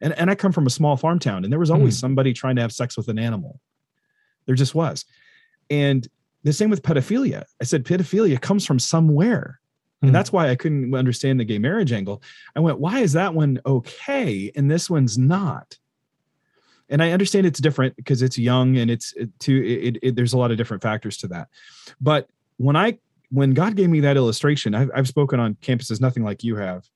And, 0.00 0.12
and 0.18 0.30
I 0.30 0.34
come 0.34 0.52
from 0.52 0.66
a 0.66 0.70
small 0.70 0.96
farm 0.96 1.18
town, 1.18 1.44
and 1.44 1.52
there 1.52 1.60
was 1.60 1.70
always 1.70 1.94
hmm. 1.96 2.00
somebody 2.00 2.32
trying 2.32 2.56
to 2.56 2.62
have 2.62 2.72
sex 2.72 2.96
with 2.96 3.08
an 3.08 3.18
animal. 3.18 3.60
There 4.46 4.56
just 4.56 4.74
was. 4.74 5.04
And 5.70 6.06
the 6.42 6.52
same 6.52 6.70
with 6.70 6.82
pedophilia. 6.82 7.44
I 7.60 7.64
said 7.64 7.84
pedophilia 7.84 8.40
comes 8.40 8.66
from 8.66 8.80
somewhere. 8.80 9.60
And 10.00 10.10
hmm. 10.10 10.12
that's 10.12 10.32
why 10.32 10.50
I 10.50 10.56
couldn't 10.56 10.92
understand 10.94 11.38
the 11.38 11.44
gay 11.44 11.58
marriage 11.58 11.92
angle. 11.92 12.20
I 12.56 12.60
went, 12.60 12.80
why 12.80 12.98
is 12.98 13.12
that 13.12 13.34
one 13.34 13.60
okay 13.64 14.50
and 14.56 14.68
this 14.68 14.90
one's 14.90 15.16
not? 15.16 15.78
And 16.92 17.02
I 17.02 17.10
understand 17.10 17.46
it's 17.46 17.58
different 17.58 17.96
because 17.96 18.22
it's 18.22 18.38
young 18.38 18.76
and 18.76 18.90
it's 18.90 19.12
it, 19.14 19.30
too. 19.40 19.62
It, 19.64 19.98
it, 20.02 20.16
there's 20.16 20.32
a 20.32 20.38
lot 20.38 20.52
of 20.52 20.56
different 20.56 20.82
factors 20.82 21.16
to 21.18 21.28
that. 21.28 21.48
But 22.00 22.28
when 22.58 22.76
I 22.76 22.98
when 23.30 23.54
God 23.54 23.74
gave 23.74 23.88
me 23.88 24.00
that 24.00 24.16
illustration, 24.16 24.74
I've, 24.74 24.90
I've 24.94 25.08
spoken 25.08 25.40
on 25.40 25.54
campuses, 25.62 26.00
nothing 26.00 26.22
like 26.22 26.44
you 26.44 26.54
have, 26.56 26.88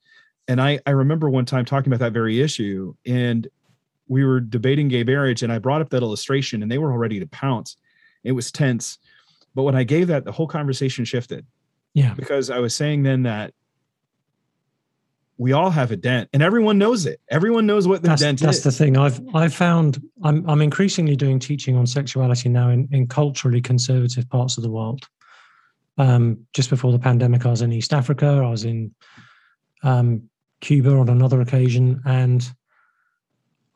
and 0.46 0.60
I 0.60 0.78
I 0.86 0.90
remember 0.90 1.28
one 1.28 1.46
time 1.46 1.64
talking 1.64 1.92
about 1.92 2.04
that 2.04 2.12
very 2.12 2.40
issue, 2.40 2.94
and 3.04 3.48
we 4.06 4.24
were 4.24 4.38
debating 4.38 4.86
gay 4.86 5.02
marriage, 5.02 5.42
and 5.42 5.52
I 5.52 5.58
brought 5.58 5.80
up 5.80 5.90
that 5.90 6.02
illustration, 6.02 6.62
and 6.62 6.70
they 6.70 6.78
were 6.78 6.92
all 6.92 6.98
ready 6.98 7.18
to 7.18 7.26
pounce. 7.26 7.76
It 8.22 8.32
was 8.32 8.52
tense 8.52 8.98
but 9.56 9.62
when 9.62 9.74
I 9.74 9.82
gave 9.84 10.06
that, 10.08 10.24
the 10.24 10.32
whole 10.32 10.46
conversation 10.46 11.06
shifted. 11.06 11.44
Yeah. 11.94 12.12
Because 12.12 12.50
I 12.50 12.58
was 12.58 12.74
saying 12.74 13.02
then 13.02 13.22
that 13.22 13.54
we 15.38 15.52
all 15.52 15.70
have 15.70 15.90
a 15.90 15.96
dent 15.96 16.28
and 16.32 16.42
everyone 16.42 16.78
knows 16.78 17.04
it. 17.04 17.20
Everyone 17.30 17.66
knows 17.66 17.86
what 17.86 18.02
the 18.02 18.08
that's, 18.08 18.22
dent 18.22 18.40
that's 18.40 18.58
is. 18.58 18.64
That's 18.64 18.76
the 18.76 18.84
thing. 18.84 18.96
I've 18.96 19.20
I've 19.34 19.54
found 19.54 20.02
I'm 20.22 20.48
I'm 20.48 20.62
increasingly 20.62 21.16
doing 21.16 21.38
teaching 21.38 21.76
on 21.76 21.86
sexuality 21.86 22.48
now 22.48 22.70
in, 22.70 22.88
in 22.90 23.06
culturally 23.06 23.60
conservative 23.60 24.28
parts 24.30 24.56
of 24.56 24.62
the 24.62 24.70
world. 24.70 25.06
Um, 25.98 26.46
just 26.52 26.70
before 26.70 26.92
the 26.92 26.98
pandemic, 26.98 27.46
I 27.46 27.50
was 27.50 27.62
in 27.62 27.72
East 27.72 27.92
Africa, 27.92 28.26
I 28.26 28.50
was 28.50 28.64
in 28.64 28.94
um, 29.82 30.28
Cuba 30.60 30.90
on 30.90 31.08
another 31.08 31.40
occasion. 31.40 32.02
And 32.04 32.48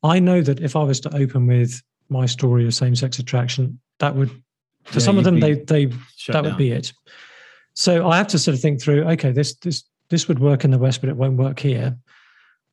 I 0.03 0.19
know 0.19 0.41
that 0.43 0.61
if 0.61 0.77
I 0.77 0.83
was 0.83 1.01
to 1.01 1.17
open 1.17 1.47
with 1.47 1.83
my 2.09 2.27
story 2.27 2.67
of 2.67 2.75
same 2.75 2.95
sex 2.95 3.19
attraction, 3.19 3.81
that 3.99 4.15
would 4.15 4.31
for 4.85 4.99
yeah, 4.99 5.05
some 5.05 5.19
of 5.19 5.25
them, 5.25 5.41
they 5.41 5.55
they 5.55 5.87
that 5.87 6.33
down. 6.33 6.45
would 6.45 6.57
be 6.57 6.73
it. 6.73 6.93
So 7.75 8.09
I 8.09 8.17
have 8.17 8.29
to 8.29 8.39
sort 8.39 8.55
of 8.55 8.61
think 8.61 8.81
through. 8.81 9.05
Okay, 9.05 9.31
this 9.31 9.55
this 9.57 9.85
this 10.11 10.29
would 10.29 10.41
work 10.41 10.65
in 10.65 10.71
the 10.71 10.79
West, 10.79 11.01
but 11.01 11.09
it 11.09 11.17
won't 11.17 11.39
work 11.39 11.59
here. 11.59 11.97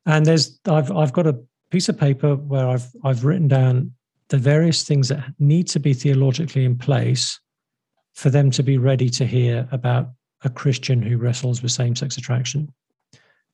And 0.04 0.26
there's 0.26 0.58
I've 0.66 0.90
I've 0.92 1.12
got 1.12 1.26
a 1.26 1.38
piece 1.70 1.88
of 1.88 1.98
paper 1.98 2.36
where 2.36 2.68
I've 2.68 2.86
I've 3.04 3.24
written 3.24 3.48
down 3.48 3.92
the 4.28 4.38
various 4.38 4.84
things 4.84 5.08
that 5.08 5.24
need 5.38 5.66
to 5.68 5.80
be 5.80 5.94
theologically 5.94 6.64
in 6.64 6.76
place 6.76 7.40
for 8.14 8.30
them 8.30 8.50
to 8.50 8.62
be 8.62 8.76
ready 8.76 9.08
to 9.08 9.24
hear 9.24 9.68
about 9.72 10.10
a 10.42 10.50
Christian 10.50 11.00
who 11.00 11.16
wrestles 11.16 11.62
with 11.62 11.72
same-sex 11.72 12.16
attraction. 12.18 12.72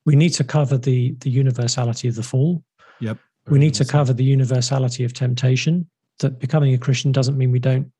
We 0.05 0.17
need 0.17 0.31
to 0.31 0.45
cover 0.45 0.79
the 0.79 1.15
the 1.21 1.31
universality 1.31 2.09
of 2.09 2.17
the 2.17 2.23
fall. 2.23 2.63
Yep. 3.01 3.19
We 3.49 3.59
need 3.59 3.75
to 3.75 3.85
cover 3.85 4.13
the 4.15 4.25
universality 4.25 5.05
of 5.05 5.13
temptation. 5.13 5.89
That 6.21 6.39
becoming 6.39 6.73
a 6.75 6.79
Christian 6.79 7.13
doesn't 7.13 7.37
mean 7.37 7.51
we 7.51 7.59
don't 7.59 7.91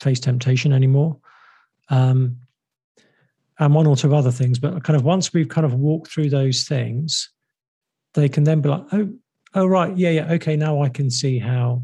face 0.00 0.20
temptation 0.20 0.72
anymore. 0.72 1.18
Um, 1.88 2.38
and 3.58 3.74
one 3.74 3.86
or 3.86 3.96
two 3.96 4.14
other 4.14 4.30
things, 4.30 4.58
but 4.58 4.84
kind 4.84 4.96
of 4.96 5.04
once 5.04 5.32
we've 5.32 5.48
kind 5.48 5.64
of 5.64 5.74
walked 5.74 6.10
through 6.10 6.30
those 6.30 6.64
things, 6.64 7.30
they 8.14 8.28
can 8.28 8.44
then 8.44 8.60
be 8.60 8.68
like, 8.68 8.84
oh, 8.92 9.08
oh, 9.54 9.66
right, 9.66 9.96
yeah, 9.96 10.10
yeah, 10.10 10.32
okay, 10.32 10.56
now 10.56 10.82
I 10.82 10.88
can 10.88 11.10
see 11.10 11.38
how 11.38 11.82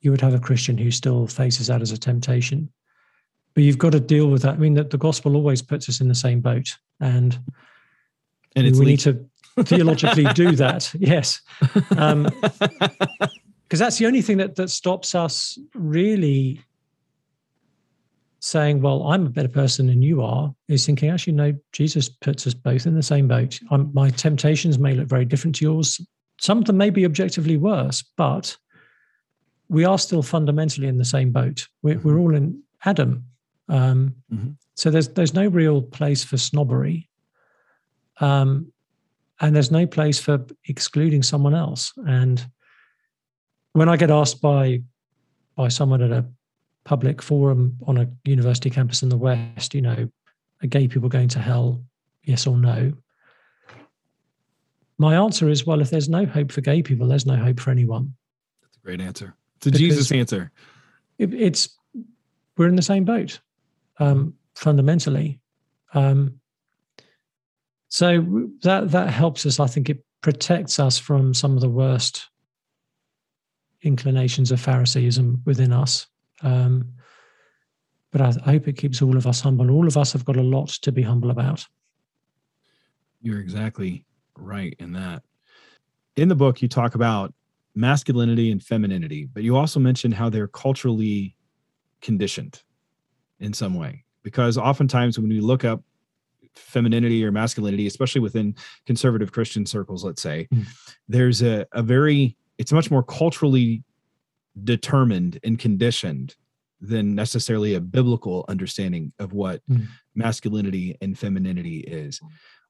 you 0.00 0.10
would 0.10 0.20
have 0.20 0.34
a 0.34 0.38
Christian 0.38 0.78
who 0.78 0.90
still 0.90 1.26
faces 1.26 1.68
that 1.68 1.82
as 1.82 1.92
a 1.92 1.98
temptation. 1.98 2.70
But 3.54 3.64
you've 3.64 3.78
got 3.78 3.92
to 3.92 4.00
deal 4.00 4.28
with 4.28 4.42
that. 4.42 4.54
I 4.54 4.58
mean, 4.58 4.74
the, 4.74 4.84
the 4.84 4.98
gospel 4.98 5.36
always 5.36 5.60
puts 5.60 5.88
us 5.88 6.00
in 6.00 6.08
the 6.08 6.14
same 6.14 6.40
boat, 6.40 6.76
and 7.00 7.38
and 8.56 8.78
we 8.78 8.86
need 8.86 9.00
to 9.00 9.24
theologically 9.60 10.24
do 10.32 10.52
that. 10.56 10.90
Yes, 10.98 11.42
because 11.60 11.98
um, 11.98 12.28
that's 13.70 13.98
the 13.98 14.06
only 14.06 14.22
thing 14.22 14.38
that 14.38 14.56
that 14.56 14.70
stops 14.70 15.14
us 15.14 15.58
really 15.74 16.62
saying, 18.42 18.82
Well, 18.82 19.04
I'm 19.04 19.26
a 19.26 19.30
better 19.30 19.48
person 19.48 19.86
than 19.86 20.02
you 20.02 20.20
are, 20.20 20.54
is 20.68 20.84
thinking, 20.84 21.08
actually, 21.08 21.34
no, 21.34 21.54
Jesus 21.72 22.08
puts 22.08 22.46
us 22.46 22.54
both 22.54 22.86
in 22.86 22.94
the 22.94 23.02
same 23.02 23.28
boat. 23.28 23.58
I'm, 23.70 23.90
my 23.94 24.10
temptations 24.10 24.78
may 24.78 24.94
look 24.94 25.08
very 25.08 25.24
different 25.24 25.54
to 25.56 25.64
yours. 25.64 26.00
Some 26.40 26.58
of 26.58 26.64
them 26.64 26.76
may 26.76 26.90
be 26.90 27.04
objectively 27.04 27.56
worse, 27.56 28.02
but 28.16 28.56
we 29.68 29.84
are 29.84 29.98
still 29.98 30.22
fundamentally 30.22 30.88
in 30.88 30.98
the 30.98 31.04
same 31.04 31.30
boat. 31.30 31.68
We're, 31.82 32.00
we're 32.00 32.18
all 32.18 32.34
in 32.34 32.60
Adam. 32.84 33.24
Um, 33.68 34.16
mm-hmm. 34.30 34.50
So 34.74 34.90
there's 34.90 35.08
there's 35.08 35.34
no 35.34 35.46
real 35.46 35.80
place 35.80 36.24
for 36.24 36.36
snobbery, 36.36 37.08
um, 38.20 38.72
and 39.40 39.54
there's 39.54 39.70
no 39.70 39.86
place 39.86 40.18
for 40.18 40.44
excluding 40.66 41.22
someone 41.22 41.54
else. 41.54 41.92
And 42.08 42.44
when 43.72 43.88
I 43.88 43.96
get 43.96 44.10
asked 44.10 44.42
by 44.42 44.82
by 45.54 45.68
someone 45.68 46.02
at 46.02 46.10
a 46.10 46.26
public 46.84 47.22
forum 47.22 47.76
on 47.86 47.98
a 47.98 48.08
university 48.24 48.70
campus 48.70 49.02
in 49.02 49.08
the 49.08 49.16
West, 49.16 49.74
you 49.74 49.82
know, 49.82 50.08
are 50.62 50.66
gay 50.66 50.88
people 50.88 51.08
going 51.08 51.28
to 51.28 51.38
hell? 51.38 51.82
Yes 52.24 52.46
or 52.46 52.56
no? 52.56 52.92
My 54.98 55.16
answer 55.16 55.48
is 55.48 55.66
well, 55.66 55.80
if 55.80 55.90
there's 55.90 56.08
no 56.08 56.24
hope 56.24 56.52
for 56.52 56.60
gay 56.60 56.82
people, 56.82 57.08
there's 57.08 57.26
no 57.26 57.36
hope 57.36 57.58
for 57.58 57.70
anyone. 57.70 58.14
That's 58.62 58.76
a 58.76 58.80
great 58.80 59.00
answer. 59.00 59.34
It's 59.56 59.66
a 59.66 59.70
because 59.70 59.80
Jesus 59.80 60.12
answer. 60.12 60.52
It, 61.18 61.34
it's 61.34 61.76
we're 62.56 62.68
in 62.68 62.76
the 62.76 62.82
same 62.82 63.04
boat 63.04 63.40
um, 63.98 64.34
fundamentally. 64.54 65.40
Um, 65.94 66.40
so 67.88 68.48
that 68.62 68.90
that 68.92 69.10
helps 69.10 69.44
us. 69.44 69.60
I 69.60 69.66
think 69.66 69.90
it 69.90 70.04
protects 70.20 70.78
us 70.78 70.98
from 70.98 71.34
some 71.34 71.54
of 71.54 71.60
the 71.60 71.68
worst 71.68 72.28
inclinations 73.82 74.52
of 74.52 74.60
Phariseeism 74.60 75.42
within 75.44 75.72
us. 75.72 76.06
Um, 76.42 76.92
but 78.10 78.20
I, 78.20 78.32
I 78.44 78.50
hope 78.52 78.68
it 78.68 78.76
keeps 78.76 79.00
all 79.00 79.16
of 79.16 79.26
us 79.26 79.40
humble. 79.40 79.70
All 79.70 79.86
of 79.86 79.96
us 79.96 80.12
have 80.12 80.24
got 80.24 80.36
a 80.36 80.42
lot 80.42 80.68
to 80.68 80.92
be 80.92 81.02
humble 81.02 81.30
about. 81.30 81.66
You're 83.20 83.40
exactly 83.40 84.04
right 84.36 84.74
in 84.78 84.92
that. 84.92 85.22
In 86.16 86.28
the 86.28 86.34
book, 86.34 86.60
you 86.60 86.68
talk 86.68 86.94
about 86.94 87.32
masculinity 87.74 88.50
and 88.50 88.62
femininity, 88.62 89.26
but 89.32 89.42
you 89.42 89.56
also 89.56 89.80
mention 89.80 90.12
how 90.12 90.28
they're 90.28 90.48
culturally 90.48 91.36
conditioned 92.02 92.62
in 93.40 93.52
some 93.52 93.74
way 93.74 94.04
because 94.22 94.58
oftentimes 94.58 95.18
when 95.18 95.28
we 95.28 95.40
look 95.40 95.64
up 95.64 95.82
femininity 96.54 97.24
or 97.24 97.32
masculinity 97.32 97.86
especially 97.86 98.20
within 98.20 98.54
conservative 98.86 99.32
christian 99.32 99.64
circles 99.64 100.04
let's 100.04 100.20
say 100.20 100.46
Mm. 100.52 100.66
there's 101.08 101.42
a, 101.42 101.64
a 101.72 101.82
very 101.82 102.36
it's 102.58 102.72
much 102.72 102.90
more 102.90 103.02
culturally 103.04 103.82
determined 104.64 105.38
and 105.44 105.58
conditioned 105.58 106.36
than 106.80 107.14
necessarily 107.14 107.74
a 107.74 107.80
biblical 107.80 108.44
understanding 108.48 109.12
of 109.18 109.32
what 109.32 109.62
Mm. 109.70 109.86
masculinity 110.14 110.96
and 111.00 111.18
femininity 111.18 111.78
is 111.80 112.20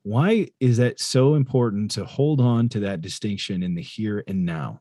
why 0.04 0.48
is 0.58 0.76
that 0.78 0.98
so 1.00 1.34
important 1.36 1.90
to 1.92 2.04
hold 2.04 2.40
on 2.40 2.68
to 2.68 2.80
that 2.80 3.00
distinction 3.00 3.62
in 3.62 3.74
the 3.74 3.82
here 3.82 4.24
and 4.26 4.44
now 4.44 4.80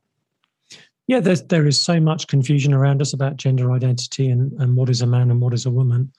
Yeah, 1.08 1.20
there's, 1.20 1.42
there 1.44 1.66
is 1.66 1.80
so 1.80 2.00
much 2.00 2.26
confusion 2.26 2.72
around 2.74 3.00
us 3.02 3.12
about 3.12 3.36
gender 3.36 3.72
identity 3.72 4.28
and, 4.30 4.52
and 4.60 4.76
what 4.76 4.88
is 4.88 5.02
a 5.02 5.06
man 5.06 5.30
and 5.30 5.40
what 5.40 5.52
is 5.54 5.66
a 5.66 5.70
woman. 5.70 6.12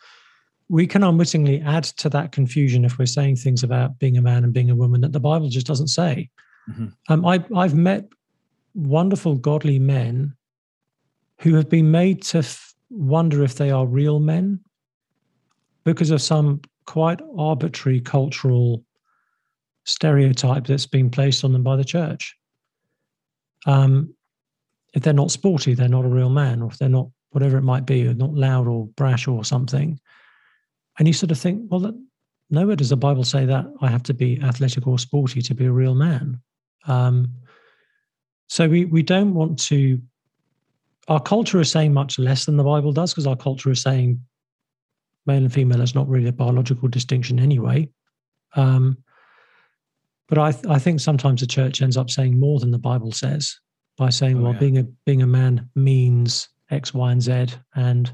We 0.70 0.88
can 0.88 1.04
unwittingly 1.04 1.62
add 1.62 1.84
to 2.02 2.10
that 2.10 2.32
confusion 2.32 2.84
if 2.86 2.98
we're 2.98 3.06
saying 3.06 3.38
things 3.38 3.64
about 3.64 3.98
being 4.00 4.18
a 4.18 4.22
man 4.22 4.44
and 4.44 4.54
being 4.54 4.70
a 4.70 4.76
woman 4.76 5.02
that 5.02 5.12
the 5.14 5.20
Bible 5.20 5.50
just 5.50 5.68
doesn't 5.68 5.88
say. 5.88 6.30
Mhm. 6.70 6.94
Um, 7.10 7.26
I, 7.26 7.44
I've 7.56 7.76
met 7.76 8.08
wonderful, 8.74 9.36
godly 9.36 9.80
men 9.80 10.36
who 11.44 11.56
have 11.56 11.70
been 11.70 11.92
made 11.92 12.22
to 12.24 12.40
f- 12.40 12.74
wonder 12.90 13.44
if 13.44 13.56
they 13.56 13.70
are 13.70 13.86
real 13.86 14.20
men 14.20 14.60
because 15.84 16.10
of 16.10 16.22
some 16.22 16.62
quite 16.86 17.20
arbitrary 17.38 18.00
cultural 18.00 18.84
stereotype 19.84 20.66
that's 20.66 20.86
been 20.86 21.10
placed 21.10 21.44
on 21.44 21.52
them 21.52 21.64
by 21.64 21.76
the 21.76 21.84
church. 21.84 22.36
Um, 23.66 24.14
if 24.94 25.04
they're 25.04 25.14
not 25.14 25.32
sporty, 25.32 25.74
they're 25.74 25.90
not 25.90 26.06
a 26.06 26.10
real 26.10 26.30
man, 26.30 26.62
or 26.62 26.70
if 26.70 26.78
they're 26.78 26.90
not 26.90 27.10
whatever 27.32 27.58
it 27.58 27.64
might 27.64 27.86
be, 27.86 28.08
or 28.08 28.14
not 28.14 28.34
loud 28.34 28.68
or 28.68 28.88
brash 28.88 29.28
or 29.28 29.44
something. 29.44 30.00
And 30.98 31.08
you 31.08 31.14
sort 31.14 31.32
of 31.32 31.40
think, 31.40 31.70
well, 31.70 31.80
that, 31.82 31.96
nowhere 32.50 32.76
does 32.76 32.90
the 32.90 32.98
Bible 32.98 33.24
say 33.24 33.46
that 33.46 33.66
I 33.82 33.90
have 33.90 34.04
to 34.04 34.14
be 34.14 34.40
athletic 34.42 34.88
or 34.88 35.00
sporty 35.00 35.42
to 35.42 35.56
be 35.56 35.66
a 35.66 35.72
real 35.72 35.96
man. 35.96 36.40
Um, 36.86 37.34
so 38.48 38.70
we 38.70 38.86
we 38.86 39.04
don't 39.04 39.34
want 39.34 39.60
to. 39.64 40.00
Our 41.08 41.20
culture 41.20 41.60
is 41.60 41.70
saying 41.70 41.94
much 41.94 42.18
less 42.18 42.46
than 42.46 42.58
the 42.58 42.64
Bible 42.64 42.92
does, 42.92 43.12
because 43.12 43.28
our 43.28 43.36
culture 43.36 43.72
is 43.72 43.82
saying 43.82 44.20
male 45.26 45.44
and 45.44 45.54
female 45.54 45.82
is 45.82 45.96
not 45.96 46.08
really 46.08 46.30
a 46.30 46.34
biological 46.34 46.88
distinction 46.88 47.40
anyway. 47.40 47.90
Um, 48.56 48.98
but 50.28 50.38
I, 50.38 50.52
th- 50.52 50.66
I 50.68 50.80
think 50.80 51.00
sometimes 51.00 51.42
the 51.42 51.48
church 51.48 51.82
ends 51.82 51.98
up 51.98 52.10
saying 52.10 52.40
more 52.40 52.60
than 52.60 52.72
the 52.72 52.80
Bible 52.80 53.12
says 53.12 53.60
by 53.98 54.10
saying, 54.10 54.38
Oh, 54.40 54.44
well, 54.44 54.54
yeah. 54.54 54.60
being 54.60 54.78
a 54.78 54.84
being 55.06 55.22
a 55.22 55.28
man 55.28 55.70
means 55.76 56.50
X, 56.72 56.94
Y, 56.94 57.12
and 57.12 57.22
Z, 57.22 57.48
and 57.76 58.12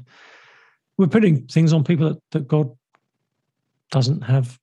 we're 0.98 1.06
putting 1.06 1.46
things 1.46 1.72
on 1.72 1.84
people 1.84 2.08
that, 2.10 2.20
that 2.32 2.48
God 2.48 2.70
doesn't 3.90 4.22
have 4.22 4.58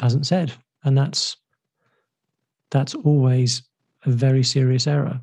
hasn't 0.00 0.26
said, 0.26 0.52
and 0.84 0.96
that's 0.96 1.36
that's 2.70 2.94
always 2.94 3.62
a 4.04 4.10
very 4.10 4.42
serious 4.42 4.86
error. 4.86 5.20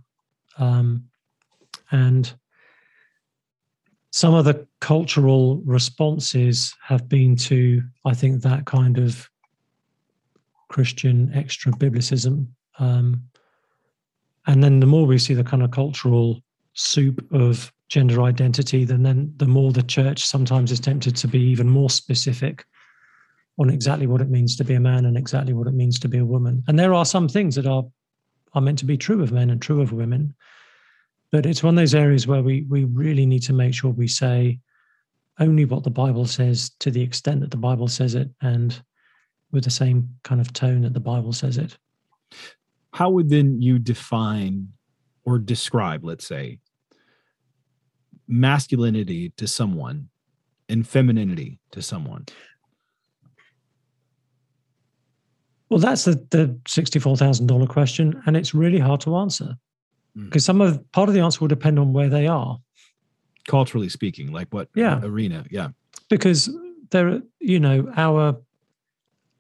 Um, 0.58 1.06
and 1.92 2.34
some 4.12 4.34
of 4.34 4.46
the 4.46 4.68
cultural 4.82 5.62
responses 5.66 6.76
have 6.84 7.08
been 7.08 7.36
to, 7.36 7.82
I 8.06 8.14
think, 8.14 8.42
that 8.42 8.66
kind 8.66 8.98
of 8.98 9.30
Christian 10.70 11.32
extra 11.34 11.72
biblicism. 11.72 12.48
Um, 12.80 13.24
and 14.48 14.64
then 14.64 14.80
the 14.80 14.86
more 14.86 15.06
we 15.06 15.18
see 15.18 15.34
the 15.34 15.44
kind 15.44 15.64
of 15.64 15.72
cultural 15.72 16.42
soup 16.74 17.26
of 17.32 17.72
gender 17.90 18.22
identity, 18.24 18.86
then 18.86 19.04
then 19.04 19.34
the 19.38 19.46
more 19.46 19.72
the 19.72 19.84
church 19.84 20.26
sometimes 20.26 20.72
is 20.72 20.80
tempted 20.80 21.16
to 21.18 21.28
be 21.28 21.40
even 21.40 21.70
more 21.70 21.90
specific 21.90 22.66
on 23.60 23.70
exactly 23.70 24.08
what 24.08 24.22
it 24.22 24.30
means 24.30 24.56
to 24.56 24.64
be 24.64 24.74
a 24.74 24.80
man 24.80 25.06
and 25.06 25.18
exactly 25.18 25.54
what 25.54 25.68
it 25.68 25.74
means 25.74 26.00
to 26.00 26.08
be 26.08 26.18
a 26.18 26.26
woman. 26.26 26.64
And 26.68 26.80
there 26.80 26.94
are 26.94 27.06
some 27.06 27.28
things 27.28 27.56
that 27.56 27.68
are 27.68 27.84
are 28.54 28.62
meant 28.62 28.80
to 28.80 28.86
be 28.86 28.98
true 28.98 29.22
of 29.24 29.32
men 29.32 29.50
and 29.50 29.62
true 29.62 29.82
of 29.82 29.94
women. 29.94 30.34
But 31.32 31.46
it's 31.46 31.64
one 31.64 31.76
of 31.76 31.82
those 31.82 31.96
areas 31.96 32.28
where 32.28 32.44
we 32.44 32.66
we 32.70 32.84
really 32.84 33.26
need 33.26 33.44
to 33.44 33.54
make 33.54 33.74
sure 33.74 33.92
we 33.92 34.08
say 34.08 34.60
only 35.40 35.66
what 35.66 35.84
the 35.84 35.90
Bible 35.90 36.26
says 36.26 36.72
to 36.80 36.92
the 36.92 37.02
extent 37.02 37.40
that 37.42 37.52
the 37.52 37.58
Bible 37.58 37.88
says 37.88 38.16
it 38.16 38.30
and 38.42 38.80
with 39.52 39.64
the 39.64 39.70
same 39.70 40.10
kind 40.24 40.42
of 40.42 40.54
tone 40.54 40.82
that 40.82 40.94
the 40.94 41.00
Bible 41.00 41.34
says 41.34 41.58
it. 41.58 41.78
how 42.94 43.10
would 43.10 43.30
then 43.30 43.62
you 43.62 43.80
define 43.80 44.68
or 45.24 45.40
describe 45.40 46.04
let's 46.04 46.28
say 46.28 46.60
masculinity 48.28 49.30
to 49.38 49.48
someone 49.48 50.10
and 50.70 50.88
femininity 50.88 51.60
to 51.72 51.82
someone 51.82 52.26
Well, 55.70 55.80
that's 55.80 56.04
the, 56.04 56.16
the 56.32 56.60
sixty-four 56.68 57.16
thousand 57.16 57.48
dollar 57.48 57.66
question, 57.66 58.22
and 58.26 58.36
it's 58.36 58.54
really 58.54 58.80
hard 58.80 59.00
to 59.02 59.16
answer 59.16 59.56
Mm. 60.18 60.26
because 60.26 60.44
some 60.46 60.60
of 60.62 60.80
part 60.92 61.08
of 61.10 61.16
the 61.16 61.22
answer 61.22 61.40
will 61.40 61.48
depend 61.48 61.80
on 61.80 61.94
where 61.94 62.10
they 62.10 62.28
are. 62.28 62.58
culturally 63.48 63.90
speaking 63.90 64.32
like 64.32 64.48
what 64.54 64.70
Yeah. 64.76 65.00
arena 65.04 65.46
yeah 65.50 65.70
Because 66.10 66.50
there, 66.92 67.22
you 67.40 67.60
know, 67.60 67.92
our 67.96 68.36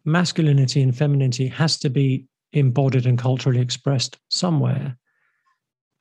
masculinity 0.05 0.81
and 0.81 0.95
femininity 0.97 1.47
has 1.47 1.77
to 1.79 1.89
be 1.89 2.25
embodied 2.53 3.05
and 3.05 3.17
culturally 3.17 3.59
expressed 3.59 4.17
somewhere. 4.29 4.97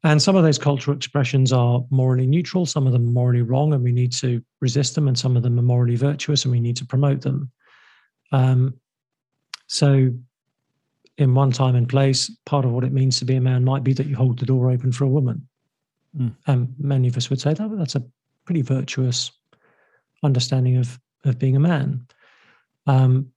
And 0.02 0.22
some 0.22 0.36
of 0.36 0.44
those 0.44 0.58
cultural 0.58 0.96
expressions 0.96 1.52
are 1.52 1.84
morally 1.90 2.26
neutral, 2.26 2.64
some 2.66 2.86
of 2.86 2.92
them 2.92 3.06
are 3.08 3.12
morally 3.12 3.42
wrong, 3.42 3.74
and 3.74 3.84
we 3.84 3.92
need 3.92 4.12
to 4.12 4.42
resist 4.60 4.94
them, 4.94 5.08
and 5.08 5.18
some 5.18 5.36
of 5.36 5.42
them 5.42 5.58
are 5.58 5.62
morally 5.62 5.96
virtuous, 5.96 6.44
and 6.44 6.52
we 6.52 6.60
need 6.60 6.76
to 6.76 6.86
promote 6.86 7.20
them. 7.20 7.50
Um, 8.32 8.74
so, 9.66 10.10
in 11.20 11.34
one 11.34 11.52
time 11.52 11.76
and 11.76 11.88
place, 11.88 12.30
part 12.46 12.64
of 12.64 12.72
what 12.72 12.84
it 12.84 12.92
means 12.92 13.18
to 13.18 13.24
be 13.24 13.36
a 13.36 13.40
man 13.40 13.64
might 13.64 13.84
be 13.84 13.92
that 13.92 14.06
you 14.06 14.16
hold 14.16 14.38
the 14.38 14.46
door 14.46 14.70
open 14.70 14.90
for 14.90 15.04
a 15.04 15.08
woman. 15.08 15.46
Mm. 16.18 16.34
And 16.46 16.74
many 16.78 17.08
of 17.08 17.16
us 17.16 17.28
would 17.28 17.40
say 17.40 17.54
that 17.54 17.76
that's 17.76 17.94
a 17.94 18.04
pretty 18.44 18.62
virtuous 18.62 19.30
understanding 20.22 20.76
of 20.76 20.98
of 21.24 21.38
being 21.38 21.56
a 21.56 21.60
man. 21.60 22.06
Um, 22.86 23.30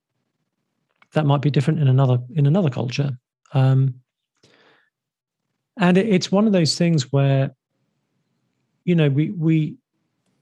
that 1.12 1.26
might 1.26 1.42
be 1.42 1.52
different 1.52 1.80
in 1.80 1.88
another 1.88 2.20
in 2.34 2.46
another 2.46 2.70
culture. 2.70 3.18
Um, 3.54 3.96
and 5.78 5.98
it, 5.98 6.08
it's 6.08 6.32
one 6.32 6.48
of 6.48 6.54
those 6.54 6.76
things 6.76 7.12
where, 7.12 7.54
you 8.86 8.96
know, 8.96 9.10
we 9.10 9.32
we 9.32 9.78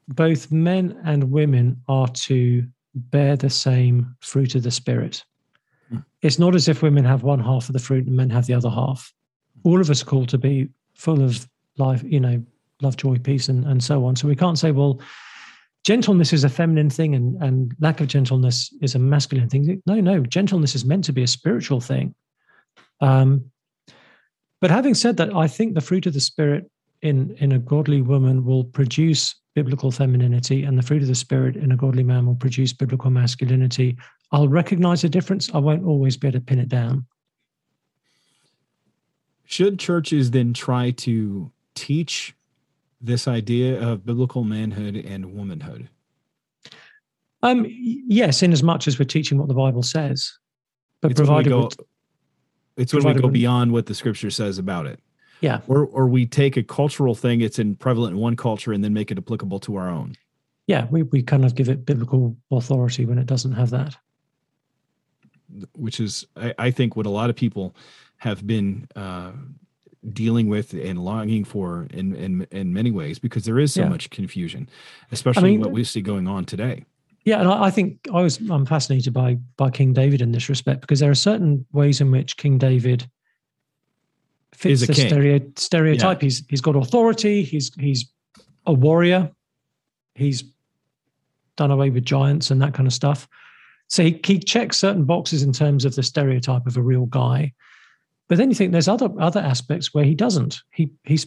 both 0.08 0.52
men 0.52 1.00
and 1.04 1.32
women 1.32 1.82
are 1.88 2.08
to 2.08 2.66
bear 2.94 3.36
the 3.36 3.50
same 3.50 4.16
fruit 4.20 4.56
of 4.56 4.64
the 4.64 4.72
spirit. 4.72 5.24
It's 6.22 6.40
not 6.40 6.56
as 6.56 6.68
if 6.68 6.82
women 6.82 7.06
have 7.06 7.24
one 7.24 7.40
half 7.40 7.70
of 7.70 7.74
the 7.74 7.80
fruit 7.80 8.08
and 8.08 8.16
men 8.16 8.30
have 8.30 8.46
the 8.46 8.54
other 8.54 8.70
half. 8.70 9.14
All 9.64 9.82
of 9.82 9.90
us 9.90 10.02
are 10.02 10.06
called 10.06 10.30
to 10.30 10.38
be 10.38 10.70
full 10.96 11.22
of 11.22 11.48
life, 11.78 12.04
you 12.04 12.20
know, 12.20 12.44
love, 12.82 12.98
joy, 12.98 13.18
peace, 13.18 13.50
and, 13.50 13.66
and 13.66 13.84
so 13.84 14.06
on. 14.06 14.16
So 14.16 14.28
we 14.28 14.36
can't 14.36 14.58
say, 14.58 14.72
well, 14.72 15.02
gentleness 15.84 16.34
is 16.34 16.44
a 16.44 16.50
feminine 16.50 16.90
thing 16.90 17.16
and, 17.16 17.42
and 17.42 17.76
lack 17.80 18.02
of 18.02 18.08
gentleness 18.08 18.74
is 18.82 18.96
a 18.96 19.00
masculine 19.00 19.50
thing. 19.50 19.82
No, 19.86 20.00
no, 20.00 20.22
gentleness 20.22 20.76
is 20.76 20.86
meant 20.86 21.04
to 21.06 21.14
be 21.14 21.24
a 21.24 21.28
spiritual 21.28 21.82
thing. 21.82 22.14
Um, 23.00 23.52
but 24.60 24.70
having 24.70 24.94
said 24.94 25.18
that, 25.18 25.36
I 25.36 25.48
think 25.48 25.74
the 25.74 25.82
fruit 25.82 26.06
of 26.06 26.14
the 26.14 26.20
spirit 26.20 26.70
in, 27.02 27.36
in 27.40 27.52
a 27.52 27.60
godly 27.60 28.02
woman 28.02 28.46
will 28.46 28.64
produce 28.64 29.36
biblical 29.56 29.92
femininity, 29.92 30.64
and 30.64 30.78
the 30.78 30.84
fruit 30.84 31.02
of 31.02 31.08
the 31.08 31.16
spirit 31.16 31.56
in 31.56 31.72
a 31.72 31.76
godly 31.76 32.04
man 32.04 32.26
will 32.26 32.36
produce 32.36 32.72
biblical 32.72 33.10
masculinity. 33.10 33.98
I'll 34.32 34.48
recognize 34.48 35.04
a 35.04 35.10
difference. 35.10 35.54
I 35.54 35.58
won't 35.58 35.86
always 35.86 36.16
be 36.18 36.28
able 36.28 36.40
to 36.40 36.46
pin 36.46 36.60
it 36.60 36.70
down. 36.70 37.06
should 39.46 39.78
churches 39.80 40.32
then 40.32 40.54
try 40.54 40.92
to 40.92 41.52
teach 41.76 42.34
this 43.02 43.28
idea 43.28 43.82
of 43.82 44.06
biblical 44.06 44.44
manhood 44.44 44.96
and 44.96 45.34
womanhood 45.34 45.90
Um, 47.44 47.66
yes, 47.70 48.44
in 48.44 48.54
as 48.54 48.64
much 48.64 48.88
as 48.88 48.98
we're 49.00 49.06
teaching 49.06 49.38
what 49.38 49.48
the 49.50 49.54
Bible 49.54 49.84
says, 49.84 50.32
but 51.02 51.12
it's 51.12 51.20
when 51.20 51.36
we 51.36 51.44
go, 51.44 51.64
with- 51.66 51.80
it's 52.78 52.94
when 52.94 53.04
we 53.04 53.14
go 53.20 53.28
beyond 53.28 53.72
what 53.74 53.88
the 53.88 53.96
scripture 53.96 54.30
says 54.32 54.58
about 54.58 54.86
it 54.86 55.00
yeah, 55.42 55.60
or 55.68 55.86
or 55.88 56.08
we 56.08 56.26
take 56.26 56.56
a 56.56 56.64
cultural 56.64 57.16
thing 57.16 57.42
it's 57.42 57.60
in 57.60 57.76
prevalent 57.76 58.14
in 58.16 58.22
one 58.22 58.36
culture 58.36 58.72
and 58.72 58.84
then 58.84 58.94
make 58.94 59.12
it 59.12 59.18
applicable 59.18 59.60
to 59.62 59.76
our 59.76 59.90
own 59.90 60.16
yeah, 60.68 60.88
we 60.92 61.02
we 61.04 61.22
kind 61.24 61.44
of 61.44 61.56
give 61.56 61.68
it 61.68 61.86
biblical 61.86 62.38
authority 62.52 63.04
when 63.06 63.18
it 63.18 63.26
doesn't 63.26 63.52
have 63.54 63.72
that. 63.72 63.98
Which 65.76 66.00
is 66.00 66.26
I, 66.36 66.54
I 66.58 66.72
think 66.72 66.96
what 66.96 67.06
a 67.06 67.10
lot 67.10 67.30
of 67.30 67.36
people 67.36 67.76
have 68.18 68.46
been 68.46 68.88
uh, 68.96 69.32
dealing 70.14 70.48
with 70.48 70.74
and 70.74 71.00
longing 71.04 71.44
for 71.44 71.88
in 71.92 72.16
in 72.16 72.48
in 72.52 72.74
many 72.74 72.92
ways 72.92 73.20
because 73.20 73.46
there 73.46 73.60
is 73.60 73.74
so 73.74 73.82
Yeah. 73.82 73.90
much 73.90 74.10
confusion, 74.10 74.70
especially 75.12 75.52
mean, 75.52 75.60
what 75.62 75.72
we 75.72 75.84
see 75.84 76.02
going 76.02 76.28
on 76.28 76.46
today. 76.46 76.86
Yeah, 77.24 77.40
and 77.40 77.48
I, 77.48 77.66
I 77.66 77.72
think 77.72 78.08
I 78.14 78.22
was 78.22 78.38
I'm 78.50 78.66
fascinated 78.66 79.14
by 79.14 79.38
by 79.58 79.70
King 79.70 79.94
David 79.94 80.22
in 80.22 80.32
this 80.32 80.50
respect 80.50 80.82
because 80.82 81.00
there 81.00 81.12
are 81.12 81.16
certain 81.16 81.66
ways 81.72 82.02
in 82.02 82.10
which 82.12 82.36
King 82.38 82.58
David 82.58 83.08
fits 84.54 84.86
the 84.86 84.94
stereo, 84.94 85.40
stereotype. 85.56 86.22
He's 86.22 86.44
he's 86.50 86.62
got 86.62 86.76
authority. 86.76 87.44
He's 87.44 87.72
he's 87.80 88.12
a 88.66 88.74
warrior. 88.74 89.32
he's 90.16 90.44
done 91.58 91.72
away 91.72 91.90
with 91.90 92.06
giants 92.06 92.52
and 92.52 92.62
that 92.62 92.74
kind 92.74 92.88
of 92.88 92.94
stuff. 92.94 93.28
So 93.92 94.06
he, 94.06 94.22
he 94.24 94.40
checks 94.40 94.78
certain 94.78 95.04
boxes 95.04 95.44
in 95.44 95.52
terms 95.52 95.84
of 95.84 95.96
the 95.96 96.02
stereotype 96.02 96.66
of 96.66 96.78
a 96.78 96.82
real 96.82 97.08
guy. 97.08 97.52
But 98.30 98.38
then 98.38 98.48
you 98.48 98.56
think 98.56 98.72
there's 98.72 98.88
other 98.88 99.10
other 99.20 99.42
aspects 99.42 99.94
where 99.94 100.06
he 100.06 100.16
doesn't. 100.16 100.62
He 100.72 100.94
he 101.04 101.20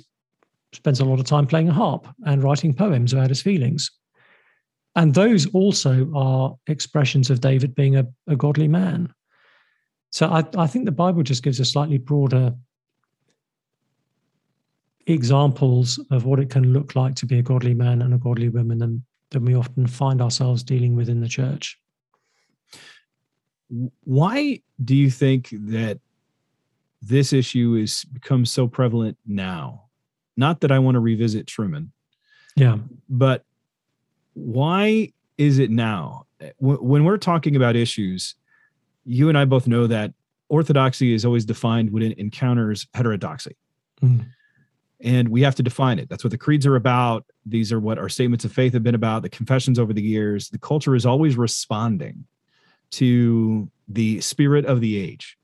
spends 0.73 0.99
a 0.99 1.05
lot 1.05 1.21
of 1.21 1.27
time 1.27 1.47
playing 1.47 1.69
a 1.69 1.75
harp 1.75 2.09
and 2.25 2.43
writing 2.43 2.73
poems 2.73 3.12
about 3.12 3.29
his 3.29 3.43
feelings. 3.43 3.91
And 4.97 5.12
those 5.12 5.45
also 5.53 6.11
are 6.15 6.57
expressions 6.67 7.29
of 7.29 7.43
David 7.43 7.75
being 7.75 7.97
a, 7.97 8.07
a 8.29 8.35
godly 8.35 8.69
man. 8.69 9.12
So 10.09 10.29
I, 10.29 10.45
I 10.57 10.67
think 10.67 10.87
the 10.87 10.93
Bible 10.93 11.23
just 11.23 11.43
gives 11.43 11.61
a 11.61 11.67
slightly 11.67 11.99
broader 11.99 12.55
examples 15.07 16.01
of 16.11 16.25
what 16.25 16.41
it 16.41 16.49
can 16.49 16.73
look 16.73 16.97
like 16.97 17.15
to 17.17 17.27
be 17.27 17.39
a 17.39 17.43
godly 17.43 17.75
man 17.75 18.01
and 18.01 18.15
a 18.15 18.19
godly 18.19 18.49
woman 18.49 18.79
than, 18.79 19.05
than 19.33 19.45
we 19.45 19.55
often 19.55 19.87
find 19.87 20.23
ourselves 20.23 20.62
dealing 20.62 20.97
with 20.97 21.11
in 21.11 21.21
the 21.21 21.29
church. 21.29 21.79
Why 23.69 24.61
do 24.83 24.95
you 24.95 25.11
think 25.11 25.49
that 25.53 26.01
this 27.03 27.33
issue 27.33 27.75
is 27.75 28.05
become 28.05 28.45
so 28.45 28.67
prevalent 28.67 29.19
now? 29.27 29.85
Not 30.37 30.61
that 30.61 30.73
I 30.73 30.79
want 30.79 30.97
to 30.97 31.01
revisit 31.01 31.47
Trueman. 31.47 31.91
Yeah. 32.57 32.79
But 33.09 33.45
why 34.35 35.12
is 35.39 35.59
it 35.59 35.71
now? 35.71 36.27
When 36.59 37.05
we're 37.05 37.19
talking 37.19 37.57
about 37.57 37.77
issues, 37.77 38.35
you 39.05 39.29
and 39.29 39.39
I 39.39 39.45
both 39.45 39.67
know 39.67 39.87
that 39.87 40.12
orthodoxy 40.49 41.15
is 41.15 41.25
always 41.25 41.45
defined 41.45 41.91
when 41.91 42.03
it 42.03 42.19
encounters 42.19 42.87
heterodoxy. 42.95 43.57
Mm. 44.03 44.27
And 45.01 45.29
we 45.29 45.43
have 45.43 45.55
to 45.57 45.62
define 45.62 45.99
it. 45.99 46.09
That's 46.09 46.25
what 46.25 46.31
the 46.31 46.39
creeds 46.39 46.67
are 46.67 46.77
about. 46.77 47.27
These 47.45 47.73
are 47.73 47.81
what 47.81 47.99
our 47.99 48.09
statements 48.09 48.45
of 48.45 48.53
faith 48.53 48.73
have 48.73 48.83
been 48.83 48.95
about, 48.95 49.23
the 49.23 49.29
confessions 49.29 49.79
over 49.79 49.93
the 49.93 50.03
years. 50.03 50.49
The 50.49 50.59
culture 50.59 50.95
is 50.95 51.05
always 51.05 51.37
responding 51.37 52.25
to 52.99 53.70
the 53.88 54.20
spirit 54.20 54.64
of 54.66 54.80
the 54.80 54.97
age. 54.97 55.36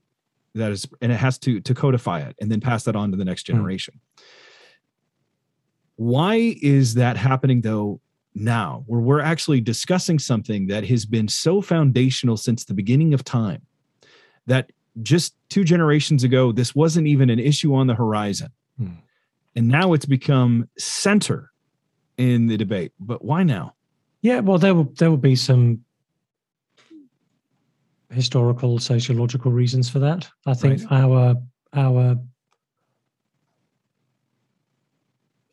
That 0.55 0.71
is, 0.71 0.87
and 1.01 1.11
it 1.11 1.15
has 1.15 1.37
to 1.39 1.61
to 1.61 1.73
codify 1.73 2.21
it 2.21 2.35
and 2.41 2.51
then 2.51 2.59
pass 2.59 2.83
that 2.83 2.95
on 2.95 3.11
to 3.11 3.17
the 3.17 3.25
next 3.25 3.47
hmm. 3.47 3.53
generation. 3.53 3.99
Mm. 4.17 4.23
Why 5.95 6.55
is 6.61 6.95
that 6.95 7.15
happening 7.15 7.61
though 7.61 8.01
now, 8.33 8.83
where 8.87 9.01
we're 9.01 9.21
actually 9.21 9.61
discussing 9.61 10.19
something 10.19 10.67
that 10.67 10.85
has 10.85 11.05
been 11.05 11.27
so 11.27 11.61
foundational 11.61 12.37
since 12.37 12.65
the 12.65 12.73
beginning 12.73 13.13
of 13.13 13.23
time 13.23 13.61
that 14.47 14.71
just 15.01 15.35
two 15.49 15.63
generations 15.63 16.23
ago, 16.23 16.51
this 16.51 16.75
wasn't 16.75 17.07
even 17.07 17.29
an 17.29 17.39
issue 17.39 17.73
on 17.73 17.87
the 17.87 17.95
horizon. 17.95 18.49
Hmm. 18.77 18.93
And 19.55 19.67
now 19.67 19.93
it's 19.93 20.05
become 20.05 20.69
center 20.77 21.51
in 22.17 22.47
the 22.47 22.57
debate. 22.57 22.93
But 22.99 23.23
why 23.23 23.43
now? 23.43 23.75
Yeah, 24.21 24.39
well, 24.39 24.57
there 24.57 24.75
will 24.75 24.91
there 24.97 25.09
will 25.09 25.17
be 25.17 25.35
some 25.35 25.83
historical, 28.11 28.79
sociological 28.79 29.51
reasons 29.51 29.89
for 29.89 29.99
that. 29.99 30.27
I 30.45 30.53
think 30.53 30.81
right. 30.89 31.03
our 31.03 31.35
our 31.73 32.17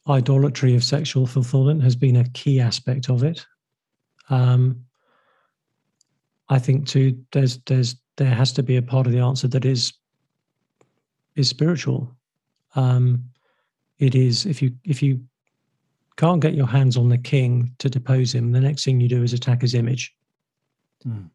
idolatry 0.08 0.74
of 0.74 0.82
sexual 0.82 1.26
fulfillment 1.26 1.82
has 1.82 1.94
been 1.94 2.16
a 2.16 2.28
key 2.30 2.60
aspect 2.60 3.10
of 3.10 3.22
it. 3.22 3.44
Um, 4.30 4.84
I 6.48 6.58
think 6.58 6.86
too, 6.86 7.22
there's 7.32 7.58
there's 7.66 7.96
there 8.16 8.34
has 8.34 8.52
to 8.54 8.62
be 8.62 8.76
a 8.76 8.82
part 8.82 9.06
of 9.06 9.12
the 9.12 9.20
answer 9.20 9.48
that 9.48 9.64
is 9.64 9.92
is 11.36 11.48
spiritual. 11.48 12.16
Um, 12.74 13.24
it 13.98 14.14
is 14.14 14.46
if 14.46 14.62
you 14.62 14.72
if 14.84 15.02
you 15.02 15.20
can't 16.16 16.40
get 16.40 16.54
your 16.54 16.66
hands 16.66 16.96
on 16.96 17.08
the 17.08 17.18
king 17.18 17.72
to 17.78 17.88
depose 17.88 18.34
him, 18.34 18.52
the 18.52 18.60
next 18.60 18.84
thing 18.84 19.00
you 19.00 19.08
do 19.08 19.22
is 19.22 19.32
attack 19.32 19.62
his 19.62 19.74
image. 19.74 20.14
Mm. 21.06 21.30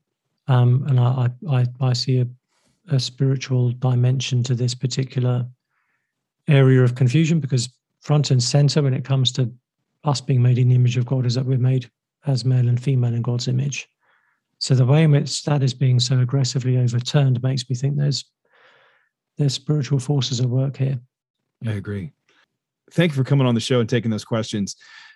Um, 0.48 0.86
and 0.88 1.00
I, 1.00 1.30
I 1.50 1.66
I 1.80 1.94
see 1.94 2.20
a, 2.20 2.28
a 2.90 3.00
spiritual 3.00 3.72
dimension 3.72 4.44
to 4.44 4.56
this 4.56 4.76
particular 4.76 5.48
area 6.48 6.84
of 6.84 6.96
confusion 6.96 7.40
because 7.40 7.70
front 8.02 8.32
and 8.32 8.44
center 8.44 8.82
when 8.82 8.94
it 8.94 9.06
comes 9.06 9.32
to 9.34 9.52
us 10.04 10.20
being 10.20 10.42
made 10.42 10.58
in 10.58 10.68
the 10.68 10.76
image 10.76 10.98
of 10.98 11.06
God 11.06 11.26
is 11.26 11.36
that 11.36 11.46
we're 11.46 11.58
made 11.58 11.90
as 12.26 12.44
male 12.44 12.68
and 12.68 12.82
female 12.82 13.14
in 13.14 13.22
God's 13.22 13.48
image. 13.48 13.88
So 14.60 14.76
the 14.76 14.86
way 14.86 15.04
in 15.04 15.12
which 15.12 15.44
that 15.44 15.64
is 15.64 15.74
being 15.74 16.00
so 16.00 16.20
aggressively 16.20 16.78
overturned 16.78 17.42
makes 17.42 17.70
me 17.70 17.76
think 17.76 17.98
there's 17.98 18.26
there's 19.38 19.54
spiritual 19.54 20.00
forces 20.00 20.40
at 20.40 20.46
work 20.46 20.78
here. 20.78 21.00
I 21.66 21.72
agree. 21.72 22.12
Thank 22.92 23.12
you 23.12 23.16
for 23.16 23.24
coming 23.24 23.48
on 23.48 23.56
the 23.56 23.62
show 23.62 23.80
and 23.80 23.90
taking 23.90 24.12
those 24.12 24.26
questions. 24.26 24.76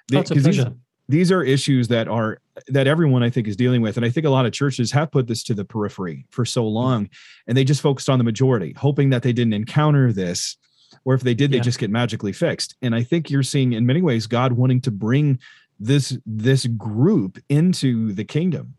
That's 0.09 0.32
a 0.32 0.36
pleasure. 0.36 0.63
These, 0.63 0.73
these 1.10 1.32
are 1.32 1.43
issues 1.43 1.88
that 1.88 2.08
are 2.08 2.39
that 2.68 2.88
everyone 2.88 3.24
I 3.24 3.30
think 3.30 3.47
is 3.47 3.55
dealing 3.55 3.82
with, 3.82 3.97
and 3.97 4.05
I 4.05 4.10
think 4.10 4.26
a 4.26 4.30
lot 4.30 4.45
of 4.45 4.51
churches 4.51 4.91
have 4.91 5.12
put 5.12 5.28
this 5.28 5.43
to 5.43 5.53
the 5.53 5.66
periphery 5.66 6.26
for 6.30 6.45
so 6.45 6.64
mm-hmm. 6.64 6.76
long, 6.76 7.10
and 7.47 7.58
they 7.58 7.64
just 7.64 7.82
focused 7.82 8.10
on 8.10 8.18
the 8.18 8.24
majority, 8.24 8.74
hoping 8.78 9.10
that 9.12 9.24
they 9.24 9.34
didn't 9.34 9.53
encounter 9.53 10.12
this 10.12 10.58
or 11.05 11.14
if 11.14 11.22
they 11.22 11.34
did 11.34 11.51
they 11.51 11.58
yeah. 11.58 11.64
just 11.64 11.80
get 11.80 11.89
magically 11.89 12.34
fixed. 12.34 12.76
And 12.82 12.95
i 12.95 13.03
think 13.03 13.30
you're 13.30 13.43
seeing 13.43 13.74
in 13.74 13.86
many 13.86 14.01
ways 14.01 14.28
god 14.28 14.53
wanting 14.53 14.82
to 14.82 14.91
bring 14.91 15.39
this 15.80 16.18
this 16.26 16.66
group 16.66 17.38
into 17.49 18.14
the 18.14 18.24
kingdom. 18.24 18.76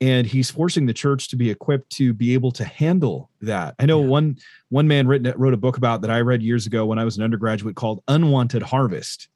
And 0.00 0.26
he's 0.26 0.50
forcing 0.50 0.86
the 0.86 0.92
church 0.92 1.28
to 1.28 1.36
be 1.36 1.50
equipped 1.50 1.90
to 1.92 2.12
be 2.12 2.34
able 2.34 2.50
to 2.52 2.64
handle 2.64 3.30
that. 3.40 3.74
I 3.78 3.86
know 3.86 4.02
yeah. 4.02 4.08
one 4.08 4.36
one 4.68 4.88
man 4.88 5.06
written 5.06 5.32
wrote 5.36 5.54
a 5.54 5.58
book 5.58 5.76
about 5.76 6.02
that 6.02 6.10
i 6.10 6.20
read 6.20 6.42
years 6.42 6.66
ago 6.66 6.86
when 6.86 6.98
i 6.98 7.04
was 7.04 7.16
an 7.16 7.22
undergraduate 7.22 7.76
called 7.76 8.02
unwanted 8.08 8.62
harvest. 8.62 9.28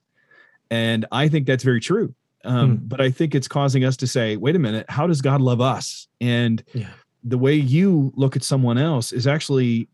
And 0.71 1.05
i 1.11 1.27
think 1.27 1.47
that's 1.47 1.63
very 1.63 1.79
true 1.79 2.13
um, 2.45 2.77
hmm. 2.77 2.87
but 2.87 3.01
i 3.01 3.09
think 3.09 3.35
it's 3.35 3.47
causing 3.47 3.83
us 3.83 3.97
to 3.97 4.07
say 4.07 4.37
wait 4.37 4.55
a 4.55 4.59
minute 4.59 4.85
how 4.89 5.05
does 5.05 5.21
god 5.21 5.41
love 5.41 5.61
us 5.61 6.07
and 6.21 6.63
yeah. 6.73 6.87
the 7.23 7.37
way 7.37 7.53
you 7.53 8.11
look 8.15 8.35
at 8.35 8.43
someone 8.43 8.77
else 8.77 9.11
is 9.11 9.27
actually 9.27 9.87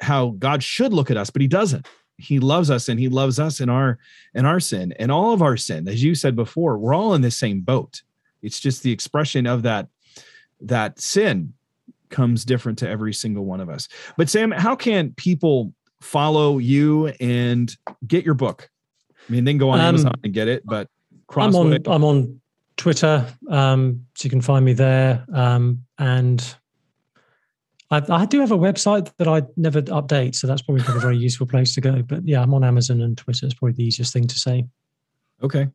how 0.00 0.30
God 0.38 0.62
should 0.62 0.92
look 0.92 1.10
at 1.10 1.16
us, 1.16 1.30
but 1.30 1.42
he 1.42 1.48
doesn't. 1.48 1.86
He 2.16 2.38
loves 2.38 2.70
us 2.70 2.88
and 2.88 3.00
he 3.00 3.08
loves 3.08 3.38
us 3.38 3.60
in 3.60 3.70
our 3.70 3.98
in 4.34 4.44
our 4.44 4.60
sin 4.60 4.92
and 4.98 5.10
all 5.10 5.32
of 5.32 5.40
our 5.40 5.56
sin. 5.56 5.88
As 5.88 6.02
you 6.02 6.14
said 6.14 6.36
before, 6.36 6.78
we're 6.78 6.94
all 6.94 7.14
in 7.14 7.22
the 7.22 7.30
same 7.30 7.60
boat. 7.60 8.02
It's 8.42 8.60
just 8.60 8.82
the 8.82 8.92
expression 8.92 9.46
of 9.46 9.62
that 9.62 9.88
that 10.60 11.00
sin 11.00 11.54
comes 12.10 12.44
different 12.44 12.78
to 12.80 12.88
every 12.88 13.14
single 13.14 13.44
one 13.44 13.60
of 13.60 13.70
us. 13.70 13.88
But 14.18 14.28
Sam, 14.28 14.50
how 14.50 14.76
can 14.76 15.12
people 15.12 15.72
follow 16.00 16.58
you 16.58 17.08
and 17.20 17.74
get 18.06 18.24
your 18.24 18.34
book? 18.34 18.68
I 19.28 19.32
mean, 19.32 19.44
they 19.44 19.52
can 19.52 19.58
go 19.58 19.70
on 19.70 19.80
um, 19.80 19.86
Amazon 19.86 20.12
and 20.22 20.34
get 20.34 20.48
it, 20.48 20.62
but 20.66 20.88
I'm 21.36 21.54
on 21.54 21.78
I'm 21.86 22.04
on 22.04 22.40
Twitter, 22.76 23.26
um, 23.48 24.06
so 24.14 24.26
you 24.26 24.30
can 24.30 24.40
find 24.40 24.64
me 24.64 24.72
there. 24.72 25.24
Um, 25.32 25.84
and 25.98 26.56
I, 27.90 28.02
I, 28.08 28.24
do 28.24 28.40
have 28.40 28.52
a 28.52 28.58
website 28.58 29.10
that 29.18 29.28
I 29.28 29.42
never 29.56 29.82
update, 29.82 30.34
so 30.34 30.46
that's 30.46 30.62
probably 30.62 30.82
not 30.84 30.96
a 30.96 31.00
very 31.00 31.16
useful 31.28 31.46
place 31.46 31.74
to 31.74 31.80
go. 31.80 32.02
But 32.02 32.26
yeah, 32.26 32.42
I'm 32.42 32.54
on 32.54 32.64
Amazon 32.64 33.00
and 33.00 33.16
Twitter. 33.16 33.46
It's 33.46 33.54
probably 33.54 33.74
the 33.74 33.84
easiest 33.84 34.12
thing 34.12 34.26
to 34.26 34.38
say. 34.38 34.64
Okay. 35.42 35.68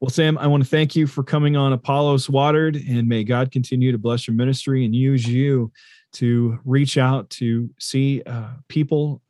Well, 0.00 0.10
Sam, 0.10 0.38
I 0.38 0.46
want 0.46 0.62
to 0.62 0.68
thank 0.68 0.96
you 0.96 1.06
for 1.06 1.22
coming 1.22 1.56
on 1.56 1.72
Apollos 1.72 2.28
Watered, 2.28 2.76
and 2.76 3.08
may 3.08 3.24
God 3.24 3.50
continue 3.50 3.92
to 3.92 3.98
bless 3.98 4.26
your 4.26 4.34
ministry 4.34 4.84
and 4.84 4.94
use 4.94 5.26
you 5.26 5.72
to 6.12 6.58
reach 6.64 6.98
out 6.98 7.30
to 7.30 7.70
see 7.78 8.22
uh, 8.26 8.48
people 8.68 9.22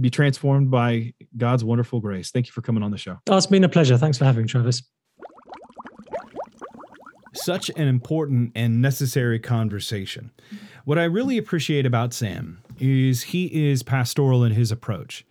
be 0.00 0.10
transformed 0.10 0.70
by 0.70 1.12
God's 1.36 1.64
wonderful 1.64 2.00
grace. 2.00 2.30
Thank 2.30 2.46
you 2.46 2.52
for 2.52 2.62
coming 2.62 2.82
on 2.82 2.90
the 2.90 2.98
show. 2.98 3.18
Oh, 3.28 3.36
it's 3.36 3.46
been 3.46 3.64
a 3.64 3.68
pleasure. 3.68 3.98
Thanks 3.98 4.18
for 4.18 4.24
having 4.24 4.42
me, 4.42 4.48
Travis. 4.48 4.82
Such 7.36 7.70
an 7.70 7.88
important 7.88 8.52
and 8.54 8.80
necessary 8.82 9.38
conversation. 9.38 10.30
What 10.84 10.98
I 10.98 11.04
really 11.04 11.38
appreciate 11.38 11.86
about 11.86 12.12
Sam 12.12 12.62
is 12.78 13.24
he 13.24 13.70
is 13.70 13.82
pastoral 13.82 14.44
in 14.44 14.52
his 14.52 14.70
approach. 14.70 15.24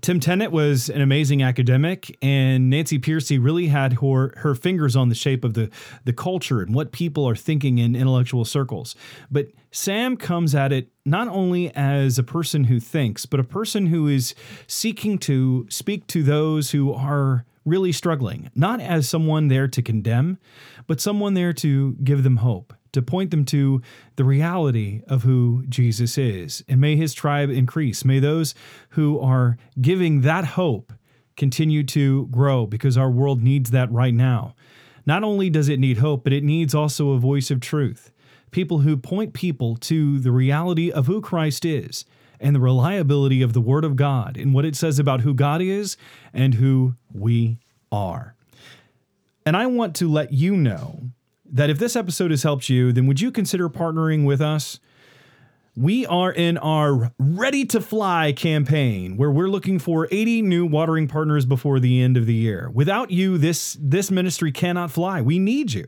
Tim 0.00 0.18
Tennent 0.18 0.50
was 0.50 0.88
an 0.88 1.02
amazing 1.02 1.42
academic, 1.42 2.16
and 2.22 2.70
Nancy 2.70 2.98
Pearcey 2.98 3.42
really 3.42 3.66
had 3.66 3.94
her, 3.94 4.32
her 4.38 4.54
fingers 4.54 4.96
on 4.96 5.10
the 5.10 5.14
shape 5.14 5.44
of 5.44 5.52
the, 5.52 5.68
the 6.04 6.12
culture 6.14 6.62
and 6.62 6.74
what 6.74 6.90
people 6.90 7.28
are 7.28 7.36
thinking 7.36 7.76
in 7.76 7.94
intellectual 7.94 8.46
circles. 8.46 8.96
But 9.30 9.48
Sam 9.72 10.16
comes 10.16 10.54
at 10.54 10.72
it 10.72 10.88
not 11.04 11.28
only 11.28 11.74
as 11.74 12.18
a 12.18 12.22
person 12.22 12.64
who 12.64 12.80
thinks, 12.80 13.26
but 13.26 13.40
a 13.40 13.44
person 13.44 13.86
who 13.86 14.08
is 14.08 14.34
seeking 14.66 15.18
to 15.18 15.66
speak 15.68 16.06
to 16.08 16.22
those 16.22 16.70
who 16.70 16.94
are 16.94 17.44
really 17.64 17.92
struggling, 17.92 18.50
not 18.54 18.80
as 18.80 19.08
someone 19.08 19.48
there 19.48 19.68
to 19.68 19.82
condemn, 19.82 20.38
but 20.86 21.00
someone 21.00 21.34
there 21.34 21.52
to 21.52 21.94
give 22.02 22.22
them 22.22 22.38
hope 22.38 22.74
to 22.92 23.02
point 23.02 23.30
them 23.30 23.44
to 23.46 23.80
the 24.16 24.24
reality 24.24 25.02
of 25.06 25.22
who 25.22 25.64
Jesus 25.68 26.18
is. 26.18 26.64
And 26.68 26.80
may 26.80 26.96
his 26.96 27.14
tribe 27.14 27.50
increase. 27.50 28.04
May 28.04 28.18
those 28.18 28.54
who 28.90 29.20
are 29.20 29.56
giving 29.80 30.22
that 30.22 30.44
hope 30.44 30.92
continue 31.36 31.84
to 31.84 32.26
grow 32.26 32.66
because 32.66 32.98
our 32.98 33.10
world 33.10 33.42
needs 33.42 33.70
that 33.70 33.90
right 33.92 34.14
now. 34.14 34.54
Not 35.06 35.24
only 35.24 35.50
does 35.50 35.68
it 35.68 35.80
need 35.80 35.98
hope, 35.98 36.24
but 36.24 36.32
it 36.32 36.44
needs 36.44 36.74
also 36.74 37.12
a 37.12 37.18
voice 37.18 37.50
of 37.50 37.60
truth. 37.60 38.12
People 38.50 38.80
who 38.80 38.96
point 38.96 39.32
people 39.32 39.76
to 39.76 40.18
the 40.18 40.32
reality 40.32 40.90
of 40.90 41.06
who 41.06 41.20
Christ 41.20 41.64
is 41.64 42.04
and 42.40 42.56
the 42.56 42.60
reliability 42.60 43.42
of 43.42 43.52
the 43.52 43.60
Word 43.60 43.84
of 43.84 43.96
God 43.96 44.36
and 44.36 44.54
what 44.54 44.64
it 44.64 44.74
says 44.74 44.98
about 44.98 45.20
who 45.20 45.34
God 45.34 45.60
is 45.60 45.96
and 46.32 46.54
who 46.54 46.94
we 47.12 47.58
are. 47.92 48.34
And 49.46 49.56
I 49.56 49.66
want 49.66 49.94
to 49.96 50.10
let 50.10 50.32
you 50.32 50.56
know 50.56 51.10
that 51.44 51.70
if 51.70 51.78
this 51.78 51.96
episode 51.96 52.30
has 52.30 52.42
helped 52.42 52.68
you, 52.68 52.92
then 52.92 53.06
would 53.06 53.20
you 53.20 53.30
consider 53.30 53.68
partnering 53.68 54.24
with 54.24 54.40
us? 54.40 54.80
We 55.76 56.04
are 56.06 56.32
in 56.32 56.58
our 56.58 57.12
Ready 57.18 57.64
to 57.66 57.80
Fly 57.80 58.32
campaign 58.32 59.16
where 59.16 59.30
we're 59.30 59.48
looking 59.48 59.78
for 59.78 60.08
80 60.10 60.42
new 60.42 60.66
watering 60.66 61.08
partners 61.08 61.46
before 61.46 61.80
the 61.80 62.02
end 62.02 62.16
of 62.16 62.26
the 62.26 62.34
year. 62.34 62.70
Without 62.72 63.10
you, 63.10 63.38
this, 63.38 63.76
this 63.80 64.10
ministry 64.10 64.52
cannot 64.52 64.90
fly. 64.90 65.22
We 65.22 65.38
need 65.38 65.72
you. 65.72 65.86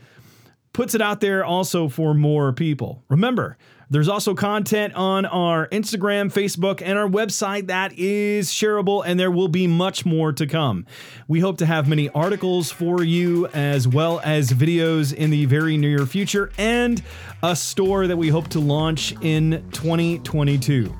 puts 0.74 0.96
it 0.96 1.02
out 1.02 1.20
there 1.22 1.44
also 1.44 1.90
for 1.90 2.14
more 2.14 2.54
people. 2.54 3.04
Remember, 3.10 3.58
there's 3.92 4.08
also 4.08 4.34
content 4.34 4.94
on 4.96 5.26
our 5.26 5.68
Instagram, 5.68 6.32
Facebook, 6.32 6.82
and 6.82 6.98
our 6.98 7.10
website 7.10 7.68
that 7.68 7.92
is 8.00 8.50
shareable, 8.50 9.04
and 9.06 9.20
there 9.20 9.30
will 9.30 9.50
be 9.50 9.68
much 9.68 10.06
more 10.06 10.32
to 10.32 10.48
come. 10.48 10.86
We 11.28 11.42
hope 11.42 11.58
to 11.58 11.66
have 11.66 11.90
many 11.90 12.08
articles 12.10 12.72
for 12.72 13.04
you, 13.04 13.48
as 13.48 13.90
well 13.90 14.22
as 14.24 14.50
videos 14.52 15.14
in 15.14 15.30
the 15.30 15.44
very 15.44 15.76
near 15.76 16.06
future, 16.06 16.54
and 16.58 17.04
a 17.44 17.54
store 17.54 18.08
that 18.08 18.16
we 18.16 18.30
hope 18.30 18.48
to 18.50 18.62
launch 18.62 19.14
in 19.22 19.62
2022. 19.72 20.96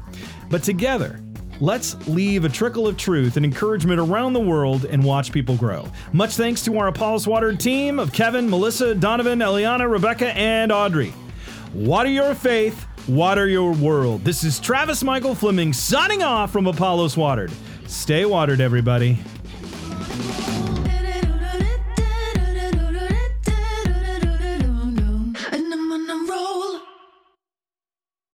But 0.50 0.62
together, 0.62 1.22
Let's 1.62 1.96
leave 2.08 2.44
a 2.44 2.50
trickle 2.50 2.88
of 2.88 2.98
truth 2.98 3.38
and 3.38 3.46
encouragement 3.46 4.00
around 4.00 4.34
the 4.34 4.40
world 4.40 4.86
and 4.86 5.04
watch 5.04 5.32
people 5.32 5.56
grow. 5.56 5.88
Much 6.12 6.36
thanks 6.36 6.64
to 6.64 6.76
our 6.80 6.88
Apollos 6.88 7.28
Water 7.28 7.56
team 7.56 8.00
of 8.00 8.12
Kevin, 8.12 8.50
Melissa, 8.50 8.96
Donovan, 8.96 9.38
Eliana, 9.38 9.88
Rebecca, 9.88 10.36
and 10.36 10.72
Audrey. 10.72 11.14
Water 11.74 12.10
your 12.10 12.36
faith, 12.36 12.86
water 13.08 13.48
your 13.48 13.72
world. 13.72 14.26
This 14.26 14.44
is 14.44 14.60
Travis 14.60 15.06
Michael 15.06 15.34
Fleming 15.34 15.72
signing 15.72 16.22
off 16.22 16.52
from 16.52 16.68
Apollos 16.68 17.16
Watered. 17.16 17.50
Stay 17.88 18.26
watered, 18.26 18.60
everybody. 18.60 19.18